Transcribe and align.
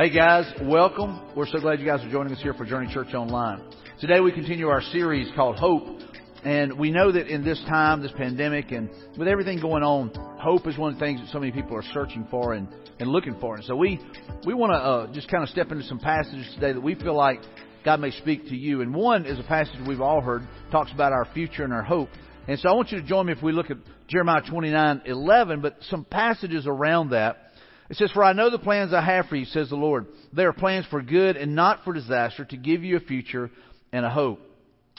Hey 0.00 0.08
guys, 0.08 0.50
welcome. 0.62 1.20
We're 1.36 1.46
so 1.46 1.60
glad 1.60 1.78
you 1.78 1.84
guys 1.84 2.02
are 2.02 2.10
joining 2.10 2.32
us 2.32 2.40
here 2.40 2.54
for 2.54 2.64
Journey 2.64 2.90
Church 2.90 3.12
Online. 3.12 3.60
Today 4.00 4.20
we 4.20 4.32
continue 4.32 4.68
our 4.68 4.80
series 4.80 5.30
called 5.36 5.58
Hope. 5.58 6.00
And 6.42 6.78
we 6.78 6.90
know 6.90 7.12
that 7.12 7.26
in 7.26 7.44
this 7.44 7.62
time, 7.68 8.00
this 8.00 8.10
pandemic, 8.16 8.72
and 8.72 8.88
with 9.18 9.28
everything 9.28 9.60
going 9.60 9.82
on, 9.82 10.08
hope 10.40 10.66
is 10.66 10.78
one 10.78 10.94
of 10.94 10.98
the 10.98 11.04
things 11.04 11.20
that 11.20 11.28
so 11.28 11.38
many 11.38 11.52
people 11.52 11.76
are 11.76 11.84
searching 11.92 12.26
for 12.30 12.54
and, 12.54 12.66
and 12.98 13.10
looking 13.10 13.38
for. 13.40 13.56
And 13.56 13.64
so 13.66 13.76
we, 13.76 14.00
we 14.46 14.54
want 14.54 14.72
to 14.72 14.78
uh, 14.78 15.12
just 15.12 15.28
kind 15.28 15.42
of 15.42 15.50
step 15.50 15.70
into 15.70 15.84
some 15.84 15.98
passages 15.98 16.50
today 16.54 16.72
that 16.72 16.80
we 16.80 16.94
feel 16.94 17.14
like 17.14 17.40
God 17.84 18.00
may 18.00 18.10
speak 18.10 18.44
to 18.44 18.56
you. 18.56 18.80
And 18.80 18.94
one 18.94 19.26
is 19.26 19.38
a 19.38 19.42
passage 19.42 19.76
we've 19.86 20.00
all 20.00 20.22
heard, 20.22 20.48
talks 20.72 20.92
about 20.92 21.12
our 21.12 21.28
future 21.34 21.64
and 21.64 21.74
our 21.74 21.82
hope. 21.82 22.08
And 22.48 22.58
so 22.58 22.70
I 22.70 22.72
want 22.72 22.90
you 22.90 23.02
to 23.02 23.06
join 23.06 23.26
me 23.26 23.34
if 23.34 23.42
we 23.42 23.52
look 23.52 23.70
at 23.70 23.76
Jeremiah 24.08 24.40
29, 24.48 25.02
11, 25.04 25.60
but 25.60 25.76
some 25.90 26.06
passages 26.06 26.66
around 26.66 27.10
that 27.10 27.49
it 27.90 27.96
says, 27.96 28.12
For 28.12 28.22
I 28.22 28.32
know 28.32 28.50
the 28.50 28.58
plans 28.58 28.94
I 28.94 29.04
have 29.04 29.26
for 29.26 29.34
you, 29.34 29.44
says 29.44 29.68
the 29.68 29.76
Lord. 29.76 30.06
They 30.32 30.44
are 30.44 30.52
plans 30.52 30.86
for 30.88 31.02
good 31.02 31.36
and 31.36 31.56
not 31.56 31.82
for 31.84 31.92
disaster, 31.92 32.44
to 32.44 32.56
give 32.56 32.84
you 32.84 32.96
a 32.96 33.00
future 33.00 33.50
and 33.92 34.06
a 34.06 34.10
hope. 34.10 34.40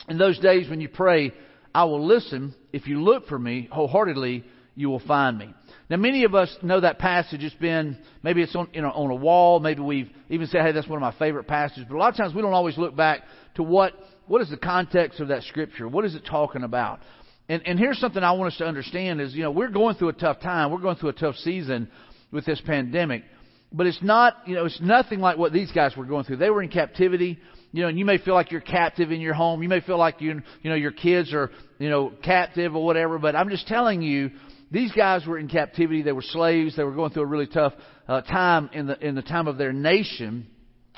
In 0.09 0.17
those 0.17 0.37
days 0.39 0.69
when 0.69 0.81
you 0.81 0.89
pray, 0.89 1.31
I 1.73 1.85
will 1.85 2.05
listen. 2.05 2.53
If 2.73 2.87
you 2.87 3.01
look 3.01 3.27
for 3.27 3.39
me 3.39 3.69
wholeheartedly, 3.71 4.43
you 4.75 4.89
will 4.89 4.99
find 4.99 5.37
me. 5.37 5.53
Now, 5.89 5.97
many 5.97 6.25
of 6.25 6.35
us 6.35 6.53
know 6.61 6.81
that 6.81 6.99
passage. 6.99 7.43
It's 7.43 7.55
been, 7.55 7.97
maybe 8.23 8.41
it's 8.41 8.55
on, 8.55 8.67
you 8.73 8.81
know, 8.81 8.91
on 8.91 9.09
a 9.09 9.15
wall. 9.15 9.61
Maybe 9.61 9.81
we've 9.81 10.09
even 10.29 10.47
said, 10.47 10.61
hey, 10.61 10.73
that's 10.73 10.87
one 10.87 11.01
of 11.01 11.01
my 11.01 11.17
favorite 11.17 11.47
passages. 11.47 11.85
But 11.87 11.95
a 11.95 11.99
lot 11.99 12.09
of 12.09 12.17
times 12.17 12.35
we 12.35 12.41
don't 12.41 12.53
always 12.53 12.77
look 12.77 12.95
back 12.95 13.21
to 13.55 13.63
what, 13.63 13.93
what 14.27 14.41
is 14.41 14.49
the 14.49 14.57
context 14.57 15.21
of 15.21 15.29
that 15.29 15.43
scripture? 15.43 15.87
What 15.87 16.03
is 16.03 16.15
it 16.15 16.25
talking 16.25 16.63
about? 16.63 16.99
And, 17.47 17.61
and 17.65 17.79
here's 17.79 17.99
something 17.99 18.21
I 18.21 18.33
want 18.33 18.51
us 18.51 18.57
to 18.57 18.65
understand 18.65 19.21
is, 19.21 19.33
you 19.33 19.43
know, 19.43 19.51
we're 19.51 19.69
going 19.69 19.95
through 19.95 20.09
a 20.09 20.13
tough 20.13 20.41
time. 20.41 20.71
We're 20.71 20.79
going 20.79 20.97
through 20.97 21.09
a 21.09 21.13
tough 21.13 21.35
season 21.37 21.89
with 22.31 22.45
this 22.45 22.61
pandemic. 22.61 23.23
But 23.73 23.87
it's 23.87 24.01
not, 24.01 24.35
you 24.45 24.55
know, 24.55 24.65
it's 24.65 24.81
nothing 24.81 25.19
like 25.19 25.37
what 25.37 25.53
these 25.53 25.71
guys 25.71 25.95
were 25.95 26.05
going 26.05 26.25
through. 26.25 26.37
They 26.37 26.49
were 26.49 26.61
in 26.61 26.69
captivity, 26.69 27.39
you 27.71 27.81
know, 27.83 27.87
and 27.87 27.97
you 27.97 28.03
may 28.03 28.17
feel 28.17 28.33
like 28.33 28.51
you're 28.51 28.59
captive 28.59 29.11
in 29.11 29.21
your 29.21 29.33
home. 29.33 29.63
You 29.63 29.69
may 29.69 29.79
feel 29.79 29.97
like 29.97 30.19
you, 30.19 30.41
you 30.61 30.69
know, 30.69 30.75
your 30.75 30.91
kids 30.91 31.33
are, 31.33 31.51
you 31.79 31.89
know, 31.89 32.11
captive 32.23 32.75
or 32.75 32.83
whatever. 32.83 33.17
But 33.17 33.35
I'm 33.35 33.49
just 33.49 33.67
telling 33.67 34.01
you, 34.01 34.31
these 34.71 34.91
guys 34.91 35.25
were 35.25 35.37
in 35.37 35.47
captivity. 35.47 36.01
They 36.01 36.11
were 36.11 36.21
slaves. 36.21 36.75
They 36.75 36.83
were 36.83 36.93
going 36.93 37.11
through 37.11 37.23
a 37.23 37.27
really 37.27 37.47
tough 37.47 37.73
uh, 38.07 38.21
time 38.21 38.69
in 38.73 38.87
the 38.87 39.05
in 39.05 39.15
the 39.15 39.21
time 39.21 39.47
of 39.47 39.57
their 39.57 39.73
nation. 39.73 40.47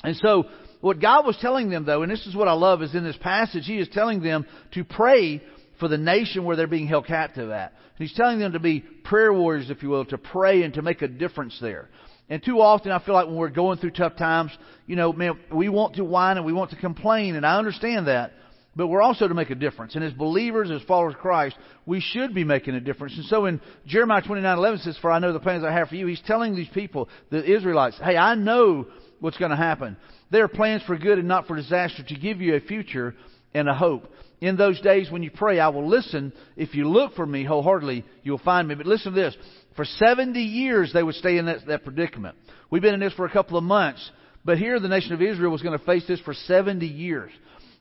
And 0.04 0.16
so, 0.18 0.46
what 0.82 1.00
God 1.00 1.26
was 1.26 1.38
telling 1.42 1.70
them, 1.70 1.86
though, 1.86 2.04
and 2.04 2.12
this 2.12 2.26
is 2.28 2.36
what 2.36 2.48
I 2.48 2.54
love, 2.54 2.82
is 2.82 2.94
in 2.94 3.04
this 3.04 3.18
passage, 3.18 3.66
He 3.66 3.78
is 3.78 3.90
telling 3.92 4.22
them 4.22 4.46
to 4.74 4.84
pray 4.84 5.42
for 5.80 5.88
the 5.88 5.98
nation 5.98 6.44
where 6.44 6.56
they're 6.56 6.68
being 6.68 6.88
held 6.88 7.08
captive 7.08 7.50
at. 7.50 7.74
He's 7.98 8.14
telling 8.14 8.40
them 8.40 8.54
to 8.54 8.60
be 8.60 8.80
prayer 8.80 9.34
warriors, 9.34 9.70
if 9.70 9.84
you 9.84 9.90
will, 9.90 10.06
to 10.06 10.18
pray 10.18 10.64
and 10.64 10.74
to 10.76 10.82
make 10.82 11.02
a 11.02 11.08
difference 11.08 11.58
there. 11.62 11.90
And 12.30 12.44
too 12.44 12.62
often 12.62 12.92
I 12.92 13.04
feel 13.04 13.14
like 13.14 13.28
when 13.28 13.36
we're 13.36 13.50
going 13.50 13.78
through 13.78 13.92
tough 13.92 14.16
times, 14.16 14.52
you 14.88 14.96
know, 14.96 15.14
man, 15.14 15.40
we 15.52 15.70
want 15.70 15.96
to 15.96 16.04
whine 16.04 16.38
and 16.38 16.46
we 16.46 16.54
want 16.54 16.72
to 16.72 16.78
complain, 16.78 17.36
and 17.36 17.46
I 17.46 17.58
understand 17.58 18.08
that. 18.08 18.34
But 18.76 18.88
we're 18.88 19.04
also 19.04 19.28
to 19.28 19.36
make 19.36 19.52
a 19.52 19.56
difference. 19.56 19.94
And 19.94 20.04
as 20.04 20.14
believers, 20.14 20.72
as 20.72 20.82
followers 20.84 21.14
of 21.14 21.20
Christ, 21.20 21.56
we 21.86 22.00
should 22.00 22.34
be 22.34 22.44
making 22.44 22.74
a 22.74 22.80
difference. 22.80 23.16
And 23.16 23.26
so 23.26 23.46
in 23.46 23.62
Jeremiah 23.86 24.24
29:11 24.24 24.80
says, 24.80 24.98
"For 24.98 25.12
I 25.12 25.20
know 25.20 25.32
the 25.32 25.40
plans 25.40 25.64
I 25.64 25.72
have 25.72 25.90
for 25.90 25.96
you." 25.96 26.08
He's 26.08 26.22
telling 26.22 26.56
these 26.56 26.70
people, 26.70 27.08
the 27.30 27.44
Israelites, 27.44 28.00
"Hey, 28.00 28.18
I 28.18 28.34
know 28.34 28.88
what's 29.20 29.38
going 29.38 29.52
to 29.52 29.58
happen. 29.58 29.96
There 30.32 30.44
are 30.44 30.50
plans 30.50 30.82
for 30.84 30.98
good 30.98 31.20
and 31.20 31.28
not 31.28 31.48
for 31.48 31.56
disaster 31.56 32.04
to 32.04 32.16
give 32.16 32.42
you 32.42 32.56
a 32.56 32.60
future 32.60 33.16
and 33.54 33.70
a 33.70 33.74
hope 33.74 34.10
in 34.44 34.58
those 34.58 34.80
days 34.82 35.10
when 35.10 35.24
you 35.24 35.32
pray, 35.32 35.58
I 35.60 35.70
will 35.70 35.88
listen. 35.88 36.34
If 36.58 36.76
you 36.76 36.90
look 36.90 37.16
for 37.16 37.26
me 37.26 37.46
wholeheartedly, 37.46 38.04
you'll 38.24 38.40
find 38.40 38.68
me. 38.68 38.76
But 38.76 38.86
listen 38.86 39.14
to 39.14 39.22
this. 39.22 39.38
For 39.78 39.86
70 39.86 40.38
years, 40.38 40.92
they 40.94 41.02
would 41.02 41.16
stay 41.16 41.38
in 41.38 41.46
that, 41.46 41.66
that 41.68 41.86
predicament. 41.86 42.36
We've 42.70 42.82
been 42.82 42.94
in 42.94 43.00
this 43.00 43.14
for 43.14 43.26
a 43.26 43.32
couple 43.32 43.58
of 43.58 43.64
months. 43.64 44.12
But 44.44 44.58
here, 44.58 44.82
the 44.82 44.90
nation 44.90 45.14
of 45.14 45.22
Israel 45.22 45.50
was 45.50 45.62
going 45.62 45.80
to 45.80 45.86
face 45.86 46.06
this 46.08 46.20
for 46.20 46.34
70 46.34 46.86
years. 46.86 47.32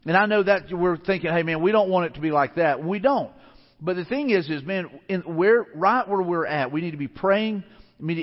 And 0.06 0.16
I 0.16 0.27
know 0.27 0.44
that 0.44 0.71
we're 0.71 0.97
thinking, 0.97 1.33
hey 1.33 1.43
man, 1.43 1.62
we 1.62 1.72
don't 1.72 1.91
want 1.91 2.06
it 2.06 2.15
to 2.15 2.21
be 2.21 2.31
like 2.31 2.54
that. 2.54 2.83
We 2.83 3.00
don't. 3.00 3.33
But 3.81 3.97
the 3.97 4.04
thing 4.04 4.31
is, 4.31 4.49
is 4.49 4.62
man, 4.62 4.89
in 5.09 5.22
where, 5.22 5.66
right 5.75 6.09
where 6.09 6.22
we're 6.22 6.47
at, 6.47 6.71
we 6.71 6.81
need 6.81 6.93
to 6.93 6.97
be 6.97 7.09
praying, 7.09 7.65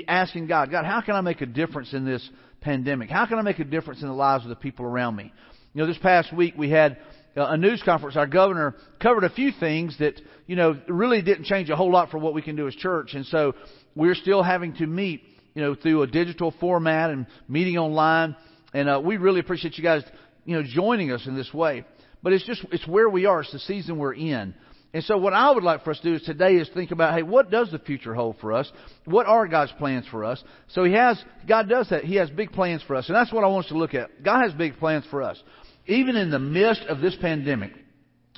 asking 0.08 0.46
God, 0.46 0.70
God, 0.70 0.86
how 0.86 1.02
can 1.02 1.14
I 1.14 1.20
make 1.20 1.42
a 1.42 1.46
difference 1.46 1.92
in 1.92 2.06
this 2.06 2.26
pandemic? 2.62 3.10
How 3.10 3.26
can 3.26 3.38
I 3.38 3.42
make 3.42 3.58
a 3.58 3.64
difference 3.64 4.00
in 4.00 4.08
the 4.08 4.14
lives 4.14 4.44
of 4.44 4.48
the 4.48 4.56
people 4.56 4.86
around 4.86 5.16
me? 5.16 5.30
You 5.74 5.82
know, 5.82 5.86
this 5.86 5.98
past 5.98 6.34
week 6.34 6.54
we 6.56 6.70
had 6.70 6.96
a 7.36 7.56
news 7.56 7.82
conference, 7.84 8.16
our 8.16 8.26
governor 8.26 8.74
covered 9.00 9.24
a 9.24 9.30
few 9.30 9.52
things 9.58 9.96
that, 9.98 10.20
you 10.46 10.56
know, 10.56 10.80
really 10.88 11.22
didn't 11.22 11.44
change 11.44 11.70
a 11.70 11.76
whole 11.76 11.90
lot 11.90 12.10
for 12.10 12.18
what 12.18 12.34
we 12.34 12.42
can 12.42 12.56
do 12.56 12.66
as 12.66 12.74
church. 12.74 13.14
And 13.14 13.24
so 13.26 13.54
we're 13.94 14.14
still 14.14 14.42
having 14.42 14.74
to 14.76 14.86
meet, 14.86 15.22
you 15.54 15.62
know, 15.62 15.74
through 15.74 16.02
a 16.02 16.06
digital 16.06 16.52
format 16.58 17.10
and 17.10 17.26
meeting 17.48 17.78
online. 17.78 18.34
And 18.74 18.88
uh, 18.88 19.00
we 19.02 19.16
really 19.16 19.40
appreciate 19.40 19.78
you 19.78 19.84
guys, 19.84 20.02
you 20.44 20.56
know, 20.56 20.62
joining 20.66 21.12
us 21.12 21.26
in 21.26 21.36
this 21.36 21.52
way. 21.54 21.84
But 22.22 22.32
it's 22.32 22.44
just, 22.44 22.64
it's 22.72 22.86
where 22.86 23.08
we 23.08 23.26
are. 23.26 23.40
It's 23.40 23.52
the 23.52 23.60
season 23.60 23.98
we're 23.98 24.14
in. 24.14 24.54
And 24.92 25.04
so 25.04 25.16
what 25.18 25.32
I 25.32 25.52
would 25.52 25.62
like 25.62 25.84
for 25.84 25.92
us 25.92 26.00
to 26.00 26.02
do 26.02 26.14
is 26.16 26.22
today 26.22 26.56
is 26.56 26.68
think 26.74 26.90
about, 26.90 27.14
hey, 27.14 27.22
what 27.22 27.48
does 27.48 27.70
the 27.70 27.78
future 27.78 28.12
hold 28.12 28.38
for 28.40 28.52
us? 28.52 28.70
What 29.04 29.26
are 29.26 29.46
God's 29.46 29.70
plans 29.78 30.04
for 30.10 30.24
us? 30.24 30.42
So 30.68 30.82
He 30.82 30.94
has, 30.94 31.22
God 31.46 31.68
does 31.68 31.88
that. 31.90 32.04
He 32.04 32.16
has 32.16 32.28
big 32.28 32.50
plans 32.50 32.82
for 32.84 32.96
us. 32.96 33.06
And 33.08 33.14
that's 33.14 33.32
what 33.32 33.44
I 33.44 33.46
want 33.46 33.66
us 33.66 33.70
to 33.70 33.78
look 33.78 33.94
at. 33.94 34.24
God 34.24 34.42
has 34.42 34.52
big 34.52 34.78
plans 34.78 35.04
for 35.08 35.22
us 35.22 35.40
even 35.90 36.16
in 36.16 36.30
the 36.30 36.38
midst 36.38 36.82
of 36.82 37.00
this 37.00 37.16
pandemic, 37.20 37.72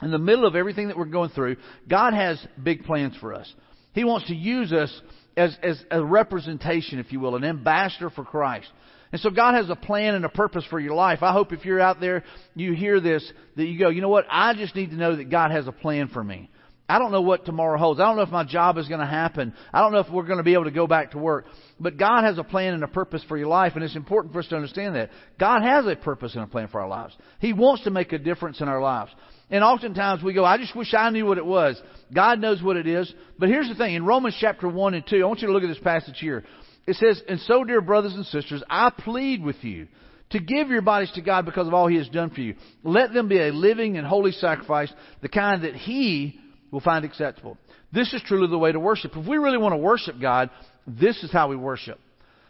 in 0.02 0.10
the 0.10 0.18
middle 0.18 0.46
of 0.46 0.56
everything 0.56 0.88
that 0.88 0.96
we're 0.96 1.04
going 1.04 1.30
through, 1.30 1.56
God 1.88 2.14
has 2.14 2.44
big 2.62 2.84
plans 2.84 3.16
for 3.20 3.34
us. 3.34 3.52
He 3.92 4.04
wants 4.04 4.26
to 4.28 4.34
use 4.34 4.72
us 4.72 5.00
as, 5.36 5.56
as 5.62 5.82
a 5.90 6.02
representation, 6.02 6.98
if 6.98 7.12
you 7.12 7.20
will, 7.20 7.36
an 7.36 7.44
ambassador 7.44 8.10
for 8.10 8.24
Christ. 8.24 8.68
And 9.12 9.20
so 9.20 9.28
God 9.30 9.54
has 9.54 9.68
a 9.68 9.76
plan 9.76 10.14
and 10.14 10.24
a 10.24 10.30
purpose 10.30 10.64
for 10.70 10.80
your 10.80 10.94
life. 10.94 11.22
I 11.22 11.32
hope 11.32 11.52
if 11.52 11.66
you're 11.66 11.80
out 11.80 12.00
there, 12.00 12.24
you 12.54 12.72
hear 12.72 12.98
this, 13.00 13.30
that 13.56 13.66
you 13.66 13.78
go, 13.78 13.90
you 13.90 14.00
know 14.00 14.08
what? 14.08 14.24
I 14.30 14.54
just 14.54 14.74
need 14.74 14.90
to 14.90 14.96
know 14.96 15.16
that 15.16 15.30
God 15.30 15.50
has 15.50 15.66
a 15.66 15.72
plan 15.72 16.08
for 16.08 16.24
me. 16.24 16.48
I 16.88 16.98
don't 16.98 17.12
know 17.12 17.22
what 17.22 17.46
tomorrow 17.46 17.78
holds. 17.78 18.00
I 18.00 18.04
don't 18.04 18.16
know 18.16 18.22
if 18.22 18.30
my 18.30 18.44
job 18.44 18.76
is 18.76 18.88
going 18.88 19.00
to 19.00 19.06
happen. 19.06 19.54
I 19.72 19.80
don't 19.80 19.92
know 19.92 20.00
if 20.00 20.10
we're 20.10 20.26
going 20.26 20.38
to 20.38 20.44
be 20.44 20.54
able 20.54 20.64
to 20.64 20.70
go 20.70 20.86
back 20.86 21.12
to 21.12 21.18
work. 21.18 21.46
But 21.80 21.96
God 21.96 22.24
has 22.24 22.38
a 22.38 22.44
plan 22.44 22.74
and 22.74 22.82
a 22.82 22.88
purpose 22.88 23.24
for 23.28 23.38
your 23.38 23.46
life, 23.46 23.72
and 23.74 23.84
it's 23.84 23.96
important 23.96 24.32
for 24.32 24.40
us 24.40 24.48
to 24.48 24.56
understand 24.56 24.96
that. 24.96 25.10
God 25.38 25.62
has 25.62 25.86
a 25.86 25.96
purpose 25.96 26.34
and 26.34 26.44
a 26.44 26.48
plan 26.48 26.68
for 26.68 26.80
our 26.80 26.88
lives. 26.88 27.16
He 27.38 27.52
wants 27.52 27.84
to 27.84 27.90
make 27.90 28.12
a 28.12 28.18
difference 28.18 28.60
in 28.60 28.68
our 28.68 28.80
lives. 28.80 29.10
And 29.50 29.62
oftentimes 29.62 30.22
we 30.22 30.34
go, 30.34 30.44
I 30.44 30.58
just 30.58 30.74
wish 30.76 30.92
I 30.92 31.10
knew 31.10 31.24
what 31.24 31.38
it 31.38 31.46
was. 31.46 31.80
God 32.12 32.40
knows 32.40 32.62
what 32.62 32.76
it 32.76 32.86
is. 32.86 33.12
But 33.38 33.48
here's 33.48 33.68
the 33.68 33.74
thing. 33.74 33.94
In 33.94 34.04
Romans 34.04 34.36
chapter 34.40 34.68
1 34.68 34.94
and 34.94 35.06
2, 35.06 35.16
I 35.16 35.26
want 35.26 35.40
you 35.40 35.46
to 35.46 35.52
look 35.52 35.62
at 35.62 35.68
this 35.68 35.78
passage 35.78 36.18
here. 36.18 36.44
It 36.86 36.96
says, 36.96 37.22
And 37.28 37.38
so, 37.40 37.62
dear 37.64 37.80
brothers 37.80 38.14
and 38.14 38.26
sisters, 38.26 38.62
I 38.68 38.90
plead 38.90 39.42
with 39.42 39.62
you 39.62 39.88
to 40.30 40.40
give 40.40 40.68
your 40.68 40.82
bodies 40.82 41.12
to 41.14 41.22
God 41.22 41.44
because 41.44 41.68
of 41.68 41.74
all 41.74 41.86
He 41.86 41.96
has 41.96 42.08
done 42.08 42.30
for 42.30 42.40
you. 42.40 42.56
Let 42.82 43.12
them 43.12 43.28
be 43.28 43.38
a 43.38 43.52
living 43.52 43.96
and 43.96 44.06
holy 44.06 44.32
sacrifice, 44.32 44.92
the 45.20 45.28
kind 45.28 45.64
that 45.64 45.74
He 45.74 46.40
will 46.72 46.80
find 46.80 47.04
acceptable. 47.04 47.56
This 47.92 48.12
is 48.12 48.22
truly 48.26 48.48
the 48.48 48.58
way 48.58 48.72
to 48.72 48.80
worship. 48.80 49.12
If 49.14 49.28
we 49.28 49.36
really 49.36 49.58
want 49.58 49.74
to 49.74 49.76
worship 49.76 50.16
God, 50.20 50.50
this 50.86 51.22
is 51.22 51.30
how 51.30 51.48
we 51.48 51.56
worship. 51.56 52.00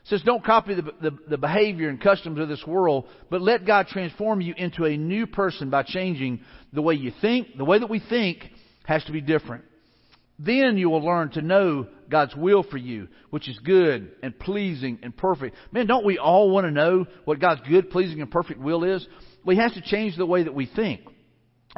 It 0.05 0.09
says, 0.09 0.22
don't 0.22 0.44
copy 0.44 0.75
the, 0.75 0.83
the, 0.83 1.19
the, 1.28 1.38
behavior 1.38 1.88
and 1.88 2.00
customs 2.00 2.41
of 2.41 2.49
this 2.49 2.65
world, 2.66 3.06
but 3.31 3.41
let 3.41 3.66
God 3.66 3.87
transform 3.88 4.41
you 4.41 4.55
into 4.56 4.84
a 4.84 4.97
new 4.97 5.27
person 5.27 5.71
by 5.71 5.82
changing 5.82 6.41
the 6.72 6.82
way 6.82 6.94
you 6.94 7.12
think. 7.21 7.56
The 7.56 7.65
way 7.65 7.78
that 7.78 7.91
we 7.91 8.00
think 8.00 8.38
has 8.84 9.05
to 9.05 9.12
be 9.12 9.21
different. 9.21 9.65
Then 10.38 10.77
you 10.77 10.91
will 10.91 11.05
learn 11.05 11.31
to 11.32 11.43
know 11.43 11.87
God's 12.11 12.35
will 12.35 12.64
for 12.64 12.79
you, 12.79 13.06
which 13.31 13.49
is 13.49 13.58
good 13.61 14.11
and 14.25 14.37
pleasing 14.37 14.99
and 15.02 15.17
perfect. 15.17 15.55
Man, 15.70 15.87
don't 15.87 16.05
we 16.05 16.19
all 16.19 16.50
want 16.50 16.67
to 16.67 16.73
know 16.73 17.06
what 17.25 17.38
God's 17.38 17.61
good, 17.69 17.91
pleasing, 17.91 18.20
and 18.20 18.31
perfect 18.31 18.58
will 18.58 18.82
is? 18.82 19.06
Well, 19.44 19.56
has 19.56 19.73
to 19.75 19.82
change 19.82 20.17
the 20.17 20.26
way 20.26 20.43
that 20.43 20.55
we 20.55 20.67
think. 20.67 21.02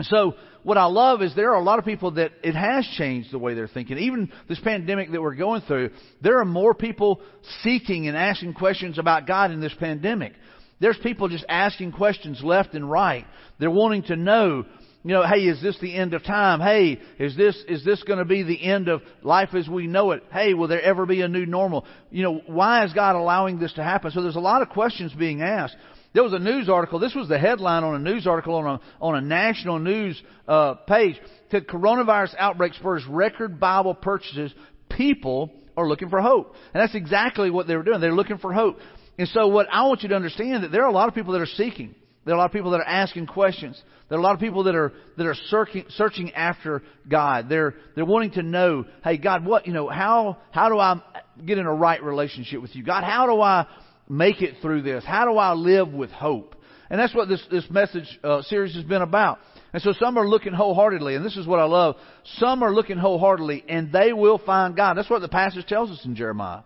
So 0.02 0.34
what 0.64 0.78
I 0.78 0.86
love 0.86 1.22
is 1.22 1.34
there 1.36 1.52
are 1.52 1.60
a 1.60 1.62
lot 1.62 1.78
of 1.78 1.84
people 1.84 2.12
that 2.12 2.32
it 2.42 2.54
has 2.54 2.86
changed 2.96 3.30
the 3.30 3.38
way 3.38 3.54
they're 3.54 3.68
thinking. 3.68 3.98
Even 3.98 4.32
this 4.48 4.58
pandemic 4.60 5.12
that 5.12 5.22
we're 5.22 5.34
going 5.34 5.60
through, 5.62 5.90
there 6.22 6.40
are 6.40 6.44
more 6.44 6.74
people 6.74 7.20
seeking 7.62 8.08
and 8.08 8.16
asking 8.16 8.54
questions 8.54 8.98
about 8.98 9.26
God 9.26 9.52
in 9.52 9.60
this 9.60 9.74
pandemic. 9.78 10.32
There's 10.80 10.98
people 11.02 11.28
just 11.28 11.44
asking 11.48 11.92
questions 11.92 12.42
left 12.42 12.74
and 12.74 12.90
right. 12.90 13.26
They're 13.60 13.70
wanting 13.70 14.04
to 14.04 14.16
know, 14.16 14.64
you 15.04 15.12
know, 15.12 15.24
hey, 15.26 15.42
is 15.42 15.62
this 15.62 15.78
the 15.80 15.94
end 15.94 16.14
of 16.14 16.24
time? 16.24 16.60
Hey, 16.60 17.00
is 17.18 17.36
this, 17.36 17.56
is 17.68 17.84
this 17.84 18.02
going 18.02 18.18
to 18.18 18.24
be 18.24 18.42
the 18.42 18.62
end 18.64 18.88
of 18.88 19.02
life 19.22 19.50
as 19.54 19.68
we 19.68 19.86
know 19.86 20.12
it? 20.12 20.24
Hey, 20.32 20.54
will 20.54 20.68
there 20.68 20.82
ever 20.82 21.06
be 21.06 21.20
a 21.20 21.28
new 21.28 21.46
normal? 21.46 21.84
You 22.10 22.22
know, 22.24 22.40
why 22.46 22.84
is 22.84 22.92
God 22.92 23.16
allowing 23.16 23.58
this 23.58 23.74
to 23.74 23.84
happen? 23.84 24.10
So 24.10 24.22
there's 24.22 24.36
a 24.36 24.40
lot 24.40 24.62
of 24.62 24.70
questions 24.70 25.12
being 25.12 25.42
asked. 25.42 25.76
There 26.14 26.22
was 26.22 26.32
a 26.32 26.38
news 26.38 26.68
article. 26.68 27.00
This 27.00 27.14
was 27.14 27.28
the 27.28 27.38
headline 27.38 27.82
on 27.82 27.96
a 27.96 27.98
news 27.98 28.26
article 28.26 28.54
on 28.54 28.66
a 28.66 28.80
on 29.00 29.16
a 29.16 29.20
national 29.20 29.80
news 29.80 30.20
uh, 30.46 30.74
page. 30.74 31.20
Said 31.50 31.66
coronavirus 31.66 32.36
outbreak 32.38 32.74
spurs 32.74 33.04
record 33.08 33.58
Bible 33.58 33.94
purchases. 33.94 34.54
People 34.88 35.50
are 35.76 35.88
looking 35.88 36.08
for 36.08 36.20
hope, 36.20 36.54
and 36.72 36.80
that's 36.80 36.94
exactly 36.94 37.50
what 37.50 37.66
they 37.66 37.76
were 37.76 37.82
doing. 37.82 38.00
They're 38.00 38.14
looking 38.14 38.38
for 38.38 38.52
hope. 38.52 38.78
And 39.18 39.26
so, 39.28 39.48
what 39.48 39.66
I 39.72 39.82
want 39.88 40.04
you 40.04 40.08
to 40.10 40.14
understand 40.14 40.62
that 40.62 40.70
there 40.70 40.84
are 40.84 40.88
a 40.88 40.92
lot 40.92 41.08
of 41.08 41.14
people 41.16 41.32
that 41.32 41.42
are 41.42 41.46
seeking. 41.46 41.96
There 42.24 42.32
are 42.32 42.36
a 42.36 42.40
lot 42.40 42.46
of 42.46 42.52
people 42.52 42.70
that 42.70 42.80
are 42.80 42.88
asking 42.88 43.26
questions. 43.26 43.80
There 44.08 44.16
are 44.16 44.20
a 44.20 44.24
lot 44.24 44.34
of 44.34 44.40
people 44.40 44.64
that 44.64 44.74
are 44.76 44.92
that 45.16 45.26
are 45.26 45.34
searching, 45.48 45.84
searching 45.90 46.32
after 46.34 46.82
God. 47.08 47.48
They're 47.48 47.74
they're 47.96 48.04
wanting 48.04 48.30
to 48.32 48.42
know, 48.42 48.86
hey 49.02 49.18
God, 49.18 49.44
what 49.44 49.66
you 49.66 49.72
know, 49.72 49.88
how 49.88 50.38
how 50.52 50.68
do 50.68 50.78
I 50.78 51.02
get 51.44 51.58
in 51.58 51.66
a 51.66 51.74
right 51.74 52.02
relationship 52.02 52.62
with 52.62 52.76
you? 52.76 52.84
God, 52.84 53.02
how 53.02 53.26
do 53.26 53.40
I 53.40 53.66
make 54.08 54.42
it 54.42 54.56
through 54.60 54.82
this? 54.82 55.04
How 55.04 55.24
do 55.24 55.38
I 55.38 55.52
live 55.52 55.92
with 55.92 56.10
hope? 56.10 56.54
And 56.90 57.00
that's 57.00 57.14
what 57.14 57.28
this, 57.28 57.42
this 57.50 57.68
message 57.70 58.06
uh, 58.22 58.42
series 58.42 58.74
has 58.74 58.84
been 58.84 59.02
about. 59.02 59.38
And 59.72 59.82
so 59.82 59.92
some 59.92 60.18
are 60.18 60.28
looking 60.28 60.52
wholeheartedly, 60.52 61.16
and 61.16 61.24
this 61.24 61.36
is 61.36 61.46
what 61.46 61.58
I 61.58 61.64
love. 61.64 61.96
Some 62.36 62.62
are 62.62 62.72
looking 62.72 62.98
wholeheartedly, 62.98 63.64
and 63.68 63.90
they 63.90 64.12
will 64.12 64.38
find 64.38 64.76
God. 64.76 64.96
That's 64.96 65.10
what 65.10 65.20
the 65.20 65.28
passage 65.28 65.66
tells 65.66 65.90
us 65.90 66.04
in 66.04 66.14
Jeremiah. 66.14 66.62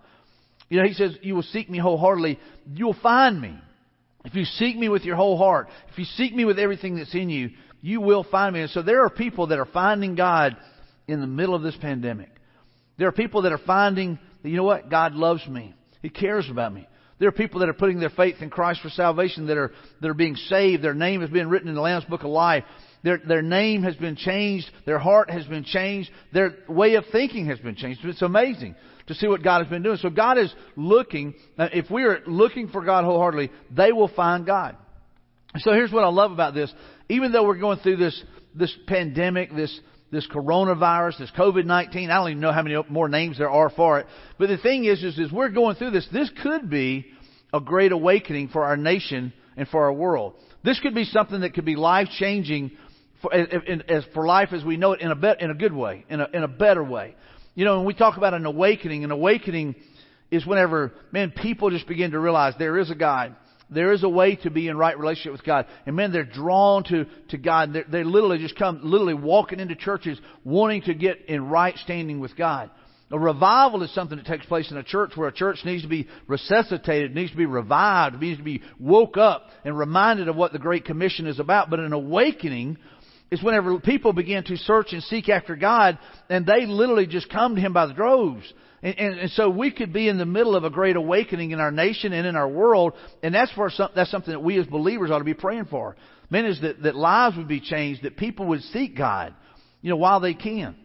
You 0.68 0.80
know, 0.80 0.86
he 0.86 0.92
says, 0.92 1.16
You 1.22 1.34
will 1.34 1.42
seek 1.42 1.70
me 1.70 1.78
wholeheartedly. 1.78 2.38
You'll 2.74 2.96
find 3.02 3.40
me. 3.40 3.58
If 4.24 4.34
you 4.34 4.44
seek 4.44 4.76
me 4.76 4.88
with 4.88 5.04
your 5.04 5.16
whole 5.16 5.38
heart, 5.38 5.68
if 5.90 5.98
you 5.98 6.04
seek 6.04 6.34
me 6.34 6.44
with 6.44 6.58
everything 6.58 6.96
that's 6.96 7.14
in 7.14 7.30
you, 7.30 7.50
you 7.80 8.00
will 8.00 8.24
find 8.24 8.52
me. 8.52 8.62
And 8.62 8.70
so 8.70 8.82
there 8.82 9.04
are 9.04 9.10
people 9.10 9.46
that 9.46 9.58
are 9.58 9.64
finding 9.64 10.14
God 10.14 10.56
in 11.06 11.20
the 11.20 11.26
middle 11.26 11.54
of 11.54 11.62
this 11.62 11.76
pandemic. 11.80 12.28
There 12.98 13.08
are 13.08 13.12
people 13.12 13.42
that 13.42 13.52
are 13.52 13.58
finding 13.58 14.18
that, 14.42 14.48
you 14.48 14.56
know 14.56 14.64
what? 14.64 14.90
God 14.90 15.14
loves 15.14 15.46
me. 15.46 15.74
He 16.02 16.10
cares 16.10 16.50
about 16.50 16.74
me. 16.74 16.86
There 17.18 17.28
are 17.28 17.32
people 17.32 17.60
that 17.60 17.68
are 17.68 17.74
putting 17.74 17.98
their 17.98 18.10
faith 18.10 18.36
in 18.40 18.50
Christ 18.50 18.80
for 18.80 18.90
salvation 18.90 19.46
that 19.48 19.56
are, 19.56 19.72
that 20.00 20.08
are 20.08 20.14
being 20.14 20.36
saved. 20.36 20.82
Their 20.82 20.94
name 20.94 21.20
has 21.20 21.30
been 21.30 21.48
written 21.48 21.68
in 21.68 21.74
the 21.74 21.80
Lamb's 21.80 22.04
Book 22.04 22.22
of 22.22 22.30
Life. 22.30 22.64
Their, 23.02 23.18
their 23.18 23.42
name 23.42 23.82
has 23.82 23.96
been 23.96 24.16
changed. 24.16 24.70
Their 24.86 24.98
heart 24.98 25.30
has 25.30 25.44
been 25.46 25.64
changed. 25.64 26.10
Their 26.32 26.54
way 26.68 26.94
of 26.94 27.04
thinking 27.10 27.46
has 27.46 27.58
been 27.58 27.76
changed. 27.76 28.00
It's 28.04 28.22
amazing 28.22 28.74
to 29.08 29.14
see 29.14 29.26
what 29.26 29.42
God 29.42 29.62
has 29.62 29.68
been 29.68 29.82
doing. 29.82 29.96
So 29.96 30.10
God 30.10 30.38
is 30.38 30.52
looking, 30.76 31.34
uh, 31.58 31.68
if 31.72 31.90
we 31.90 32.04
are 32.04 32.20
looking 32.26 32.68
for 32.68 32.84
God 32.84 33.04
wholeheartedly, 33.04 33.50
they 33.74 33.92
will 33.92 34.08
find 34.08 34.46
God. 34.46 34.76
So 35.58 35.72
here's 35.72 35.92
what 35.92 36.04
I 36.04 36.08
love 36.08 36.30
about 36.30 36.54
this. 36.54 36.72
Even 37.08 37.32
though 37.32 37.44
we're 37.44 37.58
going 37.58 37.78
through 37.78 37.96
this, 37.96 38.22
this 38.54 38.76
pandemic, 38.86 39.54
this, 39.54 39.80
this 40.10 40.26
coronavirus, 40.26 41.18
this 41.18 41.30
COVID-19, 41.36 42.10
I 42.10 42.14
don't 42.14 42.30
even 42.30 42.40
know 42.40 42.52
how 42.52 42.62
many 42.62 42.76
more 42.88 43.08
names 43.08 43.38
there 43.38 43.50
are 43.50 43.70
for 43.70 44.00
it. 44.00 44.06
But 44.38 44.48
the 44.48 44.56
thing 44.56 44.84
is, 44.84 45.02
is, 45.02 45.18
is 45.18 45.30
we're 45.30 45.50
going 45.50 45.76
through 45.76 45.90
this. 45.90 46.08
This 46.12 46.30
could 46.42 46.70
be 46.70 47.06
a 47.52 47.60
great 47.60 47.92
awakening 47.92 48.48
for 48.48 48.64
our 48.64 48.76
nation 48.76 49.32
and 49.56 49.68
for 49.68 49.84
our 49.84 49.92
world. 49.92 50.34
This 50.64 50.80
could 50.80 50.94
be 50.94 51.04
something 51.04 51.40
that 51.40 51.54
could 51.54 51.64
be 51.64 51.76
life 51.76 52.08
changing 52.18 52.72
for, 53.20 53.32
as 53.34 54.04
for 54.14 54.26
life 54.26 54.52
as 54.52 54.64
we 54.64 54.76
know 54.76 54.92
it 54.92 55.00
in 55.00 55.10
a, 55.10 55.16
be, 55.16 55.32
in 55.40 55.50
a 55.50 55.54
good 55.54 55.72
way, 55.72 56.04
in 56.08 56.20
a, 56.20 56.28
in 56.32 56.42
a 56.42 56.48
better 56.48 56.82
way. 56.82 57.14
You 57.54 57.64
know, 57.64 57.78
when 57.78 57.86
we 57.86 57.94
talk 57.94 58.16
about 58.16 58.34
an 58.34 58.46
awakening, 58.46 59.04
an 59.04 59.10
awakening 59.10 59.74
is 60.30 60.46
whenever, 60.46 60.92
man, 61.10 61.32
people 61.32 61.70
just 61.70 61.86
begin 61.88 62.12
to 62.12 62.20
realize 62.20 62.54
there 62.58 62.78
is 62.78 62.90
a 62.90 62.94
God. 62.94 63.34
There 63.70 63.92
is 63.92 64.02
a 64.02 64.08
way 64.08 64.36
to 64.36 64.50
be 64.50 64.68
in 64.68 64.76
right 64.76 64.98
relationship 64.98 65.32
with 65.32 65.44
God. 65.44 65.66
And 65.86 65.94
man, 65.94 66.12
they're 66.12 66.24
drawn 66.24 66.84
to, 66.84 67.06
to 67.30 67.38
God. 67.38 67.72
They're, 67.72 67.84
they 67.90 68.04
literally 68.04 68.38
just 68.38 68.56
come, 68.56 68.80
literally 68.82 69.14
walking 69.14 69.60
into 69.60 69.74
churches 69.74 70.18
wanting 70.44 70.82
to 70.82 70.94
get 70.94 71.26
in 71.26 71.48
right 71.48 71.76
standing 71.78 72.20
with 72.20 72.36
God. 72.36 72.70
A 73.10 73.18
revival 73.18 73.82
is 73.82 73.94
something 73.94 74.18
that 74.18 74.26
takes 74.26 74.44
place 74.44 74.70
in 74.70 74.76
a 74.76 74.82
church 74.82 75.12
where 75.14 75.28
a 75.28 75.32
church 75.32 75.60
needs 75.64 75.82
to 75.82 75.88
be 75.88 76.08
resuscitated, 76.26 77.14
needs 77.14 77.30
to 77.30 77.36
be 77.38 77.46
revived, 77.46 78.20
needs 78.20 78.38
to 78.38 78.44
be 78.44 78.62
woke 78.78 79.16
up 79.16 79.48
and 79.64 79.78
reminded 79.78 80.28
of 80.28 80.36
what 80.36 80.52
the 80.52 80.58
Great 80.58 80.84
Commission 80.84 81.26
is 81.26 81.38
about. 81.38 81.70
But 81.70 81.80
an 81.80 81.94
awakening 81.94 82.76
is 83.30 83.42
whenever 83.42 83.78
people 83.80 84.12
begin 84.12 84.44
to 84.44 84.56
search 84.58 84.92
and 84.92 85.02
seek 85.02 85.30
after 85.30 85.56
God, 85.56 85.98
and 86.28 86.44
they 86.44 86.66
literally 86.66 87.06
just 87.06 87.30
come 87.30 87.54
to 87.54 87.60
Him 87.60 87.72
by 87.72 87.86
the 87.86 87.94
droves. 87.94 88.52
And, 88.82 88.98
and, 88.98 89.18
and, 89.18 89.30
so 89.32 89.50
we 89.50 89.70
could 89.70 89.92
be 89.92 90.08
in 90.08 90.18
the 90.18 90.26
middle 90.26 90.54
of 90.54 90.64
a 90.64 90.70
great 90.70 90.96
awakening 90.96 91.50
in 91.50 91.60
our 91.60 91.72
nation 91.72 92.12
and 92.12 92.26
in 92.26 92.36
our 92.36 92.48
world, 92.48 92.92
and 93.22 93.34
that's 93.34 93.52
some, 93.76 93.90
that's 93.94 94.10
something 94.10 94.32
that 94.32 94.42
we 94.42 94.58
as 94.58 94.66
believers 94.66 95.10
ought 95.10 95.18
to 95.18 95.24
be 95.24 95.34
praying 95.34 95.66
for. 95.66 95.96
Men 96.30 96.44
is 96.44 96.60
that, 96.60 96.82
that 96.82 96.94
lives 96.94 97.36
would 97.36 97.48
be 97.48 97.60
changed, 97.60 98.02
that 98.02 98.16
people 98.16 98.46
would 98.46 98.62
seek 98.62 98.96
God, 98.96 99.34
you 99.82 99.90
know, 99.90 99.96
while 99.96 100.20
they 100.20 100.34
can. 100.34 100.76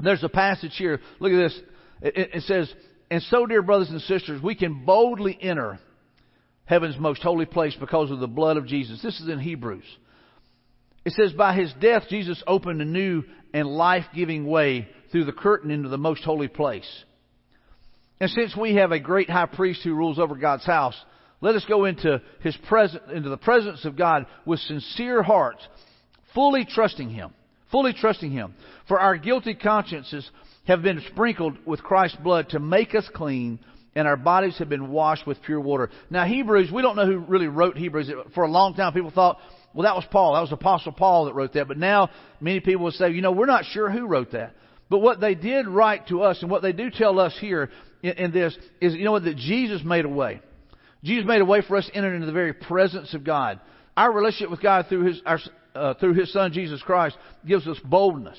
There's 0.00 0.22
a 0.22 0.28
passage 0.28 0.74
here. 0.76 1.00
Look 1.20 1.32
at 1.32 1.36
this. 1.36 1.60
It, 2.02 2.30
it 2.34 2.42
says, 2.42 2.72
"And 3.10 3.22
so, 3.22 3.46
dear 3.46 3.62
brothers 3.62 3.90
and 3.90 4.00
sisters, 4.02 4.42
we 4.42 4.54
can 4.54 4.84
boldly 4.84 5.38
enter 5.40 5.78
heaven's 6.64 6.98
most 6.98 7.22
holy 7.22 7.46
place 7.46 7.76
because 7.78 8.10
of 8.10 8.18
the 8.18 8.28
blood 8.28 8.56
of 8.56 8.66
Jesus." 8.66 9.00
This 9.02 9.20
is 9.20 9.28
in 9.28 9.38
Hebrews. 9.38 9.84
It 11.04 11.12
says, 11.14 11.32
By 11.32 11.54
his 11.54 11.72
death, 11.80 12.04
Jesus 12.08 12.42
opened 12.46 12.80
a 12.80 12.84
new 12.84 13.24
and 13.52 13.66
life 13.66 14.04
giving 14.14 14.46
way 14.46 14.88
through 15.10 15.24
the 15.24 15.32
curtain 15.32 15.70
into 15.70 15.88
the 15.88 15.98
most 15.98 16.22
holy 16.24 16.48
place. 16.48 16.88
And 18.22 18.30
since 18.30 18.56
we 18.56 18.76
have 18.76 18.92
a 18.92 19.00
great 19.00 19.28
high 19.28 19.46
priest 19.46 19.80
who 19.82 19.96
rules 19.96 20.20
over 20.20 20.36
God's 20.36 20.64
house, 20.64 20.94
let 21.40 21.56
us 21.56 21.64
go 21.68 21.86
into 21.86 22.22
his 22.38 22.56
presence, 22.68 23.02
into 23.12 23.28
the 23.28 23.36
presence 23.36 23.84
of 23.84 23.96
God 23.96 24.26
with 24.46 24.60
sincere 24.60 25.24
hearts, 25.24 25.66
fully 26.32 26.64
trusting 26.64 27.10
him, 27.10 27.32
fully 27.72 27.92
trusting 27.92 28.30
him. 28.30 28.54
For 28.86 29.00
our 29.00 29.16
guilty 29.16 29.54
consciences 29.54 30.30
have 30.68 30.82
been 30.82 31.02
sprinkled 31.10 31.66
with 31.66 31.82
Christ's 31.82 32.18
blood 32.18 32.50
to 32.50 32.60
make 32.60 32.94
us 32.94 33.10
clean, 33.12 33.58
and 33.96 34.06
our 34.06 34.16
bodies 34.16 34.56
have 34.58 34.68
been 34.68 34.92
washed 34.92 35.26
with 35.26 35.42
pure 35.42 35.60
water. 35.60 35.90
Now 36.08 36.24
Hebrews, 36.24 36.70
we 36.72 36.80
don't 36.80 36.94
know 36.94 37.06
who 37.06 37.18
really 37.18 37.48
wrote 37.48 37.76
Hebrews. 37.76 38.08
For 38.36 38.44
a 38.44 38.48
long 38.48 38.74
time 38.74 38.92
people 38.92 39.10
thought 39.10 39.38
well, 39.74 39.82
that 39.82 39.96
was 39.96 40.04
Paul. 40.12 40.34
That 40.34 40.42
was 40.42 40.52
Apostle 40.52 40.92
Paul 40.92 41.24
that 41.24 41.34
wrote 41.34 41.54
that. 41.54 41.66
But 41.66 41.76
now 41.76 42.08
many 42.40 42.60
people 42.60 42.84
will 42.84 42.92
say, 42.92 43.10
you 43.10 43.20
know, 43.20 43.32
we're 43.32 43.46
not 43.46 43.64
sure 43.64 43.90
who 43.90 44.06
wrote 44.06 44.30
that. 44.30 44.54
But 44.88 44.98
what 44.98 45.20
they 45.20 45.34
did 45.34 45.66
write 45.66 46.06
to 46.08 46.22
us 46.22 46.40
and 46.42 46.50
what 46.50 46.62
they 46.62 46.72
do 46.72 46.88
tell 46.88 47.18
us 47.18 47.36
here 47.40 47.70
in, 48.02 48.12
in 48.12 48.32
this 48.32 48.56
is, 48.80 48.94
you 48.94 49.04
know 49.04 49.12
what, 49.12 49.24
that 49.24 49.36
Jesus 49.36 49.82
made 49.84 50.04
a 50.04 50.08
way. 50.08 50.40
Jesus 51.04 51.26
made 51.26 51.40
a 51.40 51.44
way 51.44 51.62
for 51.66 51.76
us 51.76 51.86
to 51.86 51.94
enter 51.94 52.14
into 52.14 52.26
the 52.26 52.32
very 52.32 52.52
presence 52.52 53.14
of 53.14 53.24
God. 53.24 53.60
Our 53.96 54.12
relationship 54.12 54.50
with 54.50 54.62
God 54.62 54.86
through 54.88 55.04
His, 55.06 55.22
our, 55.26 55.38
uh, 55.74 55.94
through 55.94 56.14
His 56.14 56.32
Son 56.32 56.52
Jesus 56.52 56.80
Christ 56.82 57.16
gives 57.46 57.66
us 57.66 57.78
boldness. 57.84 58.38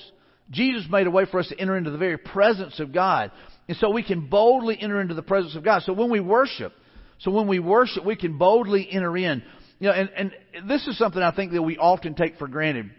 Jesus 0.50 0.86
made 0.90 1.06
a 1.06 1.10
way 1.10 1.26
for 1.30 1.40
us 1.40 1.48
to 1.48 1.58
enter 1.58 1.76
into 1.76 1.90
the 1.90 1.98
very 1.98 2.18
presence 2.18 2.80
of 2.80 2.92
God. 2.92 3.32
And 3.68 3.76
so 3.78 3.90
we 3.90 4.02
can 4.02 4.28
boldly 4.28 4.76
enter 4.80 5.00
into 5.00 5.14
the 5.14 5.22
presence 5.22 5.56
of 5.56 5.64
God. 5.64 5.82
So 5.82 5.92
when 5.92 6.10
we 6.10 6.20
worship, 6.20 6.72
so 7.18 7.30
when 7.30 7.48
we 7.48 7.58
worship, 7.58 8.04
we 8.04 8.16
can 8.16 8.36
boldly 8.36 8.86
enter 8.90 9.16
in. 9.16 9.42
You 9.80 9.88
know, 9.88 9.94
and, 9.94 10.10
and 10.16 10.68
this 10.68 10.86
is 10.86 10.98
something 10.98 11.22
I 11.22 11.34
think 11.34 11.52
that 11.52 11.62
we 11.62 11.78
often 11.78 12.14
take 12.14 12.38
for 12.38 12.46
granted. 12.46 12.90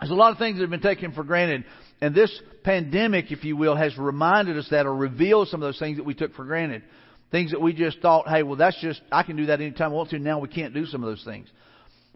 There's 0.00 0.12
a 0.12 0.14
lot 0.14 0.32
of 0.32 0.38
things 0.38 0.56
that 0.56 0.62
have 0.62 0.70
been 0.70 0.80
taken 0.80 1.12
for 1.12 1.24
granted. 1.24 1.64
And 2.00 2.14
this 2.14 2.30
pandemic, 2.62 3.32
if 3.32 3.44
you 3.44 3.56
will, 3.56 3.74
has 3.74 3.96
reminded 3.98 4.56
us 4.56 4.68
that 4.70 4.86
or 4.86 4.94
revealed 4.94 5.48
some 5.48 5.62
of 5.62 5.66
those 5.66 5.78
things 5.78 5.96
that 5.96 6.04
we 6.04 6.14
took 6.14 6.34
for 6.34 6.44
granted. 6.44 6.82
Things 7.30 7.50
that 7.50 7.60
we 7.60 7.72
just 7.72 8.00
thought, 8.00 8.28
hey, 8.28 8.42
well, 8.42 8.56
that's 8.56 8.80
just, 8.80 9.00
I 9.12 9.22
can 9.22 9.36
do 9.36 9.46
that 9.46 9.60
anytime 9.60 9.92
I 9.92 9.94
want 9.94 10.10
to. 10.10 10.18
Now 10.18 10.38
we 10.38 10.48
can't 10.48 10.72
do 10.72 10.86
some 10.86 11.02
of 11.02 11.10
those 11.10 11.24
things. 11.24 11.48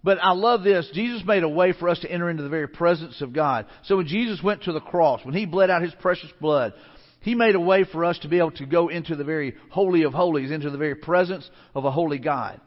But 0.05 0.19
I 0.23 0.33
love 0.33 0.65
this. 0.65 0.91
Jesus 0.95 1.23
made 1.25 1.43
a 1.43 1.49
way 1.49 1.73
for 1.73 1.89
us 1.89 1.99
to 2.01 2.11
enter 2.11 2.31
into 2.31 2.43
the 2.43 2.49
very 2.49 2.67
presence 2.67 3.21
of 3.21 3.33
God. 3.33 3.67
So 3.85 3.99
when 3.99 4.07
Jesus 4.07 4.43
went 4.43 4.65
to 4.65 4.73
the 4.73 4.81
cross, 4.81 5.25
when 5.25 5.35
He 5.35 5.47
bled 5.47 5.71
out 5.71 5.83
His 5.83 5.95
precious 6.01 6.31
blood, 6.41 6.73
He 7.21 7.35
made 7.35 7.55
a 7.55 7.61
way 7.61 7.85
for 7.85 8.05
us 8.05 8.19
to 8.21 8.29
be 8.29 8.39
able 8.39 8.53
to 8.53 8.67
go 8.67 8.89
into 8.89 9.15
the 9.15 9.25
very 9.25 9.55
holy 9.71 10.03
of 10.03 10.13
holies, 10.13 10.51
into 10.51 10.71
the 10.71 10.79
very 10.79 10.97
presence 10.97 11.49
of 11.75 11.85
a 11.85 11.91
holy 11.91 12.19
God. 12.19 12.61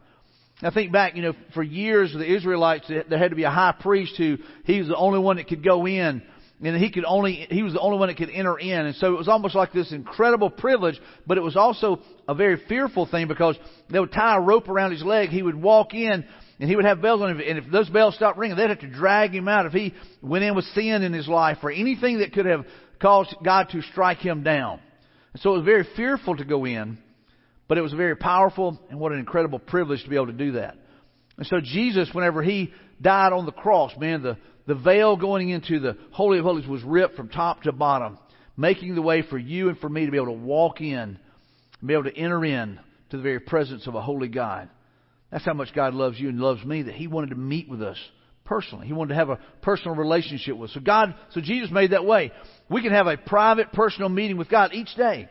I 0.62 0.70
think 0.70 0.90
back, 0.90 1.16
you 1.16 1.22
know, 1.22 1.34
for 1.52 1.62
years 1.62 2.14
the 2.14 2.24
Israelites, 2.24 2.88
there 2.88 3.18
had 3.18 3.30
to 3.30 3.36
be 3.36 3.42
a 3.42 3.50
high 3.50 3.74
priest 3.78 4.14
who, 4.16 4.38
he 4.64 4.78
was 4.78 4.88
the 4.88 4.96
only 4.96 5.18
one 5.18 5.36
that 5.36 5.48
could 5.48 5.62
go 5.62 5.86
in. 5.86 6.22
And 6.62 6.76
he 6.76 6.90
could 6.90 7.04
only, 7.04 7.46
he 7.50 7.62
was 7.62 7.74
the 7.74 7.80
only 7.80 7.98
one 7.98 8.08
that 8.08 8.16
could 8.16 8.30
enter 8.30 8.58
in. 8.58 8.86
And 8.86 8.96
so 8.96 9.12
it 9.12 9.18
was 9.18 9.28
almost 9.28 9.54
like 9.54 9.72
this 9.72 9.92
incredible 9.92 10.48
privilege, 10.48 10.98
but 11.26 11.36
it 11.36 11.42
was 11.42 11.56
also 11.56 12.00
a 12.26 12.34
very 12.34 12.60
fearful 12.68 13.06
thing 13.06 13.28
because 13.28 13.58
they 13.90 14.00
would 14.00 14.12
tie 14.12 14.36
a 14.36 14.40
rope 14.40 14.68
around 14.68 14.92
his 14.92 15.02
leg. 15.02 15.28
He 15.28 15.42
would 15.42 15.54
walk 15.54 15.92
in 15.92 16.24
and 16.58 16.70
he 16.70 16.74
would 16.74 16.86
have 16.86 17.02
bells 17.02 17.20
on 17.20 17.30
him. 17.30 17.42
And 17.46 17.58
if 17.58 17.70
those 17.70 17.90
bells 17.90 18.14
stopped 18.14 18.38
ringing, 18.38 18.56
they'd 18.56 18.70
have 18.70 18.80
to 18.80 18.90
drag 18.90 19.34
him 19.34 19.48
out 19.48 19.66
if 19.66 19.72
he 19.72 19.92
went 20.22 20.44
in 20.44 20.54
with 20.54 20.64
sin 20.66 21.02
in 21.02 21.12
his 21.12 21.28
life 21.28 21.58
or 21.62 21.70
anything 21.70 22.20
that 22.20 22.32
could 22.32 22.46
have 22.46 22.64
caused 23.02 23.34
God 23.44 23.68
to 23.72 23.82
strike 23.82 24.18
him 24.18 24.42
down. 24.42 24.80
And 25.34 25.42
so 25.42 25.52
it 25.52 25.58
was 25.58 25.66
very 25.66 25.86
fearful 25.94 26.36
to 26.36 26.44
go 26.44 26.64
in. 26.64 26.96
But 27.68 27.78
it 27.78 27.80
was 27.80 27.92
very 27.92 28.16
powerful, 28.16 28.78
and 28.90 29.00
what 29.00 29.12
an 29.12 29.18
incredible 29.18 29.58
privilege 29.58 30.02
to 30.04 30.08
be 30.08 30.14
able 30.14 30.28
to 30.28 30.32
do 30.32 30.52
that. 30.52 30.76
And 31.36 31.46
so 31.46 31.60
Jesus, 31.60 32.08
whenever 32.12 32.42
he 32.42 32.72
died 33.02 33.32
on 33.32 33.44
the 33.44 33.52
cross, 33.52 33.92
man, 33.98 34.22
the, 34.22 34.38
the 34.66 34.74
veil 34.74 35.16
going 35.16 35.50
into 35.50 35.80
the 35.80 35.96
Holy 36.10 36.38
of 36.38 36.44
Holies 36.44 36.66
was 36.66 36.82
ripped 36.82 37.16
from 37.16 37.28
top 37.28 37.62
to 37.62 37.72
bottom, 37.72 38.18
making 38.56 38.94
the 38.94 39.02
way 39.02 39.22
for 39.22 39.38
you 39.38 39.68
and 39.68 39.78
for 39.78 39.88
me 39.88 40.06
to 40.06 40.10
be 40.10 40.18
able 40.18 40.26
to 40.26 40.32
walk 40.32 40.80
in 40.80 41.18
be 41.84 41.94
able 41.94 42.04
to 42.04 42.16
enter 42.16 42.44
in 42.44 42.78
to 43.10 43.16
the 43.16 43.22
very 43.22 43.40
presence 43.40 43.86
of 43.86 43.94
a 43.94 44.00
holy 44.00 44.28
God. 44.28 44.68
That's 45.30 45.44
how 45.44 45.54
much 45.54 45.74
God 45.74 45.94
loves 45.94 46.18
you 46.18 46.28
and 46.28 46.40
loves 46.40 46.64
me, 46.64 46.82
that 46.82 46.94
He 46.94 47.06
wanted 47.06 47.30
to 47.30 47.36
meet 47.36 47.68
with 47.68 47.82
us 47.82 47.98
personally. 48.44 48.86
He 48.86 48.92
wanted 48.92 49.10
to 49.10 49.14
have 49.16 49.28
a 49.28 49.40
personal 49.60 49.96
relationship 49.96 50.56
with 50.56 50.70
us. 50.70 50.74
So 50.74 50.80
God, 50.80 51.14
so 51.32 51.40
Jesus 51.40 51.70
made 51.70 51.90
that 51.90 52.04
way. 52.04 52.32
We 52.70 52.82
can 52.82 52.92
have 52.92 53.06
a 53.06 53.16
private, 53.16 53.72
personal 53.72 54.08
meeting 54.08 54.36
with 54.36 54.48
God 54.48 54.72
each 54.72 54.94
day. 54.96 55.28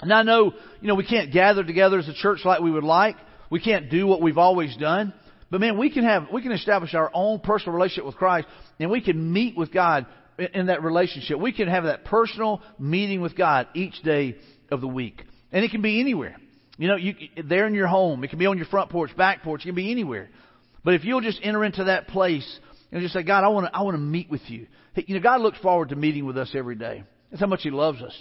And 0.00 0.12
I 0.12 0.22
know, 0.22 0.52
you 0.80 0.88
know, 0.88 0.94
we 0.94 1.06
can't 1.06 1.32
gather 1.32 1.64
together 1.64 1.98
as 1.98 2.08
a 2.08 2.14
church 2.14 2.40
like 2.44 2.60
we 2.60 2.70
would 2.70 2.84
like. 2.84 3.16
We 3.50 3.60
can't 3.60 3.90
do 3.90 4.06
what 4.06 4.22
we've 4.22 4.38
always 4.38 4.76
done. 4.76 5.12
But 5.50 5.60
man, 5.60 5.78
we 5.78 5.90
can 5.90 6.04
have, 6.04 6.28
we 6.32 6.42
can 6.42 6.52
establish 6.52 6.94
our 6.94 7.10
own 7.12 7.40
personal 7.40 7.74
relationship 7.74 8.06
with 8.06 8.16
Christ 8.16 8.48
and 8.78 8.90
we 8.90 9.00
can 9.00 9.32
meet 9.32 9.56
with 9.56 9.72
God 9.72 10.06
in 10.38 10.66
that 10.66 10.82
relationship. 10.82 11.38
We 11.38 11.52
can 11.52 11.68
have 11.68 11.84
that 11.84 12.04
personal 12.04 12.62
meeting 12.78 13.20
with 13.20 13.36
God 13.36 13.68
each 13.74 14.02
day 14.02 14.36
of 14.70 14.80
the 14.80 14.88
week. 14.88 15.22
And 15.52 15.64
it 15.64 15.70
can 15.70 15.82
be 15.82 16.00
anywhere. 16.00 16.36
You 16.76 16.88
know, 16.88 16.96
you, 16.96 17.14
there 17.44 17.66
in 17.66 17.74
your 17.74 17.86
home. 17.86 18.24
It 18.24 18.30
can 18.30 18.38
be 18.38 18.46
on 18.46 18.56
your 18.56 18.66
front 18.66 18.90
porch, 18.90 19.16
back 19.16 19.42
porch. 19.42 19.62
It 19.62 19.66
can 19.66 19.76
be 19.76 19.92
anywhere. 19.92 20.28
But 20.84 20.94
if 20.94 21.04
you'll 21.04 21.20
just 21.20 21.38
enter 21.42 21.64
into 21.64 21.84
that 21.84 22.08
place 22.08 22.58
and 22.90 23.00
just 23.00 23.14
say, 23.14 23.22
God, 23.22 23.44
I 23.44 23.48
want 23.48 23.66
to, 23.66 23.76
I 23.76 23.82
want 23.82 23.94
to 23.94 24.00
meet 24.00 24.28
with 24.28 24.42
you. 24.48 24.66
You 24.96 25.14
know, 25.14 25.22
God 25.22 25.40
looks 25.40 25.58
forward 25.58 25.90
to 25.90 25.96
meeting 25.96 26.26
with 26.26 26.36
us 26.36 26.50
every 26.54 26.74
day. 26.74 27.04
That's 27.30 27.40
how 27.40 27.46
much 27.46 27.62
He 27.62 27.70
loves 27.70 28.02
us. 28.02 28.14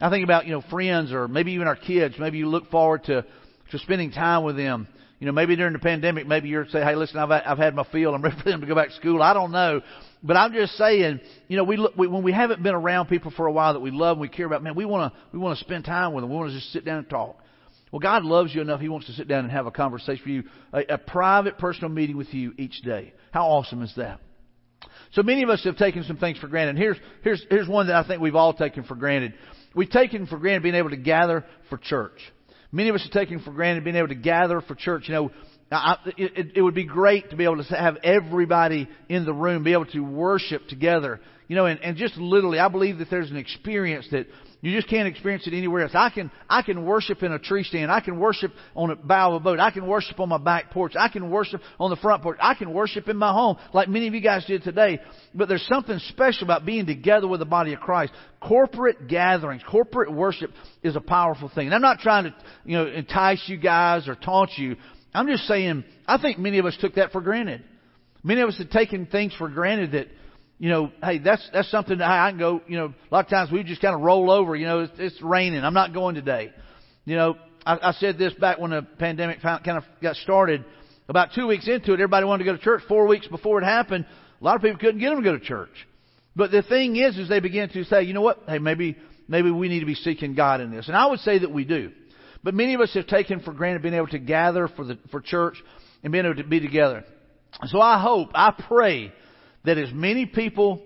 I 0.00 0.10
think 0.10 0.24
about, 0.24 0.46
you 0.46 0.52
know, 0.52 0.62
friends 0.70 1.12
or 1.12 1.28
maybe 1.28 1.52
even 1.52 1.68
our 1.68 1.76
kids. 1.76 2.16
Maybe 2.18 2.38
you 2.38 2.48
look 2.48 2.70
forward 2.70 3.04
to 3.04 3.24
to 3.70 3.78
spending 3.78 4.10
time 4.10 4.44
with 4.44 4.56
them. 4.56 4.88
You 5.20 5.26
know, 5.26 5.32
maybe 5.32 5.54
during 5.56 5.72
the 5.72 5.78
pandemic, 5.78 6.26
maybe 6.26 6.48
you're 6.48 6.66
saying, 6.68 6.86
"Hey, 6.86 6.96
listen, 6.96 7.18
I've 7.18 7.30
I've 7.30 7.58
had 7.58 7.74
my 7.74 7.84
fill. 7.90 8.14
I'm 8.14 8.22
ready 8.22 8.36
for 8.36 8.50
them 8.50 8.60
to 8.60 8.66
go 8.66 8.74
back 8.74 8.88
to 8.88 8.94
school." 8.94 9.22
I 9.22 9.32
don't 9.32 9.52
know, 9.52 9.80
but 10.22 10.36
I'm 10.36 10.52
just 10.52 10.76
saying, 10.76 11.20
you 11.48 11.56
know, 11.56 11.64
we, 11.64 11.76
look, 11.76 11.96
we 11.96 12.06
when 12.06 12.22
we 12.22 12.32
haven't 12.32 12.62
been 12.62 12.74
around 12.74 13.06
people 13.06 13.30
for 13.30 13.46
a 13.46 13.52
while 13.52 13.74
that 13.74 13.80
we 13.80 13.90
love 13.90 14.16
and 14.16 14.20
we 14.20 14.28
care 14.28 14.46
about, 14.46 14.62
man, 14.62 14.74
we 14.74 14.84
want 14.84 15.12
to 15.12 15.20
we 15.32 15.38
want 15.38 15.58
to 15.58 15.64
spend 15.64 15.84
time 15.84 16.12
with 16.12 16.22
them. 16.22 16.30
We 16.30 16.36
want 16.36 16.50
to 16.50 16.56
just 16.56 16.72
sit 16.72 16.84
down 16.84 16.98
and 16.98 17.08
talk. 17.08 17.38
Well, 17.92 18.00
God 18.00 18.24
loves 18.24 18.54
you 18.54 18.60
enough; 18.60 18.80
He 18.80 18.88
wants 18.88 19.06
to 19.06 19.12
sit 19.12 19.28
down 19.28 19.44
and 19.44 19.52
have 19.52 19.66
a 19.66 19.70
conversation 19.70 20.22
with 20.26 20.44
you, 20.44 20.50
a, 20.72 20.94
a 20.94 20.98
private, 20.98 21.58
personal 21.58 21.90
meeting 21.90 22.16
with 22.16 22.34
you 22.34 22.52
each 22.58 22.82
day. 22.82 23.14
How 23.30 23.46
awesome 23.46 23.82
is 23.82 23.94
that? 23.96 24.20
So 25.12 25.22
many 25.22 25.44
of 25.44 25.48
us 25.48 25.62
have 25.64 25.76
taken 25.76 26.02
some 26.02 26.16
things 26.16 26.38
for 26.38 26.48
granted. 26.48 26.76
Here's 26.76 26.96
here's 27.22 27.44
here's 27.48 27.68
one 27.68 27.86
that 27.86 27.96
I 27.96 28.06
think 28.06 28.20
we've 28.20 28.34
all 28.34 28.52
taken 28.52 28.82
for 28.82 28.96
granted. 28.96 29.34
We've 29.74 29.90
taken 29.90 30.26
for 30.26 30.38
granted 30.38 30.62
being 30.62 30.74
able 30.74 30.90
to 30.90 30.96
gather 30.96 31.44
for 31.70 31.78
church. 31.78 32.18
Many 32.74 32.88
of 32.88 32.96
us 32.96 33.06
are 33.06 33.12
taking 33.12 33.38
for 33.38 33.52
granted 33.52 33.84
being 33.84 33.94
able 33.94 34.08
to 34.08 34.16
gather 34.16 34.60
for 34.60 34.74
church. 34.74 35.04
You 35.06 35.14
know, 35.14 35.30
I, 35.70 35.96
it, 36.16 36.56
it 36.56 36.60
would 36.60 36.74
be 36.74 36.84
great 36.84 37.30
to 37.30 37.36
be 37.36 37.44
able 37.44 37.62
to 37.62 37.74
have 37.76 37.98
everybody 38.02 38.88
in 39.08 39.24
the 39.24 39.32
room 39.32 39.62
be 39.62 39.74
able 39.74 39.86
to 39.86 40.00
worship 40.00 40.66
together. 40.66 41.20
You 41.46 41.54
know, 41.54 41.66
and, 41.66 41.78
and 41.80 41.96
just 41.96 42.16
literally, 42.16 42.58
I 42.58 42.66
believe 42.66 42.98
that 42.98 43.10
there's 43.10 43.30
an 43.30 43.36
experience 43.36 44.08
that 44.10 44.26
you 44.64 44.74
just 44.74 44.88
can't 44.88 45.06
experience 45.06 45.46
it 45.46 45.52
anywhere 45.52 45.82
else. 45.82 45.92
I 45.94 46.08
can, 46.08 46.30
I 46.48 46.62
can 46.62 46.86
worship 46.86 47.22
in 47.22 47.32
a 47.32 47.38
tree 47.38 47.64
stand. 47.64 47.92
I 47.92 48.00
can 48.00 48.18
worship 48.18 48.50
on 48.74 48.90
a 48.90 48.96
bow 48.96 49.34
of 49.34 49.42
a 49.42 49.44
boat. 49.44 49.60
I 49.60 49.70
can 49.70 49.86
worship 49.86 50.18
on 50.20 50.30
my 50.30 50.38
back 50.38 50.70
porch. 50.70 50.94
I 50.98 51.08
can 51.08 51.30
worship 51.30 51.60
on 51.78 51.90
the 51.90 51.96
front 51.96 52.22
porch. 52.22 52.38
I 52.40 52.54
can 52.54 52.72
worship 52.72 53.08
in 53.08 53.16
my 53.18 53.32
home 53.32 53.58
like 53.74 53.88
many 53.88 54.08
of 54.08 54.14
you 54.14 54.22
guys 54.22 54.44
did 54.46 54.62
today. 54.62 55.00
But 55.34 55.48
there's 55.48 55.66
something 55.66 55.98
special 56.08 56.44
about 56.44 56.64
being 56.64 56.86
together 56.86 57.28
with 57.28 57.40
the 57.40 57.46
body 57.46 57.74
of 57.74 57.80
Christ. 57.80 58.12
Corporate 58.40 59.06
gatherings, 59.06 59.62
corporate 59.70 60.12
worship 60.12 60.50
is 60.82 60.96
a 60.96 61.00
powerful 61.00 61.50
thing. 61.54 61.66
And 61.66 61.74
I'm 61.74 61.82
not 61.82 61.98
trying 61.98 62.24
to, 62.24 62.34
you 62.64 62.78
know, 62.78 62.86
entice 62.86 63.42
you 63.46 63.58
guys 63.58 64.08
or 64.08 64.14
taunt 64.14 64.52
you. 64.56 64.76
I'm 65.12 65.26
just 65.26 65.44
saying, 65.44 65.84
I 66.06 66.16
think 66.16 66.38
many 66.38 66.58
of 66.58 66.64
us 66.64 66.76
took 66.80 66.94
that 66.94 67.12
for 67.12 67.20
granted. 67.20 67.62
Many 68.22 68.40
of 68.40 68.48
us 68.48 68.56
have 68.58 68.70
taken 68.70 69.06
things 69.06 69.34
for 69.36 69.48
granted 69.50 69.92
that, 69.92 70.06
you 70.58 70.68
know, 70.70 70.92
hey, 71.02 71.18
that's 71.18 71.48
that's 71.52 71.70
something 71.70 71.98
that 71.98 72.08
I 72.08 72.30
can 72.30 72.38
go. 72.38 72.60
You 72.66 72.78
know, 72.78 72.86
a 72.86 73.14
lot 73.14 73.24
of 73.24 73.30
times 73.30 73.50
we 73.50 73.62
just 73.64 73.82
kind 73.82 73.94
of 73.94 74.00
roll 74.02 74.30
over. 74.30 74.54
You 74.54 74.66
know, 74.66 74.80
it's, 74.80 74.92
it's 74.98 75.22
raining. 75.22 75.64
I'm 75.64 75.74
not 75.74 75.92
going 75.92 76.14
today. 76.14 76.52
You 77.04 77.16
know, 77.16 77.36
I, 77.66 77.90
I 77.90 77.92
said 77.92 78.18
this 78.18 78.32
back 78.34 78.58
when 78.58 78.70
the 78.70 78.82
pandemic 78.98 79.42
kind 79.42 79.68
of 79.68 79.84
got 80.02 80.16
started. 80.16 80.64
About 81.06 81.30
two 81.34 81.46
weeks 81.46 81.68
into 81.68 81.92
it, 81.92 81.94
everybody 81.94 82.24
wanted 82.24 82.44
to 82.44 82.50
go 82.50 82.56
to 82.56 82.62
church. 82.62 82.82
Four 82.88 83.06
weeks 83.06 83.26
before 83.28 83.60
it 83.60 83.64
happened, 83.64 84.06
a 84.40 84.44
lot 84.44 84.56
of 84.56 84.62
people 84.62 84.78
couldn't 84.78 85.00
get 85.00 85.10
them 85.10 85.22
to 85.22 85.24
go 85.24 85.36
to 85.36 85.44
church. 85.44 85.86
But 86.34 86.50
the 86.50 86.62
thing 86.62 86.96
is, 86.96 87.18
is 87.18 87.28
they 87.28 87.40
began 87.40 87.68
to 87.70 87.84
say, 87.84 88.04
you 88.04 88.14
know 88.14 88.22
what? 88.22 88.42
Hey, 88.46 88.58
maybe 88.58 88.96
maybe 89.28 89.50
we 89.50 89.68
need 89.68 89.80
to 89.80 89.86
be 89.86 89.94
seeking 89.94 90.34
God 90.34 90.60
in 90.60 90.70
this. 90.70 90.88
And 90.88 90.96
I 90.96 91.06
would 91.06 91.20
say 91.20 91.38
that 91.38 91.50
we 91.50 91.64
do. 91.64 91.92
But 92.42 92.54
many 92.54 92.74
of 92.74 92.80
us 92.80 92.92
have 92.94 93.06
taken 93.06 93.40
for 93.40 93.52
granted 93.52 93.82
being 93.82 93.94
able 93.94 94.08
to 94.08 94.18
gather 94.18 94.68
for 94.68 94.84
the 94.84 94.98
for 95.10 95.20
church 95.20 95.56
and 96.02 96.12
being 96.12 96.24
able 96.24 96.36
to 96.36 96.44
be 96.44 96.60
together. 96.60 97.04
So 97.66 97.80
I 97.80 98.00
hope, 98.00 98.30
I 98.34 98.52
pray 98.68 99.12
that 99.64 99.78
as 99.78 99.92
many 99.92 100.26
people 100.26 100.82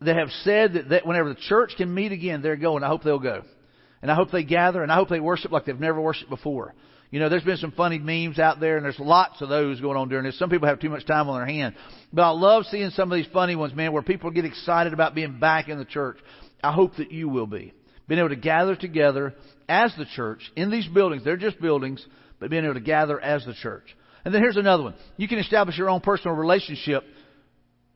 that 0.00 0.16
have 0.16 0.30
said 0.42 0.74
that, 0.74 0.88
that 0.90 1.06
whenever 1.06 1.30
the 1.30 1.40
church 1.40 1.74
can 1.76 1.92
meet 1.92 2.12
again, 2.12 2.42
they're 2.42 2.56
going. 2.56 2.82
I 2.82 2.88
hope 2.88 3.02
they'll 3.02 3.18
go. 3.18 3.42
And 4.02 4.10
I 4.10 4.14
hope 4.14 4.30
they 4.30 4.44
gather 4.44 4.82
and 4.82 4.92
I 4.92 4.96
hope 4.96 5.08
they 5.08 5.20
worship 5.20 5.52
like 5.52 5.64
they've 5.64 5.78
never 5.78 6.00
worshiped 6.00 6.30
before. 6.30 6.74
You 7.10 7.20
know, 7.20 7.28
there's 7.28 7.44
been 7.44 7.56
some 7.56 7.72
funny 7.72 7.98
memes 7.98 8.38
out 8.38 8.60
there 8.60 8.76
and 8.76 8.84
there's 8.84 8.98
lots 8.98 9.40
of 9.40 9.48
those 9.48 9.80
going 9.80 9.96
on 9.96 10.08
during 10.08 10.24
this. 10.24 10.38
Some 10.38 10.50
people 10.50 10.68
have 10.68 10.80
too 10.80 10.90
much 10.90 11.06
time 11.06 11.28
on 11.28 11.38
their 11.38 11.46
hands. 11.46 11.76
But 12.12 12.22
I 12.22 12.30
love 12.30 12.64
seeing 12.66 12.90
some 12.90 13.10
of 13.10 13.16
these 13.16 13.28
funny 13.32 13.56
ones, 13.56 13.74
man, 13.74 13.92
where 13.92 14.02
people 14.02 14.30
get 14.30 14.44
excited 14.44 14.92
about 14.92 15.14
being 15.14 15.38
back 15.38 15.68
in 15.68 15.78
the 15.78 15.84
church. 15.84 16.18
I 16.62 16.72
hope 16.72 16.96
that 16.96 17.12
you 17.12 17.28
will 17.28 17.46
be. 17.46 17.72
Being 18.08 18.18
able 18.18 18.30
to 18.30 18.36
gather 18.36 18.76
together 18.76 19.34
as 19.68 19.94
the 19.96 20.04
church 20.14 20.50
in 20.56 20.70
these 20.70 20.86
buildings. 20.88 21.24
They're 21.24 21.36
just 21.36 21.60
buildings, 21.60 22.04
but 22.38 22.50
being 22.50 22.64
able 22.64 22.74
to 22.74 22.80
gather 22.80 23.20
as 23.20 23.44
the 23.44 23.54
church. 23.54 23.96
And 24.24 24.34
then 24.34 24.42
here's 24.42 24.56
another 24.56 24.82
one. 24.82 24.94
You 25.16 25.28
can 25.28 25.38
establish 25.38 25.78
your 25.78 25.88
own 25.88 26.00
personal 26.00 26.36
relationship 26.36 27.04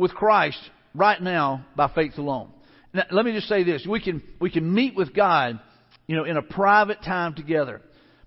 with 0.00 0.14
Christ 0.14 0.58
right 0.94 1.20
now 1.22 1.64
by 1.76 1.88
faith 1.94 2.16
alone. 2.16 2.50
Now, 2.92 3.04
let 3.10 3.24
me 3.24 3.32
just 3.32 3.48
say 3.48 3.62
this. 3.62 3.86
We 3.88 4.00
can, 4.00 4.22
we 4.40 4.50
can 4.50 4.72
meet 4.72 4.96
with 4.96 5.14
God, 5.14 5.60
you 6.06 6.16
know, 6.16 6.24
in 6.24 6.36
a 6.36 6.42
private 6.42 7.02
time 7.02 7.34
together. 7.34 7.82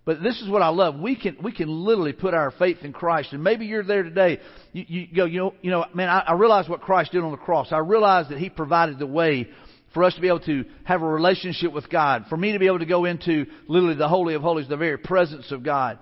But 0.05 0.21
this 0.21 0.39
is 0.41 0.49
what 0.49 0.61
I 0.61 0.67
love. 0.67 0.99
We 0.99 1.15
can, 1.15 1.37
we 1.41 1.51
can 1.51 1.69
literally 1.69 2.13
put 2.13 2.33
our 2.33 2.51
faith 2.51 2.77
in 2.83 2.93
Christ. 2.93 3.33
And 3.33 3.43
maybe 3.43 3.65
you're 3.65 3.83
there 3.83 4.03
today. 4.03 4.39
You, 4.71 4.85
you 4.87 5.07
go, 5.15 5.25
you 5.25 5.39
know, 5.39 5.53
you 5.61 5.71
know, 5.71 5.85
man, 5.93 6.09
I, 6.09 6.19
I 6.19 6.33
realize 6.33 6.69
what 6.69 6.81
Christ 6.81 7.13
did 7.13 7.23
on 7.23 7.31
the 7.31 7.37
cross. 7.37 7.69
I 7.71 7.79
realize 7.79 8.29
that 8.29 8.37
He 8.37 8.49
provided 8.49 8.99
the 8.99 9.07
way 9.07 9.49
for 9.93 10.03
us 10.03 10.13
to 10.15 10.21
be 10.21 10.27
able 10.27 10.41
to 10.41 10.65
have 10.83 11.01
a 11.01 11.07
relationship 11.07 11.73
with 11.73 11.89
God. 11.89 12.25
For 12.29 12.37
me 12.37 12.51
to 12.51 12.59
be 12.59 12.67
able 12.67 12.79
to 12.79 12.85
go 12.85 13.05
into 13.05 13.45
literally 13.67 13.95
the 13.95 14.07
Holy 14.07 14.35
of 14.35 14.41
Holies, 14.41 14.67
the 14.67 14.77
very 14.77 14.97
presence 14.97 15.51
of 15.51 15.63
God. 15.63 15.99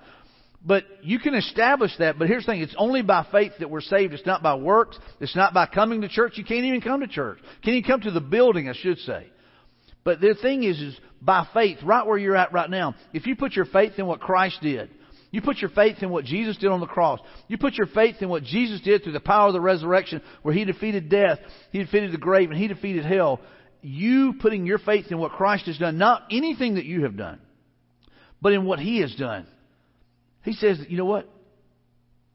But 0.63 0.85
you 1.01 1.19
can 1.19 1.33
establish 1.33 1.91
that. 1.97 2.19
But 2.19 2.27
here's 2.27 2.45
the 2.45 2.51
thing. 2.51 2.61
It's 2.61 2.75
only 2.77 3.01
by 3.01 3.25
faith 3.31 3.53
that 3.59 3.69
we're 3.69 3.81
saved. 3.81 4.13
It's 4.13 4.25
not 4.25 4.43
by 4.43 4.55
works. 4.55 4.97
It's 5.19 5.35
not 5.35 5.53
by 5.53 5.65
coming 5.65 6.01
to 6.01 6.07
church. 6.07 6.33
You 6.37 6.45
can't 6.45 6.65
even 6.65 6.81
come 6.81 6.99
to 7.01 7.07
church. 7.07 7.39
Can't 7.63 7.77
even 7.77 7.89
come 7.89 8.01
to 8.01 8.11
the 8.11 8.21
building, 8.21 8.69
I 8.69 8.73
should 8.73 8.99
say. 8.99 9.27
But 10.03 10.21
the 10.21 10.35
thing 10.39 10.63
is, 10.63 10.79
is 10.79 10.99
by 11.21 11.47
faith, 11.53 11.79
right 11.83 12.05
where 12.05 12.17
you're 12.17 12.35
at 12.35 12.53
right 12.53 12.69
now, 12.69 12.95
if 13.13 13.25
you 13.25 13.35
put 13.35 13.53
your 13.53 13.65
faith 13.65 13.93
in 13.97 14.05
what 14.05 14.19
Christ 14.19 14.59
did, 14.61 14.89
you 15.31 15.41
put 15.41 15.57
your 15.59 15.69
faith 15.69 15.97
in 16.01 16.09
what 16.09 16.25
Jesus 16.25 16.57
did 16.57 16.69
on 16.69 16.81
the 16.81 16.87
cross. 16.87 17.19
You 17.47 17.57
put 17.57 17.75
your 17.75 17.87
faith 17.87 18.17
in 18.19 18.27
what 18.27 18.43
Jesus 18.43 18.81
did 18.81 19.03
through 19.03 19.13
the 19.13 19.19
power 19.19 19.47
of 19.47 19.53
the 19.53 19.61
resurrection, 19.61 20.21
where 20.41 20.53
He 20.53 20.65
defeated 20.65 21.09
death, 21.09 21.39
He 21.71 21.79
defeated 21.79 22.11
the 22.11 22.17
grave, 22.17 22.51
and 22.51 22.59
He 22.59 22.67
defeated 22.67 23.05
hell. 23.05 23.39
You 23.81 24.35
putting 24.39 24.65
your 24.65 24.77
faith 24.77 25.05
in 25.09 25.17
what 25.17 25.31
Christ 25.31 25.65
has 25.67 25.77
done, 25.77 25.97
not 25.97 26.23
anything 26.29 26.75
that 26.75 26.85
you 26.85 27.03
have 27.03 27.15
done, 27.15 27.39
but 28.41 28.53
in 28.53 28.65
what 28.65 28.79
He 28.79 28.99
has 28.99 29.15
done. 29.15 29.47
He 30.43 30.53
says, 30.53 30.79
you 30.87 30.97
know 30.97 31.05
what? 31.05 31.29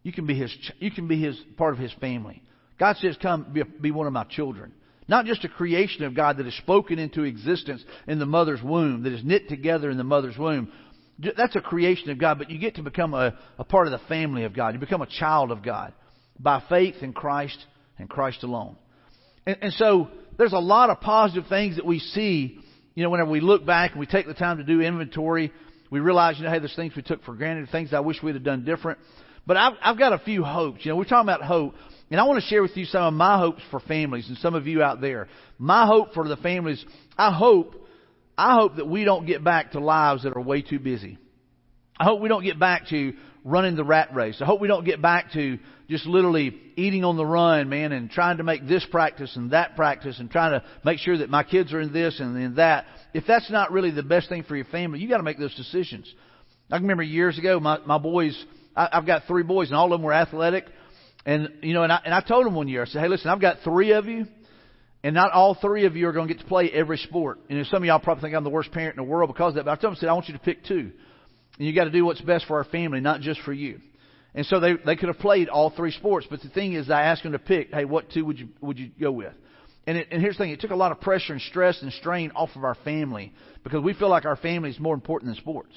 You 0.03 0.13
can 0.13 0.27
be 0.27 0.39
his, 0.39 0.55
you 0.79 0.91
can 0.91 1.09
be 1.09 1.21
his 1.21 1.37
part 1.57 1.75
of 1.75 1.81
his 1.81 1.93
family. 1.95 2.43
God 2.79 2.97
says, 2.99 3.17
come 3.21 3.47
be, 3.53 3.63
be 3.63 3.91
one 3.91 4.07
of 4.07 4.13
my 4.13 4.25
children. 4.25 4.73
Not 5.09 5.25
just 5.25 5.45
a 5.45 5.49
creation 5.49 6.05
of 6.05 6.15
God 6.15 6.37
that 6.39 6.47
is 6.47 6.57
spoken 6.59 6.99
into 6.99 7.23
existence 7.23 7.85
in 8.07 8.19
the 8.19 8.27
mother's 8.27 8.63
womb, 8.63 9.03
that 9.05 9.13
is 9.13 9.25
knit 9.25 9.49
together 9.49 9.91
in 9.91 9.97
the 9.97 10.05
mother's 10.05 10.37
womb. 10.37 10.73
That's 11.19 11.57
a 11.57 11.61
creation 11.61 12.11
of 12.11 12.19
God, 12.19 12.39
but 12.39 12.51
you 12.51 12.59
get 12.59 12.77
to 12.77 12.83
become 12.83 13.15
a, 13.15 13.39
a 13.59 13.65
part 13.65 13.87
of 13.87 13.93
the 13.93 14.07
family 14.07 14.45
of 14.45 14.55
God. 14.55 14.75
You 14.75 14.81
become 14.81 15.03
a 15.03 15.07
child 15.07 15.51
of 15.51 15.63
God 15.63 15.93
by 16.39 16.63
faith 16.69 16.97
in 17.03 17.13
Christ 17.13 17.59
and 17.99 18.09
Christ 18.09 18.43
alone. 18.43 18.77
And, 19.47 19.57
and 19.63 19.73
so 19.73 20.09
there's 20.37 20.53
a 20.53 20.59
lot 20.59 20.91
of 20.91 21.01
positive 21.01 21.49
things 21.49 21.77
that 21.77 21.87
we 21.87 22.01
see, 22.01 22.59
you 22.95 23.03
know, 23.03 23.11
whenever 23.11 23.31
we 23.31 23.41
look 23.41 23.65
back 23.65 23.93
and 23.93 24.01
we 24.01 24.07
take 24.07 24.27
the 24.27 24.35
time 24.35 24.59
to 24.59 24.65
do 24.65 24.81
inventory 24.81 25.53
we 25.91 26.01
realize, 26.01 26.39
you 26.39 26.45
know, 26.45 26.51
hey, 26.51 26.59
there's 26.59 26.77
things 26.77 26.95
we 26.97 27.03
took 27.03 27.23
for 27.25 27.35
granted, 27.35 27.69
things 27.71 27.93
I 27.93 28.01
wish 28.01 28.23
we'd 28.23 28.35
have 28.35 28.45
done 28.45 28.65
different. 28.65 28.99
But 29.47 29.57
I've, 29.57 29.75
I've 29.81 29.99
got 29.99 30.13
a 30.13 30.19
few 30.19 30.43
hopes. 30.43 30.85
You 30.85 30.91
know, 30.91 30.97
we're 30.97 31.05
talking 31.05 31.29
about 31.29 31.43
hope. 31.43 31.75
And 32.11 32.21
I 32.21 32.25
want 32.25 32.41
to 32.41 32.49
share 32.49 32.63
with 32.63 32.77
you 32.77 32.85
some 32.85 33.03
of 33.03 33.15
my 33.15 33.39
hopes 33.39 33.63
for 33.71 33.81
families 33.81 34.29
and 34.29 34.37
some 34.39 34.55
of 34.55 34.67
you 34.67 34.83
out 34.83 35.01
there. 35.01 35.29
My 35.59 35.87
hope 35.87 36.15
for 36.15 36.27
the 36.27 36.37
families, 36.37 36.85
I 37.17 37.33
hope, 37.33 37.75
I 38.37 38.55
hope 38.55 38.77
that 38.77 38.87
we 38.87 39.05
don't 39.05 39.27
get 39.27 39.43
back 39.43 39.73
to 39.73 39.81
lives 39.81 40.23
that 40.25 40.37
are 40.37 40.43
way 40.43 40.63
too 40.63 40.79
busy. 40.79 41.19
I 41.99 42.05
hope 42.05 42.21
we 42.21 42.29
don't 42.29 42.45
get 42.45 42.59
back 42.59 42.89
to 42.89 43.15
running 43.45 43.77
the 43.77 43.85
rat 43.85 44.15
race. 44.15 44.39
I 44.41 44.45
hope 44.45 44.61
we 44.61 44.69
don't 44.69 44.85
get 44.85 45.01
back 45.01 45.33
to 45.33 45.59
just 45.89 46.07
literally 46.07 46.59
eating 46.77 47.05
on 47.05 47.17
the 47.17 47.25
run, 47.25 47.69
man, 47.69 47.93
and 47.93 48.11
trying 48.11 48.39
to 48.39 48.43
make 48.43 48.67
this 48.67 48.85
practice 48.91 49.37
and 49.37 49.53
that 49.53 49.77
practice 49.77 50.19
and 50.19 50.31
trying 50.31 50.59
to 50.59 50.67
make 50.85 50.99
sure 50.99 51.19
that 51.19 51.31
my 51.31 51.43
kids 51.43 51.73
are 51.73 51.81
in 51.81 51.93
this 51.93 52.19
and 52.19 52.37
in 52.37 52.55
that. 52.57 52.87
If 53.15 53.25
that's 53.27 53.51
not 53.51 53.71
really 53.71 53.91
the 53.91 54.03
best 54.03 54.29
thing 54.29 54.43
for 54.43 54.57
your 54.57 54.65
family, 54.67 54.99
you 54.99 55.09
got 55.09 55.19
to 55.19 55.23
make 55.23 55.39
those 55.39 55.55
decisions. 55.55 56.13
I 56.71 56.77
remember 56.77 57.03
years 57.03 57.39
ago, 57.39 57.61
my 57.61 57.79
my 57.87 57.99
boys. 57.99 58.45
I, 58.75 58.89
I've 58.93 59.07
got 59.07 59.23
three 59.27 59.45
boys, 59.45 59.69
and 59.69 59.77
all 59.77 59.93
of 59.93 60.01
them 60.01 60.03
were 60.03 60.13
athletic. 60.13 60.67
And 61.25 61.49
you 61.63 61.75
know, 61.75 61.83
and 61.83 61.93
I 61.93 62.01
and 62.05 62.13
I 62.13 62.21
told 62.21 62.47
them 62.47 62.55
one 62.55 62.69
year, 62.69 62.83
I 62.83 62.87
said, 62.87 63.01
"Hey, 63.01 63.09
listen, 63.09 63.31
I've 63.31 63.41
got 63.41 63.59
three 63.65 63.93
of 63.93 64.07
you, 64.07 64.27
and 65.07 65.15
not 65.15 65.31
all 65.31 65.55
three 65.55 65.87
of 65.87 65.95
you 65.95 66.09
are 66.09 66.13
going 66.13 66.27
to 66.27 66.35
get 66.35 66.41
to 66.43 66.49
play 66.49 66.69
every 66.69 66.99
sport. 66.99 67.39
And 67.49 67.65
some 67.67 67.83
of 67.83 67.87
y'all 67.87 68.01
probably 68.01 68.23
think 68.23 68.35
I'm 68.35 68.43
the 68.43 68.51
worst 68.51 68.73
parent 68.73 68.99
in 68.99 69.05
the 69.05 69.09
world 69.09 69.29
because 69.29 69.51
of 69.51 69.55
that. 69.55 69.65
But 69.65 69.71
I 69.71 69.75
told 69.77 69.93
them, 69.93 69.99
I 69.99 70.01
said, 70.01 70.09
I 70.09 70.15
want 70.15 70.27
you 70.27 70.35
to 70.35 70.41
pick 70.41 70.65
two. 70.65 70.91
And 71.59 71.67
you 71.67 71.73
got 71.73 71.85
to 71.85 71.91
do 71.91 72.05
what's 72.05 72.21
best 72.21 72.47
for 72.47 72.57
our 72.57 72.65
family, 72.65 72.99
not 72.99 73.21
just 73.21 73.41
for 73.43 73.53
you. 73.53 73.81
And 74.37 74.45
so 74.45 74.61
they 74.61 74.75
they 74.75 74.97
could 74.97 75.09
have 75.09 75.19
played 75.19 75.49
all 75.49 75.71
three 75.71 75.91
sports, 75.91 76.27
but 76.29 76.43
the 76.43 76.51
thing 76.51 76.75
is, 76.75 76.91
I 76.91 77.03
asked 77.03 77.23
them 77.23 77.33
to 77.33 77.39
pick. 77.39 77.73
Hey, 77.73 77.87
what 77.87 78.11
two 78.11 78.25
would 78.27 78.39
you 78.39 78.49
would 78.61 78.79
you 78.79 78.91
go 79.01 79.11
with? 79.11 79.33
And, 79.87 79.97
it, 79.97 80.09
and 80.11 80.21
here's 80.21 80.37
the 80.37 80.45
thing: 80.45 80.51
it 80.51 80.61
took 80.61 80.73
a 80.73 80.77
lot 80.77 80.93
of 80.93 81.01
pressure 81.01 81.33
and 81.33 81.41
stress 81.41 81.81
and 81.81 81.91
strain 81.95 82.33
off 82.37 82.51
of 82.55 82.63
our 82.63 82.75
family 82.85 83.33
because 83.65 83.83
we 83.83 83.95
feel 83.95 84.11
like 84.11 84.27
our 84.27 84.37
family 84.37 84.69
is 84.69 84.79
more 84.79 84.95
important 84.95 85.33
than 85.33 85.41
sports. 85.41 85.73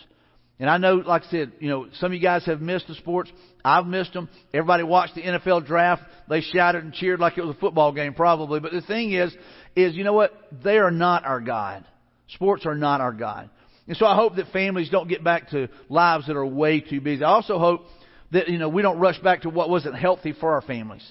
And 0.60 0.70
I 0.70 0.78
know, 0.78 0.96
like 0.96 1.24
I 1.24 1.30
said, 1.32 1.54
you 1.60 1.70
know, 1.70 1.88
some 2.00 2.08
of 2.08 2.14
you 2.14 2.20
guys 2.20 2.46
have 2.48 2.60
missed 2.60 2.88
the 2.90 2.96
sports. 2.96 3.32
I've 3.64 3.86
missed 3.86 4.12
them. 4.12 4.28
Everybody 4.54 4.84
watched 4.84 5.16
the 5.16 5.22
NFL 5.22 5.66
draft. 5.66 6.04
They 6.28 6.42
shouted 6.42 6.84
and 6.84 6.94
cheered 6.94 7.22
like 7.22 7.38
it 7.38 7.46
was 7.46 7.56
a 7.56 7.60
football 7.60 7.94
game, 7.94 8.14
probably. 8.14 8.60
But 8.60 8.74
the 8.74 8.82
thing 8.82 9.14
is, 9.14 9.34
is 9.78 9.96
you 9.96 10.04
know 10.04 10.12
what? 10.12 10.34
They 10.66 10.80
are 10.80 10.92
not 10.92 11.24
our 11.24 11.40
God. 11.40 11.86
Sports 12.28 12.66
are 12.66 12.76
not 12.76 13.00
our 13.00 13.14
God. 13.14 13.50
And 13.88 13.96
so 13.96 14.06
I 14.06 14.16
hope 14.16 14.36
that 14.36 14.52
families 14.52 14.90
don't 14.90 15.08
get 15.08 15.24
back 15.24 15.50
to 15.52 15.70
lives 15.88 16.28
that 16.28 16.36
are 16.36 16.46
way 16.46 16.82
too 16.82 17.00
busy. 17.00 17.24
I 17.24 17.30
also 17.30 17.58
hope 17.58 17.86
that, 18.32 18.48
you 18.50 18.58
know, 18.58 18.70
we 18.70 18.82
don't 18.82 19.00
rush 19.00 19.20
back 19.20 19.42
to 19.42 19.50
what 19.50 19.70
wasn't 19.70 19.96
healthy 19.96 20.34
for 20.34 20.54
our 20.54 20.62
families. 20.62 21.10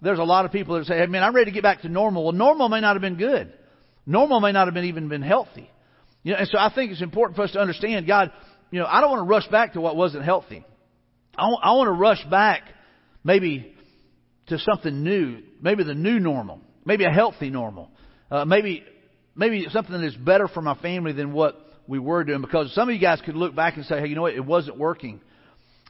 There's 0.00 0.18
a 0.18 0.24
lot 0.24 0.44
of 0.44 0.52
people 0.52 0.78
that 0.78 0.86
say, 0.86 0.98
hey 0.98 1.06
man, 1.06 1.22
I'm 1.22 1.34
ready 1.34 1.50
to 1.50 1.54
get 1.54 1.62
back 1.62 1.82
to 1.82 1.88
normal. 1.88 2.24
Well, 2.24 2.32
normal 2.32 2.68
may 2.68 2.80
not 2.80 2.94
have 2.94 3.02
been 3.02 3.16
good. 3.16 3.52
Normal 4.04 4.40
may 4.40 4.52
not 4.52 4.66
have 4.66 4.74
been 4.74 4.86
even 4.86 5.08
been 5.08 5.22
healthy. 5.22 5.70
You 6.24 6.32
know, 6.32 6.38
and 6.38 6.48
so 6.48 6.58
I 6.58 6.72
think 6.74 6.92
it's 6.92 7.02
important 7.02 7.36
for 7.36 7.42
us 7.42 7.52
to 7.52 7.60
understand, 7.60 8.06
God, 8.06 8.32
you 8.70 8.80
know, 8.80 8.86
I 8.86 9.00
don't 9.00 9.10
want 9.10 9.26
to 9.26 9.30
rush 9.30 9.48
back 9.48 9.74
to 9.74 9.80
what 9.80 9.96
wasn't 9.96 10.24
healthy. 10.24 10.64
I 11.36 11.44
I 11.44 11.72
want 11.72 11.88
to 11.88 11.92
rush 11.92 12.24
back 12.30 12.62
maybe 13.24 13.74
to 14.48 14.58
something 14.58 15.02
new, 15.02 15.38
maybe 15.60 15.84
the 15.84 15.94
new 15.94 16.18
normal, 16.18 16.60
maybe 16.84 17.04
a 17.04 17.10
healthy 17.10 17.50
normal, 17.50 17.90
uh, 18.30 18.44
maybe 18.44 18.84
maybe 19.34 19.66
something 19.70 19.92
that 19.92 20.04
is 20.04 20.16
better 20.16 20.48
for 20.48 20.62
my 20.62 20.74
family 20.76 21.12
than 21.12 21.32
what 21.32 21.58
we 21.86 21.98
were 21.98 22.24
doing. 22.24 22.40
Because 22.40 22.72
some 22.74 22.88
of 22.88 22.94
you 22.94 23.00
guys 23.00 23.20
could 23.24 23.36
look 23.36 23.54
back 23.54 23.76
and 23.76 23.84
say, 23.86 24.00
hey, 24.00 24.08
you 24.08 24.14
know 24.14 24.22
what, 24.22 24.34
it 24.34 24.44
wasn't 24.44 24.78
working. 24.78 25.20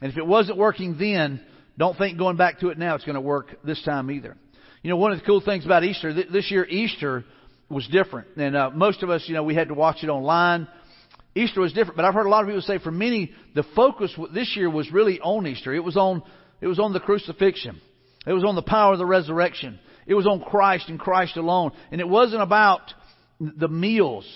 And 0.01 0.11
if 0.11 0.17
it 0.17 0.25
wasn't 0.25 0.57
working 0.57 0.97
then, 0.99 1.41
don't 1.77 1.97
think 1.97 2.17
going 2.17 2.37
back 2.37 2.59
to 2.59 2.69
it 2.69 2.77
now 2.77 2.95
it's 2.95 3.05
going 3.05 3.15
to 3.15 3.21
work 3.21 3.63
this 3.63 3.81
time 3.83 4.11
either. 4.11 4.35
You 4.81 4.89
know, 4.89 4.97
one 4.97 5.11
of 5.11 5.19
the 5.19 5.25
cool 5.25 5.41
things 5.41 5.65
about 5.65 5.83
Easter, 5.83 6.13
this 6.13 6.51
year 6.51 6.65
Easter 6.65 7.23
was 7.69 7.87
different. 7.87 8.27
And 8.37 8.55
uh, 8.55 8.69
most 8.71 9.01
of 9.01 9.09
us, 9.09 9.23
you 9.27 9.33
know, 9.33 9.43
we 9.43 9.55
had 9.55 9.69
to 9.69 9.73
watch 9.73 10.03
it 10.03 10.09
online. 10.09 10.67
Easter 11.35 11.61
was 11.61 11.73
different, 11.73 11.95
but 11.95 12.05
I've 12.05 12.13
heard 12.13 12.27
a 12.27 12.29
lot 12.29 12.43
of 12.43 12.47
people 12.47 12.61
say 12.61 12.77
for 12.77 12.91
many, 12.91 13.31
the 13.55 13.63
focus 13.75 14.13
this 14.33 14.55
year 14.55 14.69
was 14.69 14.91
really 14.91 15.19
on 15.19 15.47
Easter. 15.47 15.73
It 15.73 15.83
was 15.83 15.97
on, 15.97 16.21
it 16.61 16.67
was 16.67 16.79
on 16.79 16.93
the 16.93 16.99
crucifixion. 16.99 17.81
It 18.27 18.33
was 18.33 18.43
on 18.43 18.55
the 18.55 18.61
power 18.61 18.93
of 18.93 18.99
the 18.99 19.05
resurrection. 19.05 19.79
It 20.05 20.13
was 20.13 20.27
on 20.27 20.41
Christ 20.41 20.89
and 20.89 20.99
Christ 20.99 21.37
alone. 21.37 21.71
And 21.91 21.99
it 21.99 22.07
wasn't 22.07 22.43
about 22.43 22.81
the 23.39 23.67
meals. 23.67 24.27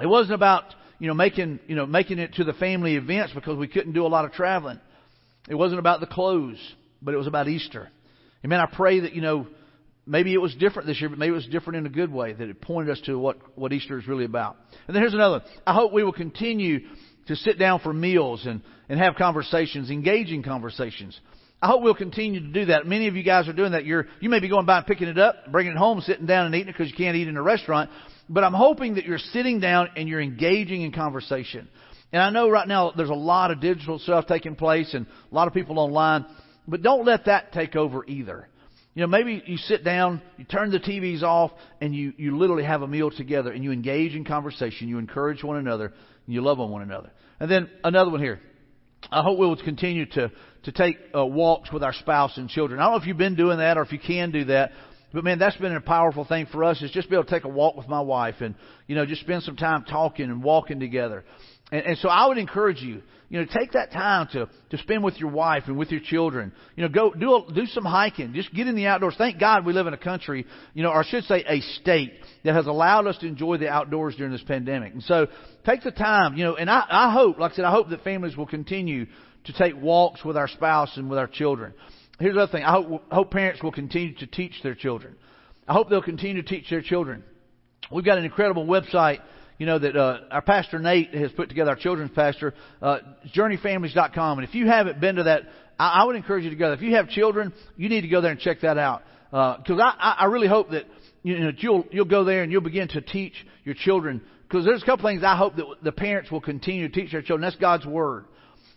It 0.00 0.06
wasn't 0.06 0.34
about, 0.34 0.64
you 1.00 1.08
know, 1.08 1.14
making, 1.14 1.58
you 1.66 1.74
know, 1.74 1.86
making 1.86 2.20
it 2.20 2.34
to 2.34 2.44
the 2.44 2.52
family 2.52 2.94
events 2.94 3.32
because 3.34 3.58
we 3.58 3.66
couldn't 3.66 3.94
do 3.94 4.06
a 4.06 4.08
lot 4.08 4.24
of 4.24 4.32
traveling. 4.32 4.78
It 5.48 5.54
wasn't 5.56 5.80
about 5.80 6.00
the 6.00 6.06
clothes, 6.06 6.58
but 7.02 7.14
it 7.14 7.16
was 7.16 7.26
about 7.26 7.48
Easter. 7.48 7.88
Amen. 8.44 8.60
I 8.60 8.66
pray 8.66 9.00
that, 9.00 9.14
you 9.14 9.22
know, 9.22 9.48
maybe 10.06 10.32
it 10.34 10.40
was 10.40 10.54
different 10.54 10.86
this 10.86 11.00
year, 11.00 11.08
but 11.08 11.18
maybe 11.18 11.30
it 11.30 11.34
was 11.34 11.46
different 11.46 11.78
in 11.78 11.86
a 11.86 11.90
good 11.94 12.12
way, 12.12 12.34
that 12.34 12.48
it 12.48 12.60
pointed 12.60 12.92
us 12.92 13.00
to 13.06 13.18
what, 13.18 13.38
what 13.58 13.72
Easter 13.72 13.98
is 13.98 14.06
really 14.06 14.26
about. 14.26 14.56
And 14.86 14.94
then 14.94 15.02
here's 15.02 15.14
another. 15.14 15.42
I 15.66 15.72
hope 15.72 15.92
we 15.92 16.04
will 16.04 16.12
continue 16.12 16.80
to 17.28 17.36
sit 17.36 17.58
down 17.58 17.80
for 17.80 17.92
meals 17.92 18.44
and, 18.46 18.60
and 18.88 19.00
have 19.00 19.14
conversations, 19.16 19.90
engaging 19.90 20.42
conversations. 20.42 21.18
I 21.62 21.66
hope 21.66 21.82
we'll 21.82 21.94
continue 21.94 22.40
to 22.40 22.48
do 22.48 22.66
that. 22.66 22.86
Many 22.86 23.06
of 23.08 23.16
you 23.16 23.22
guys 23.22 23.46
are 23.48 23.52
doing 23.52 23.72
that. 23.72 23.84
You're, 23.84 24.06
you 24.20 24.30
may 24.30 24.40
be 24.40 24.48
going 24.48 24.66
by 24.66 24.78
and 24.78 24.86
picking 24.86 25.08
it 25.08 25.18
up, 25.18 25.50
bringing 25.52 25.72
it 25.72 25.78
home, 25.78 26.00
sitting 26.00 26.26
down 26.26 26.46
and 26.46 26.54
eating 26.54 26.68
it 26.68 26.72
because 26.72 26.90
you 26.90 26.96
can't 26.96 27.16
eat 27.16 27.28
in 27.28 27.36
a 27.36 27.42
restaurant. 27.42 27.90
But 28.30 28.44
I'm 28.44 28.54
hoping 28.54 28.94
that 28.94 29.04
you're 29.04 29.18
sitting 29.18 29.58
down 29.58 29.88
and 29.96 30.08
you're 30.08 30.20
engaging 30.20 30.82
in 30.82 30.92
conversation. 30.92 31.68
And 32.12 32.22
I 32.22 32.30
know 32.30 32.48
right 32.48 32.66
now 32.66 32.92
there's 32.96 33.10
a 33.10 33.14
lot 33.14 33.50
of 33.50 33.60
digital 33.60 33.98
stuff 33.98 34.26
taking 34.26 34.54
place 34.54 34.94
and 34.94 35.06
a 35.30 35.34
lot 35.34 35.48
of 35.48 35.52
people 35.52 35.80
online, 35.80 36.24
but 36.68 36.80
don't 36.80 37.04
let 37.04 37.24
that 37.26 37.52
take 37.52 37.74
over 37.74 38.04
either. 38.06 38.48
You 38.94 39.02
know, 39.02 39.08
maybe 39.08 39.42
you 39.46 39.56
sit 39.56 39.84
down, 39.84 40.22
you 40.36 40.44
turn 40.44 40.70
the 40.70 40.78
TVs 40.78 41.22
off, 41.22 41.50
and 41.80 41.94
you, 41.94 42.12
you 42.16 42.36
literally 42.36 42.64
have 42.64 42.82
a 42.82 42.88
meal 42.88 43.10
together 43.10 43.50
and 43.50 43.64
you 43.64 43.72
engage 43.72 44.14
in 44.14 44.24
conversation, 44.24 44.88
you 44.88 44.98
encourage 44.98 45.42
one 45.42 45.56
another, 45.56 45.86
and 45.86 46.34
you 46.34 46.40
love 46.40 46.60
on 46.60 46.70
one 46.70 46.82
another. 46.82 47.10
And 47.40 47.50
then 47.50 47.68
another 47.82 48.12
one 48.12 48.20
here. 48.20 48.40
I 49.10 49.22
hope 49.22 49.38
we 49.38 49.46
will 49.46 49.56
continue 49.56 50.06
to, 50.06 50.30
to 50.64 50.72
take 50.72 50.98
uh, 51.16 51.26
walks 51.26 51.72
with 51.72 51.82
our 51.82 51.94
spouse 51.94 52.36
and 52.36 52.48
children. 52.48 52.78
I 52.80 52.84
don't 52.84 52.92
know 52.92 53.00
if 53.00 53.06
you've 53.06 53.16
been 53.16 53.34
doing 53.34 53.58
that 53.58 53.76
or 53.76 53.82
if 53.82 53.92
you 53.92 53.98
can 53.98 54.30
do 54.30 54.44
that, 54.44 54.72
but 55.12 55.24
man, 55.24 55.38
that's 55.38 55.56
been 55.56 55.74
a 55.74 55.80
powerful 55.80 56.24
thing 56.24 56.46
for 56.46 56.62
us 56.64 56.80
is 56.82 56.90
just 56.90 57.08
be 57.08 57.16
able 57.16 57.24
to 57.24 57.30
take 57.30 57.44
a 57.44 57.48
walk 57.48 57.76
with 57.76 57.88
my 57.88 58.00
wife 58.00 58.36
and, 58.40 58.54
you 58.86 58.94
know, 58.94 59.04
just 59.04 59.22
spend 59.22 59.42
some 59.42 59.56
time 59.56 59.84
talking 59.84 60.26
and 60.26 60.42
walking 60.42 60.78
together. 60.78 61.24
And, 61.72 61.84
and 61.84 61.98
so 61.98 62.08
I 62.08 62.26
would 62.26 62.38
encourage 62.38 62.80
you, 62.80 63.02
you 63.28 63.40
know, 63.40 63.46
take 63.46 63.72
that 63.72 63.92
time 63.92 64.28
to, 64.32 64.48
to 64.70 64.78
spend 64.78 65.04
with 65.04 65.18
your 65.18 65.30
wife 65.30 65.64
and 65.66 65.76
with 65.76 65.90
your 65.90 66.00
children. 66.00 66.52
You 66.76 66.82
know, 66.82 66.88
go 66.88 67.12
do 67.12 67.34
a, 67.34 67.52
do 67.52 67.66
some 67.66 67.84
hiking. 67.84 68.34
Just 68.34 68.52
get 68.52 68.66
in 68.66 68.74
the 68.74 68.86
outdoors. 68.86 69.14
Thank 69.16 69.38
God 69.38 69.64
we 69.64 69.72
live 69.72 69.86
in 69.86 69.94
a 69.94 69.98
country, 69.98 70.46
you 70.74 70.82
know, 70.82 70.90
or 70.90 71.00
I 71.00 71.08
should 71.08 71.24
say 71.24 71.44
a 71.46 71.60
state 71.80 72.12
that 72.44 72.54
has 72.54 72.66
allowed 72.66 73.06
us 73.06 73.18
to 73.18 73.26
enjoy 73.26 73.56
the 73.56 73.68
outdoors 73.68 74.16
during 74.16 74.32
this 74.32 74.42
pandemic. 74.42 74.92
And 74.92 75.02
so 75.02 75.28
take 75.64 75.82
the 75.82 75.92
time, 75.92 76.36
you 76.36 76.44
know, 76.44 76.56
and 76.56 76.70
I, 76.70 76.84
I 76.88 77.12
hope, 77.12 77.38
like 77.38 77.52
I 77.52 77.56
said, 77.56 77.64
I 77.64 77.70
hope 77.70 77.88
that 77.90 78.04
families 78.04 78.36
will 78.36 78.46
continue 78.46 79.06
to 79.44 79.52
take 79.52 79.74
walks 79.76 80.24
with 80.24 80.36
our 80.36 80.48
spouse 80.48 80.96
and 80.96 81.08
with 81.08 81.18
our 81.18 81.28
children. 81.28 81.72
Here's 82.20 82.34
the 82.34 82.42
other 82.42 82.52
thing. 82.52 82.64
I 82.64 82.72
hope, 82.72 83.02
I 83.10 83.14
hope 83.16 83.30
parents 83.30 83.62
will 83.62 83.72
continue 83.72 84.14
to 84.16 84.26
teach 84.26 84.62
their 84.62 84.74
children. 84.74 85.16
I 85.66 85.72
hope 85.72 85.88
they'll 85.88 86.02
continue 86.02 86.42
to 86.42 86.48
teach 86.48 86.70
their 86.70 86.82
children. 86.82 87.24
We've 87.90 88.04
got 88.04 88.18
an 88.18 88.24
incredible 88.24 88.66
website 88.66 89.20
you 89.60 89.66
know, 89.66 89.78
that 89.78 89.94
uh, 89.94 90.20
our 90.30 90.40
pastor 90.40 90.78
Nate 90.78 91.14
has 91.14 91.30
put 91.32 91.50
together, 91.50 91.68
our 91.72 91.76
children's 91.76 92.12
pastor, 92.12 92.54
uh, 92.80 93.00
journeyfamilies.com. 93.36 94.38
And 94.38 94.48
if 94.48 94.54
you 94.54 94.66
haven't 94.66 95.02
been 95.02 95.16
to 95.16 95.24
that, 95.24 95.42
I, 95.78 96.00
I 96.00 96.04
would 96.04 96.16
encourage 96.16 96.44
you 96.44 96.50
to 96.50 96.56
go 96.56 96.68
there. 96.68 96.76
If 96.76 96.80
you 96.80 96.94
have 96.94 97.10
children, 97.10 97.52
you 97.76 97.90
need 97.90 98.00
to 98.00 98.08
go 98.08 98.22
there 98.22 98.30
and 98.30 98.40
check 98.40 98.62
that 98.62 98.78
out. 98.78 99.02
Because 99.30 99.78
uh, 99.78 99.82
I, 99.82 100.16
I 100.20 100.24
really 100.24 100.48
hope 100.48 100.70
that 100.70 100.86
you 101.22 101.38
know 101.38 101.52
you'll 101.54 101.84
you'll 101.90 102.06
go 102.06 102.24
there 102.24 102.42
and 102.42 102.50
you'll 102.50 102.62
begin 102.62 102.88
to 102.88 103.02
teach 103.02 103.34
your 103.64 103.74
children. 103.74 104.22
Because 104.48 104.64
there's 104.64 104.82
a 104.82 104.86
couple 104.86 105.06
things 105.06 105.22
I 105.22 105.36
hope 105.36 105.56
that 105.56 105.66
the 105.82 105.92
parents 105.92 106.30
will 106.30 106.40
continue 106.40 106.88
to 106.88 106.94
teach 106.94 107.12
their 107.12 107.20
children. 107.20 107.42
That's 107.42 107.60
God's 107.60 107.84
word. 107.84 108.24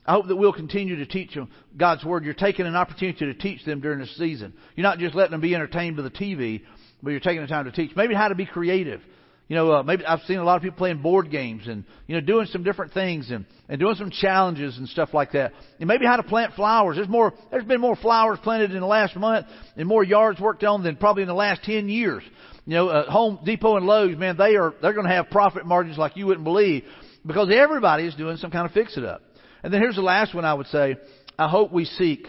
I 0.05 0.13
hope 0.13 0.27
that 0.27 0.35
we'll 0.35 0.53
continue 0.53 0.97
to 0.97 1.05
teach 1.05 1.33
them 1.33 1.49
God's 1.77 2.03
Word. 2.03 2.25
You're 2.25 2.33
taking 2.33 2.65
an 2.65 2.75
opportunity 2.75 3.25
to 3.25 3.33
teach 3.33 3.63
them 3.65 3.79
during 3.79 3.99
this 3.99 4.15
season. 4.17 4.53
You're 4.75 4.83
not 4.83 4.99
just 4.99 5.15
letting 5.15 5.31
them 5.31 5.41
be 5.41 5.55
entertained 5.55 5.95
by 5.95 6.03
the 6.03 6.09
TV, 6.09 6.61
but 7.01 7.11
you're 7.11 7.19
taking 7.19 7.41
the 7.41 7.47
time 7.47 7.65
to 7.65 7.71
teach. 7.71 7.95
Maybe 7.95 8.13
how 8.13 8.27
to 8.27 8.35
be 8.35 8.45
creative. 8.45 9.01
You 9.49 9.57
know, 9.57 9.71
uh, 9.71 9.83
maybe 9.83 10.05
I've 10.05 10.21
seen 10.21 10.39
a 10.39 10.43
lot 10.43 10.55
of 10.55 10.61
people 10.61 10.77
playing 10.77 11.01
board 11.01 11.29
games 11.29 11.67
and, 11.67 11.83
you 12.07 12.15
know, 12.15 12.21
doing 12.21 12.47
some 12.47 12.63
different 12.63 12.93
things 12.93 13.29
and, 13.29 13.45
and 13.67 13.79
doing 13.79 13.95
some 13.95 14.09
challenges 14.09 14.77
and 14.77 14.87
stuff 14.87 15.13
like 15.13 15.33
that. 15.33 15.51
And 15.79 15.87
maybe 15.87 16.05
how 16.05 16.15
to 16.15 16.23
plant 16.23 16.53
flowers. 16.53 16.95
There's 16.95 17.09
more, 17.09 17.33
there's 17.51 17.65
been 17.65 17.81
more 17.81 17.97
flowers 17.97 18.39
planted 18.41 18.71
in 18.71 18.79
the 18.79 18.87
last 18.87 19.15
month 19.17 19.47
and 19.75 19.87
more 19.87 20.03
yards 20.03 20.39
worked 20.39 20.63
on 20.63 20.83
than 20.83 20.95
probably 20.95 21.23
in 21.23 21.27
the 21.27 21.33
last 21.33 21.61
10 21.63 21.89
years. 21.89 22.23
You 22.65 22.73
know, 22.73 22.87
uh, 22.87 23.11
Home 23.11 23.39
Depot 23.43 23.75
and 23.75 23.85
Lowe's, 23.85 24.17
man, 24.17 24.37
they 24.37 24.55
are, 24.55 24.73
they're 24.81 24.93
going 24.93 25.07
to 25.07 25.13
have 25.13 25.29
profit 25.29 25.65
margins 25.65 25.97
like 25.97 26.15
you 26.15 26.25
wouldn't 26.25 26.45
believe 26.45 26.85
because 27.25 27.49
everybody 27.53 28.05
is 28.05 28.15
doing 28.15 28.37
some 28.37 28.49
kind 28.49 28.65
of 28.65 28.71
fix 28.71 28.97
it 28.97 29.03
up. 29.03 29.21
And 29.63 29.73
then 29.73 29.81
here's 29.81 29.95
the 29.95 30.01
last 30.01 30.35
one 30.35 30.45
I 30.45 30.53
would 30.53 30.67
say. 30.67 30.97
I 31.39 31.47
hope 31.47 31.71
we 31.71 31.85
seek 31.85 32.27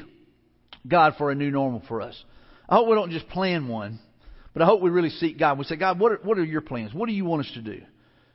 God 0.86 1.14
for 1.18 1.30
a 1.30 1.34
new 1.34 1.50
normal 1.50 1.82
for 1.88 2.00
us. 2.00 2.22
I 2.68 2.76
hope 2.76 2.88
we 2.88 2.94
don't 2.94 3.10
just 3.10 3.28
plan 3.28 3.68
one. 3.68 3.98
But 4.52 4.62
I 4.62 4.66
hope 4.66 4.80
we 4.80 4.90
really 4.90 5.10
seek 5.10 5.38
God. 5.38 5.58
We 5.58 5.64
say, 5.64 5.76
God, 5.76 5.98
what 5.98 6.12
are, 6.12 6.20
what 6.22 6.38
are 6.38 6.44
your 6.44 6.60
plans? 6.60 6.94
What 6.94 7.08
do 7.08 7.12
you 7.12 7.24
want 7.24 7.44
us 7.44 7.52
to 7.54 7.60
do? 7.60 7.82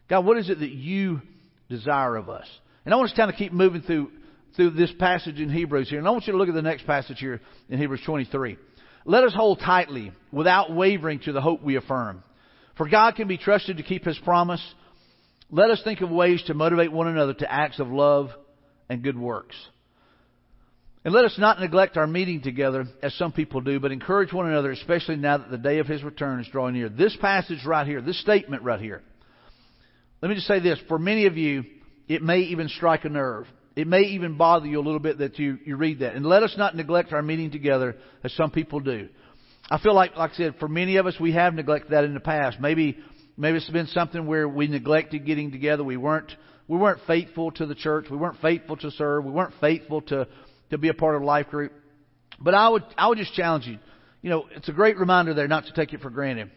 God, 0.09 0.25
what 0.25 0.37
is 0.37 0.49
it 0.49 0.59
that 0.59 0.69
you 0.69 1.21
desire 1.69 2.17
of 2.17 2.29
us? 2.29 2.45
And 2.83 2.93
I 2.93 2.97
want 2.97 3.09
us 3.09 3.15
to 3.15 3.21
kind 3.21 3.31
of 3.31 3.37
keep 3.37 3.53
moving 3.53 3.81
through 3.81 4.11
through 4.55 4.71
this 4.71 4.91
passage 4.99 5.39
in 5.39 5.49
Hebrews 5.49 5.89
here. 5.89 5.99
And 5.99 6.07
I 6.07 6.11
want 6.11 6.27
you 6.27 6.33
to 6.33 6.39
look 6.39 6.49
at 6.49 6.55
the 6.55 6.61
next 6.61 6.85
passage 6.85 7.19
here 7.19 7.39
in 7.69 7.79
Hebrews 7.79 8.01
23. 8.05 8.57
Let 9.05 9.23
us 9.23 9.33
hold 9.33 9.59
tightly, 9.59 10.11
without 10.31 10.73
wavering, 10.73 11.19
to 11.21 11.31
the 11.31 11.39
hope 11.39 11.63
we 11.63 11.77
affirm. 11.77 12.23
For 12.75 12.89
God 12.89 13.15
can 13.15 13.27
be 13.27 13.37
trusted 13.37 13.77
to 13.77 13.83
keep 13.83 14.05
His 14.05 14.17
promise. 14.19 14.61
Let 15.51 15.69
us 15.69 15.81
think 15.83 16.01
of 16.01 16.09
ways 16.09 16.43
to 16.47 16.53
motivate 16.53 16.91
one 16.91 17.07
another 17.07 17.33
to 17.35 17.51
acts 17.51 17.79
of 17.79 17.87
love 17.89 18.31
and 18.89 19.03
good 19.03 19.17
works. 19.17 19.55
And 21.05 21.13
let 21.13 21.23
us 21.23 21.35
not 21.37 21.59
neglect 21.59 21.95
our 21.95 22.07
meeting 22.07 22.41
together 22.41 22.85
as 23.01 23.13
some 23.15 23.31
people 23.31 23.61
do, 23.61 23.79
but 23.79 23.91
encourage 23.91 24.33
one 24.33 24.47
another, 24.47 24.71
especially 24.71 25.15
now 25.15 25.37
that 25.37 25.49
the 25.49 25.57
day 25.57 25.79
of 25.79 25.87
his 25.87 26.03
return 26.03 26.41
is 26.41 26.47
drawing 26.51 26.73
near. 26.73 26.89
This 26.89 27.15
passage 27.21 27.65
right 27.65 27.87
here, 27.87 28.01
this 28.01 28.19
statement 28.19 28.63
right 28.63 28.81
here. 28.81 29.01
Let 30.21 30.29
me 30.29 30.35
just 30.35 30.47
say 30.47 30.59
this. 30.59 30.77
For 30.89 30.99
many 30.99 31.25
of 31.25 31.37
you, 31.37 31.63
it 32.09 32.21
may 32.21 32.39
even 32.39 32.67
strike 32.67 33.05
a 33.05 33.09
nerve. 33.09 33.47
It 33.75 33.87
may 33.87 34.01
even 34.01 34.35
bother 34.35 34.67
you 34.67 34.79
a 34.79 34.83
little 34.83 34.99
bit 34.99 35.19
that 35.19 35.39
you, 35.39 35.57
you 35.65 35.77
read 35.77 35.99
that. 35.99 36.15
And 36.15 36.25
let 36.25 36.43
us 36.43 36.55
not 36.57 36.75
neglect 36.75 37.13
our 37.13 37.21
meeting 37.21 37.51
together 37.51 37.95
as 38.23 38.33
some 38.33 38.51
people 38.51 38.81
do. 38.81 39.07
I 39.69 39.79
feel 39.79 39.95
like, 39.95 40.17
like 40.17 40.31
I 40.31 40.35
said, 40.35 40.55
for 40.59 40.67
many 40.67 40.97
of 40.97 41.07
us, 41.07 41.15
we 41.19 41.31
have 41.31 41.53
neglected 41.53 41.91
that 41.91 42.03
in 42.03 42.13
the 42.13 42.19
past. 42.19 42.59
Maybe, 42.59 42.97
maybe 43.37 43.57
it's 43.57 43.69
been 43.69 43.87
something 43.87 44.27
where 44.27 44.49
we 44.49 44.67
neglected 44.67 45.25
getting 45.25 45.51
together. 45.51 45.83
We 45.83 45.95
weren't, 45.95 46.31
we 46.69 46.77
weren't 46.77 47.01
faithful 47.05 47.51
to 47.51 47.65
the 47.65 47.75
church. 47.75 48.05
We 48.09 48.15
weren't 48.15 48.39
faithful 48.41 48.77
to 48.77 48.91
serve. 48.91 49.25
We 49.25 49.31
weren't 49.31 49.55
faithful 49.59 50.01
to 50.03 50.27
to 50.69 50.77
be 50.77 50.89
a 50.89 50.93
part 50.93 51.15
of 51.15 51.21
a 51.21 51.25
life 51.25 51.47
group. 51.49 51.73
But 52.39 52.53
I 52.53 52.69
would, 52.69 52.83
I 52.97 53.07
would 53.07 53.17
just 53.17 53.33
challenge 53.33 53.65
you. 53.65 53.79
You 54.21 54.29
know, 54.29 54.45
it's 54.55 54.69
a 54.69 54.73
great 54.73 54.97
reminder 54.97 55.33
there 55.33 55.47
not 55.47 55.65
to 55.65 55.73
take 55.73 55.93
it 55.93 56.01
for 56.01 56.09
granted. 56.09 56.51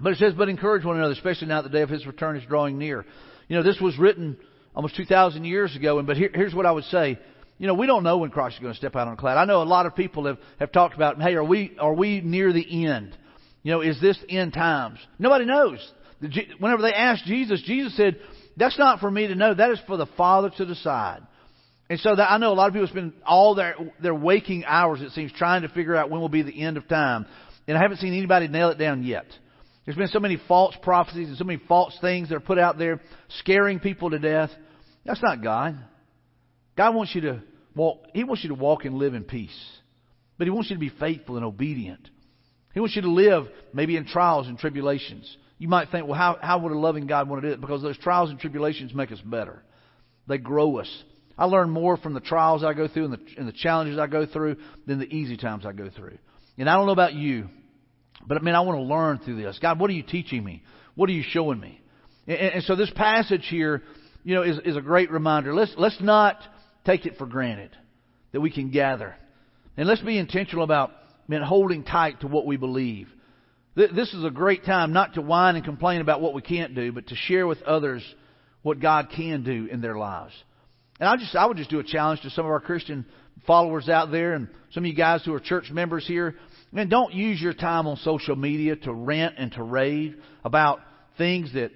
But 0.00 0.12
it 0.12 0.18
says, 0.18 0.34
but 0.34 0.48
encourage 0.48 0.84
one 0.84 0.96
another, 0.96 1.12
especially 1.12 1.48
now 1.48 1.62
that 1.62 1.70
the 1.70 1.78
day 1.78 1.82
of 1.82 1.90
His 1.90 2.06
return 2.06 2.36
is 2.36 2.44
drawing 2.48 2.78
near. 2.78 3.04
You 3.48 3.56
know, 3.56 3.62
this 3.62 3.80
was 3.80 3.98
written 3.98 4.38
almost 4.74 4.96
2,000 4.96 5.44
years 5.44 5.76
ago, 5.76 5.98
and 5.98 6.06
but 6.06 6.16
here, 6.16 6.30
here's 6.34 6.54
what 6.54 6.66
I 6.66 6.72
would 6.72 6.84
say. 6.84 7.18
You 7.58 7.66
know, 7.66 7.74
we 7.74 7.86
don't 7.86 8.02
know 8.02 8.18
when 8.18 8.30
Christ 8.30 8.56
is 8.56 8.60
going 8.60 8.72
to 8.72 8.78
step 8.78 8.96
out 8.96 9.06
on 9.06 9.14
a 9.14 9.16
cloud. 9.16 9.36
I 9.36 9.44
know 9.44 9.62
a 9.62 9.64
lot 9.64 9.86
of 9.86 9.94
people 9.94 10.26
have, 10.26 10.38
have 10.58 10.72
talked 10.72 10.94
about, 10.94 11.20
hey, 11.20 11.34
are 11.34 11.44
we, 11.44 11.76
are 11.78 11.92
we 11.92 12.20
near 12.20 12.52
the 12.52 12.86
end? 12.86 13.16
You 13.62 13.72
know, 13.72 13.80
is 13.82 14.00
this 14.00 14.18
end 14.28 14.54
times? 14.54 14.98
Nobody 15.18 15.44
knows. 15.44 15.78
Whenever 16.58 16.82
they 16.82 16.94
asked 16.94 17.24
Jesus, 17.26 17.62
Jesus 17.62 17.96
said, 17.96 18.18
that's 18.56 18.78
not 18.78 19.00
for 19.00 19.10
me 19.10 19.26
to 19.26 19.34
know. 19.34 19.54
That 19.54 19.70
is 19.70 19.80
for 19.86 19.96
the 19.96 20.06
Father 20.16 20.50
to 20.56 20.66
decide. 20.66 21.22
And 21.88 22.00
so 22.00 22.14
that, 22.14 22.30
I 22.30 22.38
know 22.38 22.52
a 22.52 22.54
lot 22.54 22.68
of 22.68 22.72
people 22.72 22.88
spend 22.88 23.12
all 23.26 23.54
their, 23.54 23.74
their 24.00 24.14
waking 24.14 24.64
hours, 24.64 25.02
it 25.02 25.10
seems, 25.10 25.32
trying 25.32 25.62
to 25.62 25.68
figure 25.68 25.94
out 25.94 26.10
when 26.10 26.20
will 26.20 26.28
be 26.28 26.42
the 26.42 26.62
end 26.62 26.76
of 26.76 26.88
time. 26.88 27.26
And 27.68 27.76
I 27.76 27.82
haven't 27.82 27.98
seen 27.98 28.14
anybody 28.14 28.48
nail 28.48 28.70
it 28.70 28.78
down 28.78 29.02
yet. 29.02 29.26
There's 29.84 29.96
been 29.96 30.08
so 30.08 30.20
many 30.20 30.38
false 30.48 30.74
prophecies 30.82 31.28
and 31.28 31.36
so 31.36 31.44
many 31.44 31.60
false 31.68 31.96
things 32.00 32.28
that 32.28 32.36
are 32.36 32.40
put 32.40 32.58
out 32.58 32.78
there, 32.78 33.00
scaring 33.40 33.80
people 33.80 34.10
to 34.10 34.18
death. 34.18 34.50
That's 35.04 35.22
not 35.22 35.42
God. 35.42 35.78
God 36.76 36.94
wants 36.94 37.14
you 37.14 37.20
to 37.22 37.42
walk, 37.74 38.04
He 38.14 38.24
wants 38.24 38.44
you 38.44 38.48
to 38.48 38.54
walk 38.54 38.84
and 38.84 38.94
live 38.94 39.14
in 39.14 39.24
peace. 39.24 39.50
But 40.38 40.46
He 40.46 40.50
wants 40.50 40.70
you 40.70 40.76
to 40.76 40.80
be 40.80 40.92
faithful 41.00 41.36
and 41.36 41.44
obedient. 41.44 42.08
He 42.74 42.80
wants 42.80 42.96
you 42.96 43.02
to 43.02 43.10
live 43.10 43.48
maybe 43.74 43.96
in 43.96 44.06
trials 44.06 44.46
and 44.46 44.58
tribulations. 44.58 45.36
You 45.62 45.68
might 45.68 45.90
think, 45.92 46.08
well, 46.08 46.18
how, 46.18 46.38
how 46.42 46.58
would 46.58 46.72
a 46.72 46.76
loving 46.76 47.06
God 47.06 47.28
want 47.28 47.40
to 47.40 47.48
do 47.48 47.54
it? 47.54 47.60
Because 47.60 47.82
those 47.82 47.96
trials 47.96 48.30
and 48.30 48.40
tribulations 48.40 48.92
make 48.92 49.12
us 49.12 49.20
better. 49.20 49.62
They 50.26 50.36
grow 50.36 50.78
us. 50.78 51.04
I 51.38 51.44
learn 51.44 51.70
more 51.70 51.96
from 51.96 52.14
the 52.14 52.20
trials 52.20 52.64
I 52.64 52.72
go 52.74 52.88
through 52.88 53.04
and 53.04 53.12
the, 53.12 53.20
and 53.38 53.46
the 53.46 53.52
challenges 53.52 53.96
I 53.96 54.08
go 54.08 54.26
through 54.26 54.56
than 54.88 54.98
the 54.98 55.06
easy 55.06 55.36
times 55.36 55.64
I 55.64 55.70
go 55.70 55.88
through. 55.88 56.18
And 56.58 56.68
I 56.68 56.74
don't 56.74 56.86
know 56.86 56.92
about 56.92 57.14
you, 57.14 57.48
but 58.26 58.38
I 58.38 58.40
mean, 58.40 58.56
I 58.56 58.62
want 58.62 58.76
to 58.78 58.82
learn 58.82 59.18
through 59.18 59.40
this. 59.40 59.56
God, 59.62 59.78
what 59.78 59.88
are 59.88 59.92
you 59.92 60.02
teaching 60.02 60.42
me? 60.42 60.64
What 60.96 61.08
are 61.08 61.12
you 61.12 61.22
showing 61.24 61.60
me? 61.60 61.80
And, 62.26 62.38
and 62.38 62.64
so 62.64 62.74
this 62.74 62.90
passage 62.96 63.46
here, 63.48 63.84
you 64.24 64.34
know, 64.34 64.42
is, 64.42 64.58
is 64.64 64.76
a 64.76 64.80
great 64.80 65.12
reminder. 65.12 65.54
Let's, 65.54 65.74
let's 65.76 66.00
not 66.00 66.38
take 66.84 67.06
it 67.06 67.18
for 67.18 67.26
granted 67.26 67.70
that 68.32 68.40
we 68.40 68.50
can 68.50 68.72
gather. 68.72 69.14
And 69.76 69.86
let's 69.86 70.02
be 70.02 70.18
intentional 70.18 70.64
about 70.64 70.90
man, 71.28 71.40
holding 71.42 71.84
tight 71.84 72.22
to 72.22 72.26
what 72.26 72.46
we 72.46 72.56
believe. 72.56 73.06
This 73.74 74.12
is 74.12 74.24
a 74.24 74.30
great 74.30 74.64
time 74.64 74.92
not 74.92 75.14
to 75.14 75.22
whine 75.22 75.56
and 75.56 75.64
complain 75.64 76.02
about 76.02 76.20
what 76.20 76.34
we 76.34 76.42
can't 76.42 76.74
do, 76.74 76.92
but 76.92 77.06
to 77.06 77.14
share 77.14 77.46
with 77.46 77.62
others 77.62 78.02
what 78.62 78.80
God 78.80 79.08
can 79.14 79.42
do 79.44 79.66
in 79.70 79.80
their 79.80 79.96
lives. 79.96 80.34
And 81.00 81.08
I 81.08 81.16
just 81.16 81.34
I 81.34 81.46
would 81.46 81.56
just 81.56 81.70
do 81.70 81.80
a 81.80 81.84
challenge 81.84 82.20
to 82.22 82.30
some 82.30 82.44
of 82.44 82.50
our 82.50 82.60
Christian 82.60 83.06
followers 83.46 83.88
out 83.88 84.10
there 84.10 84.34
and 84.34 84.48
some 84.72 84.84
of 84.84 84.88
you 84.88 84.94
guys 84.94 85.24
who 85.24 85.32
are 85.34 85.40
church 85.40 85.70
members 85.70 86.06
here. 86.06 86.36
Man, 86.70 86.88
don't 86.88 87.12
use 87.12 87.40
your 87.40 87.54
time 87.54 87.86
on 87.86 87.96
social 87.96 88.36
media 88.36 88.76
to 88.76 88.92
rant 88.92 89.34
and 89.38 89.52
to 89.52 89.62
rave 89.62 90.16
about 90.44 90.80
things 91.18 91.52
that 91.54 91.72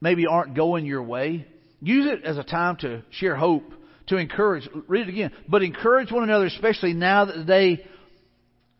maybe 0.00 0.26
aren't 0.26 0.54
going 0.54 0.86
your 0.86 1.02
way. 1.02 1.46
Use 1.80 2.06
it 2.06 2.24
as 2.24 2.38
a 2.38 2.44
time 2.44 2.76
to 2.76 3.02
share 3.10 3.34
hope, 3.34 3.64
to 4.06 4.16
encourage. 4.16 4.68
Read 4.86 5.08
it 5.08 5.10
again. 5.10 5.32
But 5.48 5.62
encourage 5.62 6.12
one 6.12 6.22
another, 6.22 6.46
especially 6.46 6.94
now 6.94 7.24
that 7.24 7.36
the 7.36 7.44
day 7.44 7.84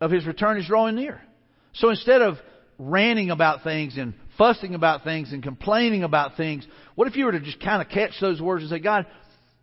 of 0.00 0.12
his 0.12 0.26
return 0.26 0.58
is 0.58 0.66
drawing 0.66 0.94
near. 0.94 1.20
So 1.74 1.90
instead 1.90 2.22
of 2.22 2.38
ranting 2.88 3.30
about 3.30 3.62
things 3.62 3.96
and 3.96 4.14
fussing 4.38 4.74
about 4.74 5.04
things 5.04 5.32
and 5.32 5.42
complaining 5.42 6.02
about 6.02 6.36
things, 6.36 6.66
what 6.94 7.08
if 7.08 7.16
you 7.16 7.26
were 7.26 7.32
to 7.32 7.40
just 7.40 7.60
kind 7.60 7.82
of 7.82 7.88
catch 7.88 8.12
those 8.20 8.40
words 8.40 8.62
and 8.62 8.70
say, 8.70 8.78
God, 8.78 9.06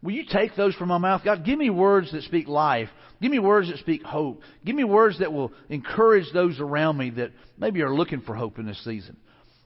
will 0.02 0.12
you 0.12 0.24
take 0.30 0.56
those 0.56 0.76
from 0.76 0.90
my 0.90 0.98
mouth? 0.98 1.22
God, 1.24 1.46
give 1.46 1.58
me 1.58 1.70
words 1.70 2.12
that 2.12 2.24
speak 2.24 2.48
life. 2.48 2.90
Give 3.22 3.32
me 3.32 3.40
words 3.40 3.70
that 3.70 3.80
speak 3.80 4.04
hope. 4.04 4.42
Give 4.66 4.76
me 4.76 4.86
words 4.86 5.20
that 5.20 5.34
will 5.34 5.52
encourage 5.70 6.32
those 6.34 6.60
around 6.60 6.98
me 6.98 7.10
that 7.12 7.32
maybe 7.58 7.82
are 7.82 7.94
looking 7.94 8.22
for 8.22 8.34
hope 8.34 8.60
in 8.60 8.66
this 8.66 8.82
season. 8.84 9.18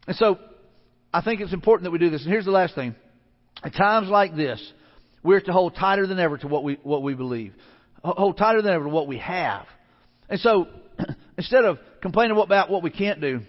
And 0.08 0.16
so, 0.16 0.39
I 1.13 1.22
think 1.22 1.42
it's 1.42 1.54
important 1.54 1.84
that 1.86 1.92
we 1.92 2.00
do 2.00 2.10
this. 2.10 2.24
And 2.24 2.32
here's 2.32 2.46
the 2.46 2.52
last 2.52 2.74
thing. 2.74 2.96
At 3.63 3.76
times 3.76 4.10
like 4.10 4.36
this, 4.36 4.60
we're 5.22 5.39
to 5.42 5.54
hold 5.54 5.76
tighter 5.76 6.08
than 6.08 6.20
ever 6.20 6.38
to 6.39 6.48
what 6.48 6.63
we, 6.63 6.80
what 6.82 7.04
we 7.04 7.13
believe. 7.13 7.54
Hold 8.04 8.38
tighter 8.38 8.62
than 8.62 8.74
ever 8.74 8.86
to 8.86 8.89
what 8.89 9.08
we 9.08 9.20
have. 9.20 9.68
And 10.28 10.39
so, 10.39 10.68
instead 11.38 11.65
of 11.65 11.78
complaining 12.02 12.38
about 12.38 12.69
what 12.69 12.84
we 12.84 12.89
can't 12.89 13.22
do, 13.22 13.41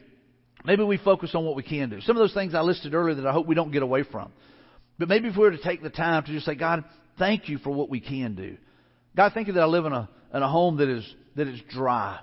maybe 0.65 0.83
we 0.83 0.99
focus 0.99 1.35
on 1.35 1.45
what 1.45 1.57
we 1.57 1.63
can 1.63 1.91
do. 1.91 2.01
Some 2.01 2.17
of 2.17 2.21
those 2.21 2.35
things 2.35 2.55
I 2.55 2.61
listed 2.61 2.95
earlier 2.95 3.17
that 3.17 3.27
I 3.27 3.33
hope 3.33 3.47
we 3.47 3.55
don't 3.55 3.73
get 3.73 3.83
away 3.83 4.05
from. 4.05 4.33
But 4.99 5.09
maybe 5.09 5.29
if 5.29 5.37
we 5.37 5.43
were 5.43 5.51
to 5.51 5.63
take 5.63 5.83
the 5.83 5.91
time 5.91 6.25
to 6.25 6.33
just 6.33 6.47
say, 6.47 6.55
God, 6.55 6.85
thank 7.19 7.49
you 7.49 7.59
for 7.59 7.71
what 7.71 7.91
we 7.91 8.01
can 8.01 8.35
do. 8.35 8.57
God, 9.17 9.33
thank 9.35 9.49
you 9.49 9.55
that 9.55 9.63
I 9.63 9.67
live 9.67 9.87
in 9.87 9.93
a, 9.93 10.09
in 10.33 10.43
a 10.43 10.49
home 10.49 10.79
that 10.79 10.89
is, 10.89 11.15
that 11.37 11.49
is 11.49 11.61
dry, 11.71 12.19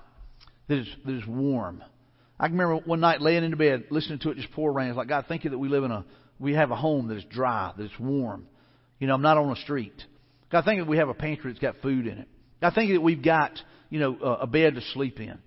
that 0.67 0.77
is, 0.77 0.87
that 1.05 1.15
is 1.15 1.25
warm. 1.27 1.83
I 2.39 2.47
can 2.47 2.57
remember 2.57 2.83
one 2.85 2.99
night 2.99 3.21
laying 3.21 3.43
in 3.43 3.55
bed, 3.55 3.85
listening 3.91 4.19
to 4.19 4.31
it 4.31 4.37
just 4.37 4.51
pour 4.51 4.71
rain. 4.71 4.87
It's 4.89 4.97
like, 4.97 5.07
God, 5.07 5.25
thank 5.27 5.43
you 5.43 5.51
that 5.51 5.59
we 5.59 5.69
live 5.69 5.83
in 5.83 5.91
a, 5.91 6.05
we 6.39 6.53
have 6.53 6.71
a 6.71 6.75
home 6.75 7.07
that 7.09 7.17
is 7.17 7.23
dry, 7.25 7.71
that 7.77 7.83
is 7.83 7.99
warm. 7.99 8.47
You 8.99 9.07
know, 9.07 9.13
I'm 9.13 9.21
not 9.21 9.37
on 9.37 9.51
a 9.51 9.55
street. 9.57 9.93
God, 10.51 10.65
thank 10.65 10.77
you 10.77 10.83
that 10.83 10.89
we 10.89 10.97
have 10.97 11.09
a 11.09 11.13
pantry 11.13 11.51
that's 11.51 11.61
got 11.61 11.75
food 11.81 12.07
in 12.07 12.17
it. 12.17 12.27
God, 12.61 12.73
thank 12.73 12.89
you 12.89 12.95
that 12.95 13.01
we've 13.01 13.23
got, 13.23 13.51
you 13.89 13.99
know, 13.99 14.17
a, 14.21 14.31
a 14.41 14.47
bed 14.47 14.75
to 14.75 14.81
sleep 14.93 15.19
in. 15.19 15.37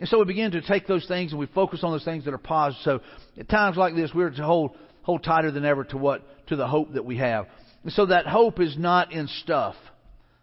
And 0.00 0.08
so 0.08 0.18
we 0.18 0.24
begin 0.24 0.50
to 0.52 0.60
take 0.60 0.86
those 0.86 1.06
things 1.06 1.30
and 1.32 1.38
we 1.38 1.46
focus 1.46 1.80
on 1.82 1.92
those 1.92 2.04
things 2.04 2.24
that 2.24 2.34
are 2.34 2.38
positive. 2.38 2.82
So 2.82 3.00
at 3.40 3.48
times 3.48 3.76
like 3.76 3.94
this, 3.94 4.10
we're 4.14 4.30
to 4.30 4.42
hold, 4.42 4.76
hold 5.02 5.22
tighter 5.22 5.50
than 5.50 5.64
ever 5.64 5.84
to 5.84 5.96
what, 5.96 6.22
to 6.48 6.56
the 6.56 6.66
hope 6.66 6.94
that 6.94 7.04
we 7.04 7.18
have. 7.18 7.46
And 7.84 7.92
so 7.92 8.06
that 8.06 8.26
hope 8.26 8.60
is 8.60 8.76
not 8.76 9.12
in 9.12 9.28
stuff. 9.42 9.76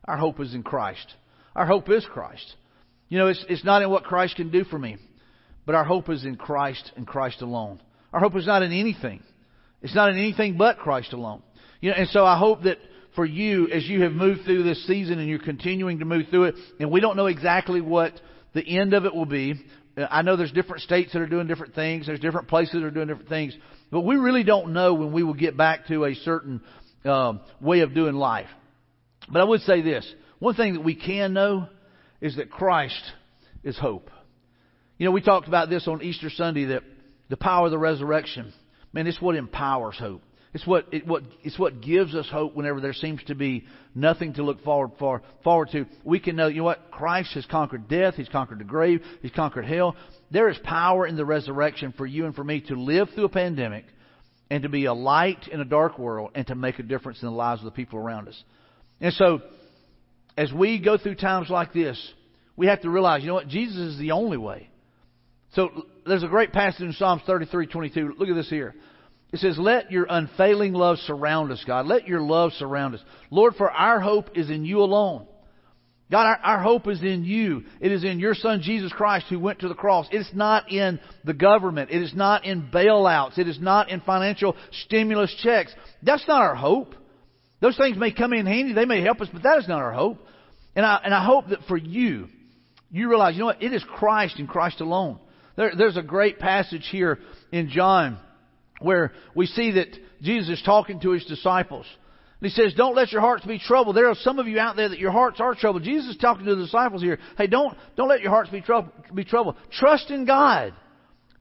Our 0.06 0.18
hope 0.18 0.40
is 0.40 0.54
in 0.54 0.64
Christ. 0.64 1.06
Our 1.56 1.66
hope 1.66 1.90
is 1.90 2.06
Christ. 2.06 2.56
You 3.10 3.18
know, 3.18 3.28
it's, 3.28 3.44
it's 3.50 3.66
not 3.66 3.82
in 3.82 3.90
what 3.90 4.04
Christ 4.04 4.38
can 4.38 4.52
do 4.52 4.64
for 4.64 4.80
me, 4.80 4.98
but 5.66 5.76
our 5.76 5.84
hope 5.84 6.10
is 6.10 6.24
in 6.24 6.38
Christ 6.38 6.92
and 6.96 7.06
Christ 7.06 7.42
alone. 7.42 7.82
Our 8.14 8.22
hope 8.22 8.36
is 8.38 8.48
not 8.48 8.64
in 8.64 8.72
anything. 8.72 9.22
It's 9.82 9.96
not 9.96 10.10
in 10.10 10.18
anything 10.18 10.58
but 10.58 10.78
Christ 10.78 11.12
alone. 11.12 11.42
You 11.82 11.90
know, 11.90 11.98
and 11.98 12.10
so 12.10 12.26
I 12.26 12.38
hope 12.38 12.64
that 12.64 12.78
for 13.16 13.26
you, 13.26 13.68
as 13.68 13.86
you 13.88 14.04
have 14.04 14.14
moved 14.14 14.46
through 14.46 14.64
this 14.64 14.86
season 14.88 15.20
and 15.20 15.28
you're 15.28 15.40
continuing 15.40 16.00
to 16.00 16.06
move 16.06 16.28
through 16.30 16.46
it, 16.46 16.56
and 16.80 16.90
we 16.90 17.02
don't 17.02 17.18
know 17.18 17.26
exactly 17.26 17.82
what 17.82 18.14
the 18.54 18.80
end 18.80 18.94
of 18.94 19.06
it 19.06 19.14
will 19.14 19.26
be. 19.26 19.56
I 19.98 20.22
know 20.22 20.36
there's 20.36 20.52
different 20.52 20.84
states 20.84 21.14
that 21.14 21.22
are 21.22 21.28
doing 21.28 21.48
different 21.48 21.76
things. 21.76 22.08
There's 22.08 22.20
different 22.20 22.48
places 22.48 22.74
that 22.74 22.84
are 22.84 22.92
doing 22.92 23.08
different 23.08 23.30
things. 23.30 23.56
But 23.92 24.02
we 24.02 24.16
really 24.16 24.44
don't 24.44 24.74
know 24.74 24.94
when 24.94 25.12
we 25.12 25.24
will 25.24 25.34
get 25.34 25.58
back 25.58 25.88
to 25.88 26.06
a 26.06 26.16
certain 26.16 26.62
um, 27.04 27.42
way 27.60 27.82
of 27.82 27.94
doing 27.94 28.16
life. 28.16 28.48
But 29.30 29.42
I 29.42 29.44
would 29.44 29.62
say 29.62 29.82
this. 29.82 30.12
One 30.40 30.56
thing 30.56 30.74
that 30.74 30.82
we 30.84 30.96
can 30.96 31.34
know 31.34 31.68
is 32.22 32.38
that 32.38 32.50
Christ 32.50 33.02
is 33.64 33.78
hope. 33.78 34.10
You 34.98 35.06
know, 35.06 35.12
we 35.12 35.22
talked 35.22 35.48
about 35.48 35.70
this 35.70 35.88
on 35.88 36.02
Easter 36.02 36.30
Sunday 36.30 36.66
that 36.66 36.84
the 37.30 37.38
power 37.38 37.66
of 37.66 37.72
the 37.72 37.78
resurrection, 37.78 38.54
man, 38.94 39.08
it's 39.08 39.22
what 39.22 39.36
empowers 39.36 39.98
hope. 39.98 40.22
It's 40.54 40.68
what, 40.68 40.88
it, 40.92 41.08
what, 41.08 41.24
it's 41.44 41.58
what 41.58 41.82
gives 41.82 42.14
us 42.14 42.28
hope 42.30 42.56
whenever 42.56 42.82
there 42.82 42.94
seems 42.94 43.24
to 43.26 43.36
be 43.36 43.66
nothing 43.96 44.34
to 44.34 44.44
look 44.44 44.62
forward, 44.64 44.92
for, 45.00 45.22
forward 45.44 45.70
to. 45.72 45.86
We 46.04 46.20
can 46.20 46.36
know, 46.36 46.48
you 46.48 46.58
know 46.58 46.64
what? 46.66 46.92
Christ 46.92 47.34
has 47.36 47.46
conquered 47.46 47.88
death. 47.88 48.16
He's 48.16 48.28
conquered 48.28 48.60
the 48.60 48.66
grave. 48.66 49.02
He's 49.22 49.32
conquered 49.32 49.64
hell. 49.64 49.96
There 50.30 50.50
is 50.50 50.58
power 50.64 51.08
in 51.08 51.16
the 51.16 51.26
resurrection 51.26 51.94
for 51.96 52.06
you 52.06 52.26
and 52.26 52.36
for 52.36 52.44
me 52.44 52.62
to 52.68 52.76
live 52.76 53.10
through 53.16 53.26
a 53.26 53.30
pandemic 53.30 53.86
and 54.50 54.64
to 54.64 54.70
be 54.70 54.86
a 54.86 54.94
light 54.94 55.48
in 55.48 55.62
a 55.62 55.66
dark 55.66 55.98
world 55.98 56.32
and 56.36 56.46
to 56.48 56.56
make 56.56 56.80
a 56.80 56.84
difference 56.84 57.22
in 57.22 57.30
the 57.30 57.34
lives 57.34 57.62
of 57.62 57.66
the 57.66 57.72
people 57.72 57.98
around 57.98 58.28
us. 58.28 58.44
And 59.00 59.14
so, 59.14 59.42
as 60.38 60.52
we 60.52 60.80
go 60.80 60.98
through 60.98 61.16
times 61.16 61.50
like 61.50 61.72
this, 61.72 61.98
we 62.58 62.68
have 62.68 62.82
to 62.82 62.90
realize, 62.90 63.22
you 63.22 63.28
know 63.28 63.36
what? 63.36 63.48
Jesus 63.48 63.78
is 63.78 63.98
the 63.98 64.12
only 64.12 64.38
way. 64.38 64.70
So, 65.54 65.86
there's 66.06 66.24
a 66.24 66.28
great 66.28 66.52
passage 66.52 66.82
in 66.82 66.92
Psalms 66.94 67.22
33:22. 67.26 68.20
Look 68.20 68.28
at 68.28 68.36
this 68.36 68.50
here. 68.50 68.76
It 69.32 69.40
says, 69.40 69.58
Let 69.58 69.92
your 69.92 70.08
unfailing 70.10 70.74
love 70.74 70.98
surround 71.00 71.52
us, 71.52 71.64
God. 71.66 71.86
Let 71.86 72.08
your 72.08 72.22
love 72.22 72.52
surround 72.54 72.96
us. 72.96 73.02
Lord, 73.30 73.56
for 73.56 73.72
our 73.72 74.00
hope 74.00 74.38
is 74.38 74.50
in 74.50 74.66
you 74.66 74.80
alone. 74.80 75.28
God, 76.12 76.28
our, 76.28 76.40
our, 76.44 76.62
hope 76.62 76.90
is 76.90 77.02
in 77.02 77.24
you. 77.24 77.64
It 77.80 77.94
is 77.94 78.04
in 78.04 78.20
your 78.20 78.36
Son, 78.36 78.62
Jesus 78.62 78.92
Christ, 78.92 79.28
who 79.30 79.40
went 79.40 79.60
to 79.60 79.70
the 79.70 79.74
cross. 79.74 80.08
It 80.12 80.18
is 80.18 80.30
not 80.34 80.70
in 80.70 81.00
the 81.24 81.34
government. 81.34 81.90
It 81.90 82.02
is 82.02 82.14
not 82.14 82.44
in 82.44 82.64
bailouts. 82.64 83.38
It 83.38 83.48
is 83.48 83.62
not 83.62 83.90
in 83.90 84.02
financial 84.02 84.58
stimulus 84.84 85.34
checks. 85.42 85.74
That's 86.04 86.28
not 86.28 86.42
our 86.42 86.56
hope. 86.56 86.96
Those 87.62 87.78
things 87.78 87.96
may 87.98 88.12
come 88.12 88.34
in 88.34 88.46
handy. 88.46 88.74
They 88.74 88.84
may 88.84 89.02
help 89.02 89.22
us, 89.22 89.30
but 89.32 89.44
that 89.44 89.60
is 89.60 89.70
not 89.70 89.80
our 89.80 89.94
hope. 89.94 90.18
And 90.76 90.86
I, 90.86 91.00
and 91.06 91.14
I 91.14 91.24
hope 91.24 91.48
that 91.48 91.60
for 91.70 91.78
you, 91.78 92.28
you 92.90 93.08
realize, 93.08 93.36
you 93.36 93.40
know 93.40 93.46
what? 93.46 93.64
It 93.64 93.72
is 93.72 93.84
Christ 93.84 94.38
and 94.38 94.50
Christ 94.50 94.82
alone. 94.82 95.18
There, 95.56 95.72
there's 95.78 95.96
a 95.96 96.02
great 96.02 96.40
passage 96.40 96.90
here 96.92 97.20
in 97.54 97.70
John 97.70 98.20
where 98.82 99.14
we 99.36 99.46
see 99.46 99.72
that 99.72 99.88
Jesus 100.22 100.60
is 100.60 100.66
talking 100.66 101.00
to 101.02 101.12
his 101.12 101.26
disciples. 101.26 101.86
And 102.40 102.50
he 102.50 102.56
says, 102.56 102.74
don't 102.76 102.96
let 102.96 103.12
your 103.12 103.22
hearts 103.22 103.46
be 103.46 103.60
troubled. 103.60 103.96
There 103.96 104.10
are 104.10 104.16
some 104.16 104.40
of 104.40 104.48
you 104.48 104.60
out 104.60 104.76
there 104.76 104.90
that 104.90 105.00
your 105.00 105.12
hearts 105.12 105.40
are 105.40 105.54
troubled. 105.54 105.84
Jesus 105.84 106.16
is 106.16 106.18
talking 106.18 106.46
to 106.46 106.56
the 106.56 106.64
disciples 106.64 107.02
here. 107.02 107.20
Hey, 107.38 107.48
don't, 107.48 107.78
don't 107.96 108.10
let 108.10 108.22
your 108.22 108.32
hearts 108.32 108.50
be, 108.50 108.62
troubled. 108.62 108.92
be 109.14 109.24
troubled. 109.24 109.58
Trust 109.72 110.10
in 110.10 110.26
God. 110.26 110.74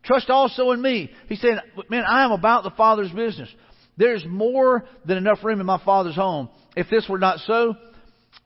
Trust 0.02 0.30
also 0.30 0.72
in 0.72 0.82
me. 0.82 1.10
He 1.28 1.36
said, 1.36 1.60
man, 1.88 2.04
I 2.04 2.24
am 2.24 2.32
about 2.32 2.64
the 2.64 2.70
Father's 2.70 3.12
business. 3.12 3.48
There's 3.96 4.24
more 4.26 4.84
than 5.04 5.16
enough 5.16 5.42
room 5.42 5.60
in 5.60 5.66
my 5.66 5.82
Father's 5.84 6.14
home. 6.14 6.48
If 6.76 6.88
this 6.90 7.06
were 7.08 7.18
not 7.18 7.40
so, 7.40 7.74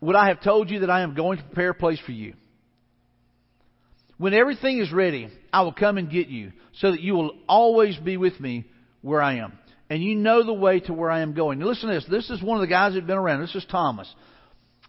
would 0.00 0.16
I 0.16 0.28
have 0.28 0.42
told 0.42 0.70
you 0.70 0.80
that 0.80 0.90
I 0.90 1.02
am 1.02 1.14
going 1.14 1.38
to 1.38 1.44
prepare 1.44 1.70
a 1.70 1.74
place 1.74 2.00
for 2.04 2.12
you? 2.12 2.34
When 4.16 4.32
everything 4.32 4.78
is 4.78 4.92
ready, 4.92 5.28
I 5.52 5.62
will 5.62 5.72
come 5.72 5.98
and 5.98 6.10
get 6.10 6.28
you 6.28 6.52
so 6.74 6.92
that 6.92 7.00
you 7.00 7.14
will 7.14 7.36
always 7.48 7.96
be 7.96 8.16
with 8.16 8.38
me 8.38 8.64
where 9.04 9.22
I 9.22 9.36
am. 9.36 9.52
And 9.90 10.02
you 10.02 10.16
know 10.16 10.42
the 10.42 10.54
way 10.54 10.80
to 10.80 10.94
where 10.94 11.10
I 11.10 11.20
am 11.20 11.34
going. 11.34 11.58
Now 11.58 11.66
listen 11.66 11.88
to 11.88 11.94
this. 11.94 12.06
This 12.10 12.30
is 12.30 12.42
one 12.42 12.56
of 12.56 12.62
the 12.62 12.72
guys 12.72 12.94
that 12.94 13.00
have 13.00 13.06
been 13.06 13.18
around. 13.18 13.42
This 13.42 13.54
is 13.54 13.66
Thomas. 13.70 14.12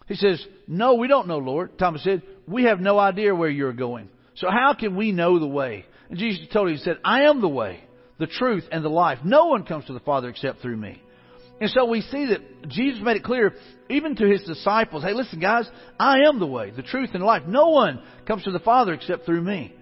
He 0.08 0.14
says, 0.14 0.44
No, 0.66 0.94
we 0.94 1.06
don't 1.06 1.28
know, 1.28 1.38
Lord. 1.38 1.78
Thomas 1.78 2.02
said, 2.02 2.22
We 2.48 2.64
have 2.64 2.80
no 2.80 2.98
idea 2.98 3.34
where 3.34 3.50
you're 3.50 3.74
going. 3.74 4.08
So 4.36 4.48
how 4.50 4.74
can 4.74 4.96
we 4.96 5.12
know 5.12 5.38
the 5.38 5.46
way? 5.46 5.84
And 6.08 6.18
Jesus 6.18 6.46
told 6.50 6.68
him, 6.68 6.76
He 6.76 6.82
said, 6.82 6.98
I 7.04 7.24
am 7.24 7.42
the 7.42 7.48
way, 7.48 7.80
the 8.18 8.26
truth, 8.26 8.64
and 8.72 8.82
the 8.82 8.88
life. 8.88 9.18
No 9.22 9.46
one 9.46 9.64
comes 9.64 9.84
to 9.86 9.92
the 9.92 10.00
Father 10.00 10.30
except 10.30 10.62
through 10.62 10.78
me. 10.78 11.02
And 11.60 11.70
so 11.70 11.84
we 11.84 12.00
see 12.00 12.26
that 12.26 12.68
Jesus 12.68 13.02
made 13.02 13.16
it 13.16 13.24
clear, 13.24 13.54
even 13.90 14.16
to 14.16 14.26
his 14.26 14.42
disciples, 14.44 15.02
hey, 15.02 15.14
listen, 15.14 15.40
guys, 15.40 15.68
I 15.98 16.20
am 16.26 16.38
the 16.38 16.46
way, 16.46 16.70
the 16.70 16.82
truth, 16.82 17.10
and 17.12 17.22
the 17.22 17.26
life. 17.26 17.42
No 17.46 17.68
one 17.68 18.02
comes 18.26 18.44
to 18.44 18.50
the 18.50 18.58
Father 18.58 18.92
except 18.92 19.24
through 19.24 19.42
me. 19.42 19.74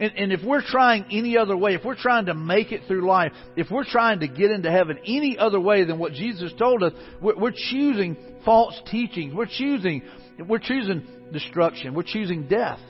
And, 0.00 0.12
and 0.16 0.32
if 0.32 0.42
we're 0.42 0.62
trying 0.62 1.04
any 1.12 1.38
other 1.38 1.56
way, 1.56 1.74
if 1.74 1.84
we're 1.84 1.94
trying 1.94 2.26
to 2.26 2.34
make 2.34 2.72
it 2.72 2.82
through 2.86 3.06
life, 3.06 3.32
if 3.56 3.70
we're 3.70 3.84
trying 3.84 4.20
to 4.20 4.28
get 4.28 4.50
into 4.50 4.70
heaven 4.70 4.98
any 5.06 5.38
other 5.38 5.60
way 5.60 5.84
than 5.84 5.98
what 5.98 6.12
Jesus 6.12 6.52
told 6.58 6.82
us, 6.82 6.92
we're, 7.22 7.38
we're 7.38 7.52
choosing 7.70 8.16
false 8.44 8.74
teachings. 8.90 9.32
We're 9.32 9.46
choosing, 9.46 10.02
we're 10.48 10.58
choosing 10.58 11.06
destruction. 11.32 11.94
We're 11.94 12.02
choosing 12.02 12.48
death. 12.48 12.80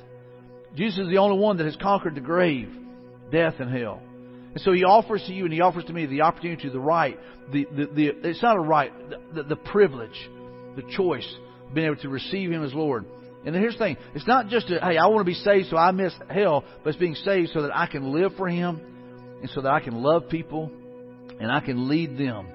Jesus 0.75 1.01
is 1.01 1.09
the 1.09 1.19
only 1.19 1.39
one 1.39 1.59
that 1.59 1.67
has 1.67 1.77
conquered 1.77 2.15
the 2.15 2.21
grave, 2.21 2.71
death, 3.31 3.55
and 3.59 3.71
hell. 3.75 4.03
And 4.55 4.61
so 4.63 4.73
he 4.73 4.85
offers 4.85 5.23
to 5.27 5.33
you 5.33 5.45
and 5.45 5.53
he 5.53 5.61
offers 5.61 5.85
to 5.85 5.93
me 5.93 6.07
the 6.07 6.23
opportunity, 6.23 6.69
the 6.69 6.81
right, 6.81 7.19
the, 7.53 7.67
the, 7.77 7.87
the 7.87 8.29
it's 8.29 8.43
not 8.43 8.57
a 8.57 8.61
right, 8.61 8.93
the, 9.11 9.19
the, 9.35 9.43
the 9.51 9.57
privilege, 9.57 10.31
the 10.77 10.83
choice 10.97 11.29
of 11.69 11.75
being 11.75 11.87
able 11.87 12.01
to 12.03 12.09
receive 12.09 12.51
him 12.51 12.65
as 12.65 12.73
Lord. 12.73 13.05
And 13.45 13.55
here's 13.55 13.75
the 13.75 13.79
thing. 13.79 13.97
It's 14.15 14.27
not 14.27 14.49
just 14.49 14.71
a, 14.71 14.81
hey, 14.81 14.97
I 14.97 15.07
want 15.07 15.21
to 15.21 15.25
be 15.25 15.35
saved 15.35 15.69
so 15.69 15.77
I 15.77 15.91
miss 15.91 16.15
hell, 16.31 16.65
but 16.83 16.91
it's 16.91 16.99
being 16.99 17.15
saved 17.15 17.51
so 17.53 17.63
that 17.63 17.77
I 17.77 17.87
can 17.87 18.13
live 18.13 18.33
for 18.37 18.49
him 18.49 18.81
and 19.41 19.51
so 19.51 19.61
that 19.61 19.71
I 19.71 19.81
can 19.81 20.03
love 20.03 20.29
people 20.29 20.71
and 21.39 21.53
I 21.53 21.61
can 21.61 21.89
lead 21.89 22.17
them 22.17 22.49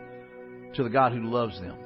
to 0.76 0.84
the 0.84 0.90
God 0.90 1.12
who 1.12 1.30
loves 1.30 1.60
them. 1.60 1.78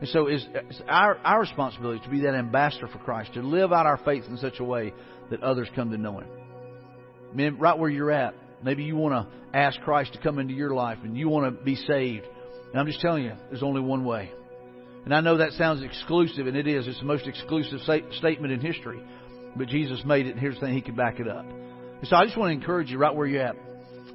And 0.00 0.08
so 0.08 0.26
it's, 0.26 0.46
it's 0.52 0.80
our, 0.88 1.16
our 1.18 1.40
responsibility 1.40 2.00
to 2.04 2.10
be 2.10 2.20
that 2.20 2.34
ambassador 2.34 2.88
for 2.88 2.98
Christ, 2.98 3.34
to 3.34 3.40
live 3.40 3.72
out 3.72 3.86
our 3.86 3.98
faith 3.98 4.24
in 4.28 4.36
such 4.36 4.60
a 4.60 4.64
way 4.64 4.92
that 5.30 5.42
others 5.42 5.68
come 5.74 5.90
to 5.90 5.96
know 5.96 6.20
Him. 6.20 6.28
Men, 7.34 7.58
right 7.58 7.78
where 7.78 7.90
you're 7.90 8.10
at, 8.10 8.34
maybe 8.62 8.84
you 8.84 8.96
want 8.96 9.14
to 9.14 9.58
ask 9.58 9.80
Christ 9.80 10.12
to 10.12 10.20
come 10.20 10.38
into 10.38 10.54
your 10.54 10.74
life 10.74 10.98
and 11.02 11.16
you 11.16 11.28
want 11.28 11.46
to 11.46 11.64
be 11.64 11.76
saved. 11.76 12.26
And 12.70 12.80
I'm 12.80 12.86
just 12.86 13.00
telling 13.00 13.24
you, 13.24 13.32
there's 13.48 13.62
only 13.62 13.80
one 13.80 14.04
way. 14.04 14.30
And 15.06 15.14
I 15.14 15.20
know 15.20 15.38
that 15.38 15.52
sounds 15.52 15.84
exclusive, 15.84 16.48
and 16.48 16.56
it 16.56 16.66
is. 16.66 16.88
It's 16.88 16.98
the 16.98 17.04
most 17.04 17.28
exclusive 17.28 17.78
statement 17.80 18.52
in 18.52 18.60
history. 18.60 19.00
But 19.54 19.68
Jesus 19.68 20.02
made 20.04 20.26
it, 20.26 20.32
and 20.32 20.40
here's 20.40 20.56
the 20.56 20.62
thing 20.62 20.74
He 20.74 20.82
can 20.82 20.96
back 20.96 21.20
it 21.20 21.28
up. 21.28 21.46
And 21.46 22.08
so 22.08 22.16
I 22.16 22.24
just 22.24 22.36
want 22.36 22.50
to 22.50 22.54
encourage 22.54 22.90
you 22.90 22.98
right 22.98 23.14
where 23.14 23.26
you're 23.26 23.42
at. 23.42 23.56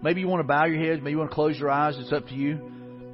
Maybe 0.04 0.20
you 0.20 0.28
want 0.28 0.42
to 0.42 0.48
bow 0.48 0.66
your 0.66 0.84
heads. 0.84 1.02
Maybe 1.02 1.12
you 1.12 1.18
want 1.18 1.32
to 1.32 1.34
close 1.34 1.58
your 1.58 1.72
eyes. 1.72 1.96
It's 1.98 2.12
up 2.12 2.28
to 2.28 2.36
you. 2.36 2.60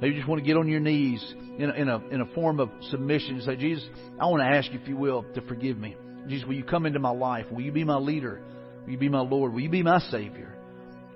Maybe 0.00 0.14
you 0.14 0.20
just 0.20 0.28
want 0.28 0.40
to 0.40 0.46
get 0.46 0.56
on 0.56 0.66
your 0.66 0.80
knees 0.80 1.24
in 1.56 1.70
a, 1.70 1.72
in 1.72 1.88
a, 1.88 2.06
in 2.08 2.20
a 2.20 2.26
form 2.34 2.58
of 2.58 2.70
submission 2.90 3.36
and 3.36 3.44
say, 3.44 3.54
Jesus, 3.54 3.88
I 4.20 4.26
want 4.26 4.42
to 4.42 4.48
ask 4.48 4.72
you, 4.72 4.80
if 4.80 4.88
you 4.88 4.96
will, 4.96 5.24
to 5.34 5.40
forgive 5.42 5.78
me. 5.78 5.96
Jesus, 6.26 6.48
will 6.48 6.54
you 6.54 6.64
come 6.64 6.84
into 6.84 6.98
my 6.98 7.10
life? 7.10 7.46
Will 7.50 7.62
you 7.62 7.72
be 7.72 7.84
my 7.84 7.98
leader? 7.98 8.42
Will 8.84 8.92
you 8.92 8.98
be 8.98 9.08
my 9.08 9.20
Lord? 9.20 9.52
Will 9.52 9.60
you 9.60 9.70
be 9.70 9.84
my 9.84 10.00
Savior? 10.00 10.57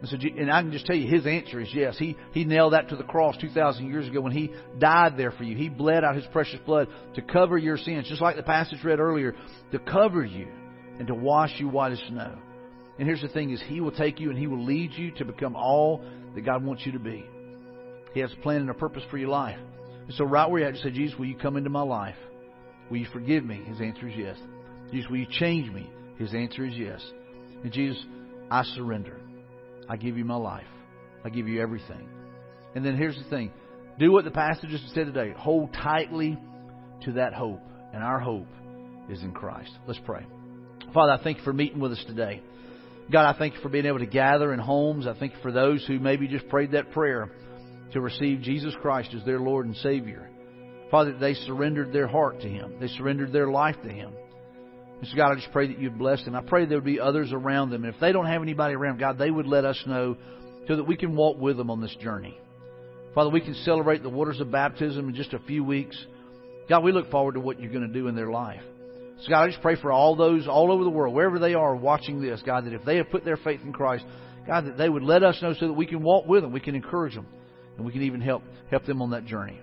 And, 0.02 0.10
so, 0.10 0.16
and 0.16 0.50
I 0.50 0.62
can 0.62 0.72
just 0.72 0.84
tell 0.84 0.96
you, 0.96 1.08
his 1.08 1.26
answer 1.26 1.60
is 1.60 1.68
yes. 1.72 1.96
He, 1.96 2.16
he 2.32 2.44
nailed 2.44 2.72
that 2.72 2.88
to 2.88 2.96
the 2.96 3.04
cross 3.04 3.36
2,000 3.40 3.86
years 3.86 4.08
ago 4.08 4.20
when 4.20 4.32
he 4.32 4.52
died 4.78 5.16
there 5.16 5.30
for 5.30 5.44
you. 5.44 5.56
He 5.56 5.68
bled 5.68 6.02
out 6.02 6.16
his 6.16 6.24
precious 6.32 6.58
blood 6.66 6.88
to 7.14 7.22
cover 7.22 7.56
your 7.56 7.76
sins, 7.76 8.08
just 8.08 8.20
like 8.20 8.34
the 8.34 8.42
passage 8.42 8.82
read 8.82 8.98
earlier, 8.98 9.36
to 9.70 9.78
cover 9.78 10.24
you 10.24 10.48
and 10.98 11.06
to 11.06 11.14
wash 11.14 11.52
you 11.58 11.68
white 11.68 11.92
as 11.92 12.00
snow. 12.08 12.36
And 12.98 13.06
here's 13.06 13.22
the 13.22 13.28
thing 13.28 13.50
is 13.50 13.62
he 13.68 13.80
will 13.80 13.92
take 13.92 14.18
you 14.18 14.30
and 14.30 14.38
he 14.38 14.48
will 14.48 14.64
lead 14.64 14.92
you 14.92 15.12
to 15.12 15.24
become 15.24 15.54
all 15.54 16.04
that 16.34 16.44
God 16.44 16.64
wants 16.64 16.84
you 16.84 16.92
to 16.92 16.98
be. 16.98 17.24
He 18.12 18.20
has 18.20 18.32
a 18.32 18.42
plan 18.42 18.60
and 18.60 18.70
a 18.70 18.74
purpose 18.74 19.04
for 19.08 19.18
your 19.18 19.28
life. 19.28 19.58
And 20.06 20.14
so 20.14 20.24
right 20.24 20.50
where 20.50 20.60
you're 20.60 20.68
at, 20.68 20.74
just 20.74 20.84
say, 20.84 20.90
Jesus, 20.90 21.16
will 21.16 21.26
you 21.26 21.36
come 21.36 21.56
into 21.56 21.70
my 21.70 21.82
life? 21.82 22.16
Will 22.90 22.98
you 22.98 23.06
forgive 23.12 23.44
me? 23.44 23.62
His 23.66 23.80
answer 23.80 24.08
is 24.08 24.14
yes. 24.16 24.36
Jesus, 24.90 25.08
will 25.08 25.18
you 25.18 25.26
change 25.30 25.72
me? 25.72 25.88
His 26.18 26.34
answer 26.34 26.66
is 26.66 26.74
yes. 26.76 27.00
And 27.62 27.72
Jesus, 27.72 28.04
I 28.50 28.64
surrender. 28.64 29.21
I 29.92 29.96
give 29.96 30.16
you 30.16 30.24
my 30.24 30.36
life. 30.36 30.64
I 31.22 31.28
give 31.28 31.48
you 31.48 31.60
everything. 31.60 32.08
And 32.74 32.82
then 32.82 32.96
here's 32.96 33.18
the 33.18 33.28
thing. 33.28 33.52
Do 33.98 34.10
what 34.10 34.24
the 34.24 34.30
passages 34.30 34.80
said 34.94 35.04
today. 35.04 35.34
Hold 35.36 35.74
tightly 35.74 36.38
to 37.02 37.12
that 37.12 37.34
hope. 37.34 37.60
And 37.92 38.02
our 38.02 38.18
hope 38.18 38.48
is 39.10 39.22
in 39.22 39.32
Christ. 39.32 39.70
Let's 39.86 40.00
pray. 40.06 40.24
Father, 40.94 41.12
I 41.12 41.22
thank 41.22 41.36
you 41.36 41.44
for 41.44 41.52
meeting 41.52 41.78
with 41.78 41.92
us 41.92 42.02
today. 42.06 42.40
God, 43.12 43.34
I 43.34 43.38
thank 43.38 43.52
you 43.52 43.60
for 43.60 43.68
being 43.68 43.84
able 43.84 43.98
to 43.98 44.06
gather 44.06 44.54
in 44.54 44.60
homes. 44.60 45.06
I 45.06 45.12
thank 45.12 45.34
you 45.34 45.38
for 45.42 45.52
those 45.52 45.84
who 45.84 45.98
maybe 45.98 46.26
just 46.26 46.48
prayed 46.48 46.72
that 46.72 46.92
prayer 46.92 47.30
to 47.92 48.00
receive 48.00 48.40
Jesus 48.40 48.74
Christ 48.80 49.10
as 49.14 49.22
their 49.26 49.40
Lord 49.40 49.66
and 49.66 49.76
Savior. 49.76 50.30
Father, 50.90 51.18
they 51.18 51.34
surrendered 51.34 51.92
their 51.92 52.08
heart 52.08 52.40
to 52.40 52.48
Him. 52.48 52.76
They 52.80 52.88
surrendered 52.88 53.30
their 53.30 53.50
life 53.50 53.76
to 53.82 53.90
Him. 53.90 54.14
And 55.02 55.10
so, 55.10 55.16
God, 55.16 55.32
I 55.32 55.34
just 55.34 55.50
pray 55.50 55.66
that 55.66 55.80
you'd 55.80 55.98
bless 55.98 56.24
them. 56.24 56.36
I 56.36 56.42
pray 56.42 56.64
there 56.64 56.78
would 56.78 56.84
be 56.84 57.00
others 57.00 57.32
around 57.32 57.70
them. 57.70 57.82
And 57.84 57.92
if 57.92 58.00
they 58.00 58.12
don't 58.12 58.26
have 58.26 58.40
anybody 58.40 58.76
around, 58.76 59.00
God, 59.00 59.18
they 59.18 59.32
would 59.32 59.48
let 59.48 59.64
us 59.64 59.82
know 59.84 60.16
so 60.68 60.76
that 60.76 60.84
we 60.84 60.96
can 60.96 61.16
walk 61.16 61.38
with 61.38 61.56
them 61.56 61.70
on 61.70 61.80
this 61.80 61.94
journey. 62.00 62.38
Father, 63.12 63.28
we 63.28 63.40
can 63.40 63.56
celebrate 63.64 64.04
the 64.04 64.08
waters 64.08 64.38
of 64.38 64.52
baptism 64.52 65.08
in 65.08 65.14
just 65.16 65.32
a 65.32 65.40
few 65.40 65.64
weeks. 65.64 65.96
God, 66.68 66.84
we 66.84 66.92
look 66.92 67.10
forward 67.10 67.34
to 67.34 67.40
what 67.40 67.58
you're 67.58 67.72
going 67.72 67.86
to 67.86 67.92
do 67.92 68.06
in 68.06 68.14
their 68.14 68.30
life. 68.30 68.62
So, 69.22 69.30
God, 69.30 69.42
I 69.42 69.48
just 69.48 69.60
pray 69.60 69.74
for 69.74 69.90
all 69.90 70.14
those 70.14 70.46
all 70.46 70.70
over 70.70 70.84
the 70.84 70.90
world, 70.90 71.16
wherever 71.16 71.40
they 71.40 71.54
are 71.54 71.74
watching 71.74 72.22
this, 72.22 72.40
God, 72.46 72.66
that 72.66 72.72
if 72.72 72.84
they 72.84 72.98
have 72.98 73.10
put 73.10 73.24
their 73.24 73.36
faith 73.36 73.60
in 73.64 73.72
Christ, 73.72 74.04
God, 74.46 74.66
that 74.66 74.78
they 74.78 74.88
would 74.88 75.02
let 75.02 75.24
us 75.24 75.36
know 75.42 75.52
so 75.58 75.66
that 75.66 75.72
we 75.72 75.86
can 75.86 76.00
walk 76.00 76.26
with 76.26 76.42
them, 76.42 76.52
we 76.52 76.60
can 76.60 76.76
encourage 76.76 77.16
them, 77.16 77.26
and 77.76 77.84
we 77.84 77.90
can 77.90 78.02
even 78.02 78.20
help 78.20 78.44
help 78.70 78.84
them 78.84 79.02
on 79.02 79.10
that 79.10 79.26
journey. 79.26 79.60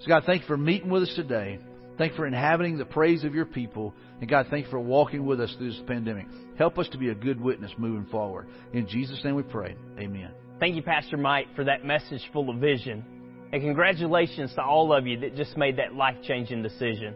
So, 0.00 0.08
God, 0.08 0.22
thank 0.26 0.42
you 0.42 0.46
for 0.46 0.56
meeting 0.56 0.90
with 0.90 1.02
us 1.02 1.12
today. 1.16 1.58
Thank 1.98 2.12
you 2.12 2.16
for 2.16 2.26
inhabiting 2.26 2.76
the 2.76 2.84
praise 2.84 3.24
of 3.24 3.34
your 3.34 3.46
people. 3.46 3.94
And 4.20 4.28
God, 4.28 4.46
thank 4.50 4.66
you 4.66 4.70
for 4.70 4.80
walking 4.80 5.24
with 5.24 5.40
us 5.40 5.54
through 5.56 5.70
this 5.70 5.82
pandemic. 5.86 6.26
Help 6.58 6.78
us 6.78 6.88
to 6.90 6.98
be 6.98 7.08
a 7.08 7.14
good 7.14 7.40
witness 7.40 7.72
moving 7.78 8.06
forward. 8.10 8.48
In 8.74 8.86
Jesus' 8.86 9.22
name 9.24 9.34
we 9.34 9.42
pray. 9.42 9.76
Amen. 9.98 10.30
Thank 10.60 10.76
you, 10.76 10.82
Pastor 10.82 11.16
Mike, 11.16 11.48
for 11.54 11.64
that 11.64 11.84
message 11.84 12.22
full 12.32 12.50
of 12.50 12.58
vision. 12.58 13.04
And 13.52 13.62
congratulations 13.62 14.52
to 14.54 14.62
all 14.62 14.92
of 14.92 15.06
you 15.06 15.20
that 15.20 15.36
just 15.36 15.56
made 15.56 15.78
that 15.78 15.94
life 15.94 16.16
changing 16.22 16.62
decision. 16.62 17.14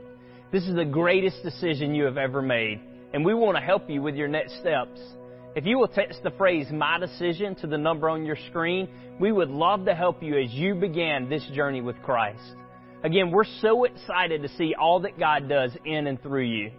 This 0.53 0.65
is 0.65 0.75
the 0.75 0.85
greatest 0.85 1.43
decision 1.43 1.95
you 1.95 2.05
have 2.05 2.19
ever 2.19 2.41
made. 2.41 2.81
And 3.13 3.25
we 3.25 3.35
want 3.35 3.57
to 3.57 3.63
help 3.63 3.91
you 3.91 4.01
with 4.01 4.15
your 4.15 4.29
next 4.29 4.59
steps. 4.61 5.01
If 5.57 5.67
you 5.67 5.79
will 5.79 5.89
text 5.89 6.23
the 6.23 6.31
phrase 6.31 6.69
My 6.71 6.99
Decision 6.99 7.55
to 7.57 7.67
the 7.67 7.77
number 7.77 8.09
on 8.09 8.25
your 8.25 8.39
screen, 8.49 8.89
we 9.19 9.33
would 9.33 9.51
love 9.51 9.85
to 9.87 9.95
help 9.95 10.23
you 10.23 10.39
as 10.39 10.51
you 10.53 10.75
begin 10.75 11.29
this 11.29 11.45
journey 11.55 11.81
with 11.81 12.01
Christ. 12.03 12.55
Again, 13.03 13.31
we're 13.31 13.45
so 13.63 13.85
excited 13.85 14.43
to 14.43 14.49
see 14.57 14.75
all 14.79 15.01
that 15.01 15.19
God 15.19 15.49
does 15.49 15.71
in 15.87 16.07
and 16.07 16.23
through 16.23 16.45
you. 16.45 16.71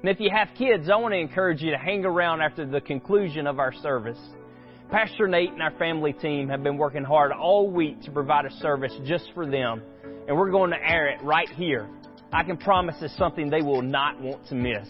And 0.00 0.08
if 0.08 0.18
you 0.18 0.30
have 0.30 0.48
kids, 0.56 0.88
I 0.88 0.96
want 0.96 1.12
to 1.12 1.18
encourage 1.18 1.60
you 1.60 1.70
to 1.72 1.76
hang 1.76 2.06
around 2.06 2.40
after 2.40 2.64
the 2.64 2.80
conclusion 2.80 3.46
of 3.46 3.58
our 3.58 3.74
service. 3.74 4.18
Pastor 4.90 5.28
Nate 5.28 5.52
and 5.52 5.60
our 5.60 5.72
family 5.72 6.14
team 6.14 6.48
have 6.48 6.62
been 6.62 6.78
working 6.78 7.04
hard 7.04 7.30
all 7.30 7.70
week 7.70 8.00
to 8.04 8.10
provide 8.10 8.46
a 8.46 8.50
service 8.52 8.92
just 9.04 9.30
for 9.34 9.44
them, 9.44 9.82
and 10.26 10.34
we're 10.34 10.50
going 10.50 10.70
to 10.70 10.78
air 10.82 11.08
it 11.08 11.22
right 11.22 11.48
here. 11.50 11.86
I 12.32 12.42
can 12.42 12.56
promise 12.56 12.94
it's 13.02 13.14
something 13.18 13.50
they 13.50 13.60
will 13.60 13.82
not 13.82 14.18
want 14.18 14.46
to 14.46 14.54
miss. 14.54 14.88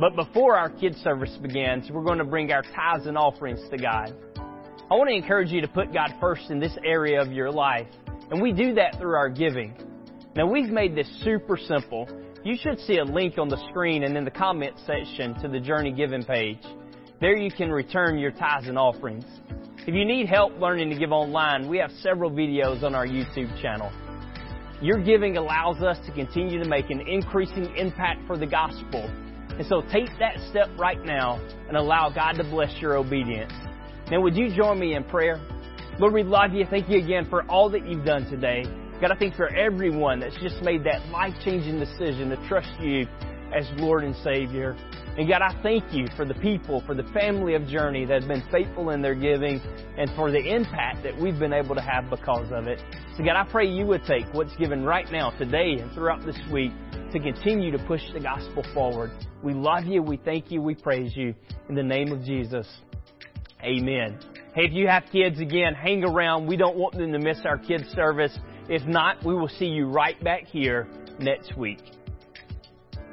But 0.00 0.16
before 0.16 0.56
our 0.56 0.70
kids 0.70 0.96
service 0.98 1.36
begins, 1.42 1.90
we're 1.90 2.02
going 2.02 2.18
to 2.18 2.24
bring 2.24 2.50
our 2.50 2.62
tithes 2.62 3.06
and 3.06 3.18
offerings 3.18 3.60
to 3.70 3.76
God. 3.76 4.14
I 4.90 4.94
want 4.94 5.10
to 5.10 5.14
encourage 5.14 5.50
you 5.50 5.60
to 5.60 5.68
put 5.68 5.92
God 5.92 6.14
first 6.18 6.50
in 6.50 6.58
this 6.60 6.76
area 6.82 7.20
of 7.20 7.30
your 7.30 7.50
life 7.50 7.88
and 8.32 8.40
we 8.40 8.50
do 8.50 8.74
that 8.74 8.96
through 8.98 9.14
our 9.14 9.28
giving. 9.28 9.76
Now 10.34 10.50
we've 10.50 10.70
made 10.70 10.96
this 10.96 11.06
super 11.22 11.58
simple. 11.58 12.08
You 12.42 12.56
should 12.58 12.80
see 12.80 12.96
a 12.96 13.04
link 13.04 13.36
on 13.36 13.50
the 13.50 13.62
screen 13.68 14.04
and 14.04 14.16
in 14.16 14.24
the 14.24 14.30
comment 14.30 14.74
section 14.86 15.34
to 15.42 15.48
the 15.48 15.60
Journey 15.60 15.92
Giving 15.92 16.24
page. 16.24 16.58
There 17.20 17.36
you 17.36 17.50
can 17.50 17.70
return 17.70 18.18
your 18.18 18.30
tithes 18.30 18.68
and 18.68 18.78
offerings. 18.78 19.26
If 19.86 19.94
you 19.94 20.06
need 20.06 20.28
help 20.28 20.58
learning 20.58 20.88
to 20.90 20.96
give 20.96 21.12
online, 21.12 21.68
we 21.68 21.76
have 21.76 21.90
several 22.00 22.30
videos 22.30 22.82
on 22.82 22.94
our 22.94 23.06
YouTube 23.06 23.60
channel. 23.60 23.92
Your 24.80 24.98
giving 24.98 25.36
allows 25.36 25.82
us 25.82 25.98
to 26.06 26.12
continue 26.12 26.58
to 26.58 26.68
make 26.68 26.88
an 26.88 27.06
increasing 27.06 27.76
impact 27.76 28.26
for 28.26 28.38
the 28.38 28.46
gospel. 28.46 29.10
And 29.50 29.66
so 29.66 29.82
take 29.92 30.08
that 30.20 30.38
step 30.48 30.70
right 30.78 31.04
now 31.04 31.38
and 31.68 31.76
allow 31.76 32.08
God 32.08 32.32
to 32.38 32.44
bless 32.44 32.80
your 32.80 32.96
obedience. 32.96 33.52
Now 34.10 34.22
would 34.22 34.36
you 34.36 34.56
join 34.56 34.80
me 34.80 34.94
in 34.94 35.04
prayer? 35.04 35.38
Lord, 35.98 36.14
we 36.14 36.22
love 36.22 36.54
you. 36.54 36.64
Thank 36.68 36.88
you 36.88 36.98
again 36.98 37.26
for 37.28 37.42
all 37.50 37.68
that 37.70 37.86
you've 37.86 38.04
done 38.04 38.24
today. 38.30 38.64
God, 39.00 39.10
I 39.10 39.16
thank 39.16 39.34
for 39.34 39.48
everyone 39.48 40.20
that's 40.20 40.36
just 40.40 40.62
made 40.62 40.84
that 40.84 41.06
life 41.08 41.34
changing 41.44 41.78
decision 41.78 42.30
to 42.30 42.48
trust 42.48 42.70
you 42.80 43.06
as 43.54 43.68
Lord 43.76 44.04
and 44.04 44.16
Savior. 44.16 44.76
And 45.18 45.28
God, 45.28 45.42
I 45.42 45.60
thank 45.62 45.92
you 45.92 46.06
for 46.16 46.24
the 46.24 46.34
people, 46.34 46.82
for 46.86 46.94
the 46.94 47.02
family 47.12 47.54
of 47.54 47.66
Journey 47.66 48.06
that 48.06 48.22
has 48.22 48.24
been 48.24 48.42
faithful 48.50 48.90
in 48.90 49.02
their 49.02 49.14
giving 49.14 49.60
and 49.98 50.10
for 50.16 50.30
the 50.30 50.38
impact 50.38 51.02
that 51.02 51.20
we've 51.20 51.38
been 51.38 51.52
able 51.52 51.74
to 51.74 51.82
have 51.82 52.08
because 52.08 52.50
of 52.50 52.66
it. 52.66 52.80
So 53.18 53.24
God, 53.24 53.36
I 53.36 53.44
pray 53.50 53.68
you 53.68 53.84
would 53.86 54.04
take 54.04 54.24
what's 54.32 54.56
given 54.56 54.84
right 54.84 55.10
now, 55.12 55.30
today 55.38 55.76
and 55.78 55.92
throughout 55.92 56.24
this 56.24 56.38
week 56.50 56.72
to 57.12 57.20
continue 57.20 57.70
to 57.70 57.84
push 57.86 58.00
the 58.14 58.20
gospel 58.20 58.64
forward. 58.72 59.10
We 59.42 59.52
love 59.52 59.84
you. 59.84 60.02
We 60.02 60.16
thank 60.16 60.50
you. 60.50 60.62
We 60.62 60.74
praise 60.74 61.14
you. 61.14 61.34
In 61.68 61.74
the 61.74 61.82
name 61.82 62.12
of 62.12 62.24
Jesus. 62.24 62.66
Amen. 63.62 64.41
Hey, 64.54 64.66
if 64.66 64.74
you 64.74 64.86
have 64.86 65.04
kids, 65.10 65.40
again, 65.40 65.72
hang 65.72 66.04
around. 66.04 66.46
We 66.46 66.58
don't 66.58 66.76
want 66.76 66.92
them 66.92 67.10
to 67.12 67.18
miss 67.18 67.38
our 67.46 67.56
kids' 67.56 67.88
service. 67.94 68.38
If 68.68 68.82
not, 68.86 69.24
we 69.24 69.34
will 69.34 69.48
see 69.48 69.64
you 69.64 69.86
right 69.86 70.22
back 70.22 70.44
here 70.44 70.86
next 71.18 71.56
week. 71.56 71.78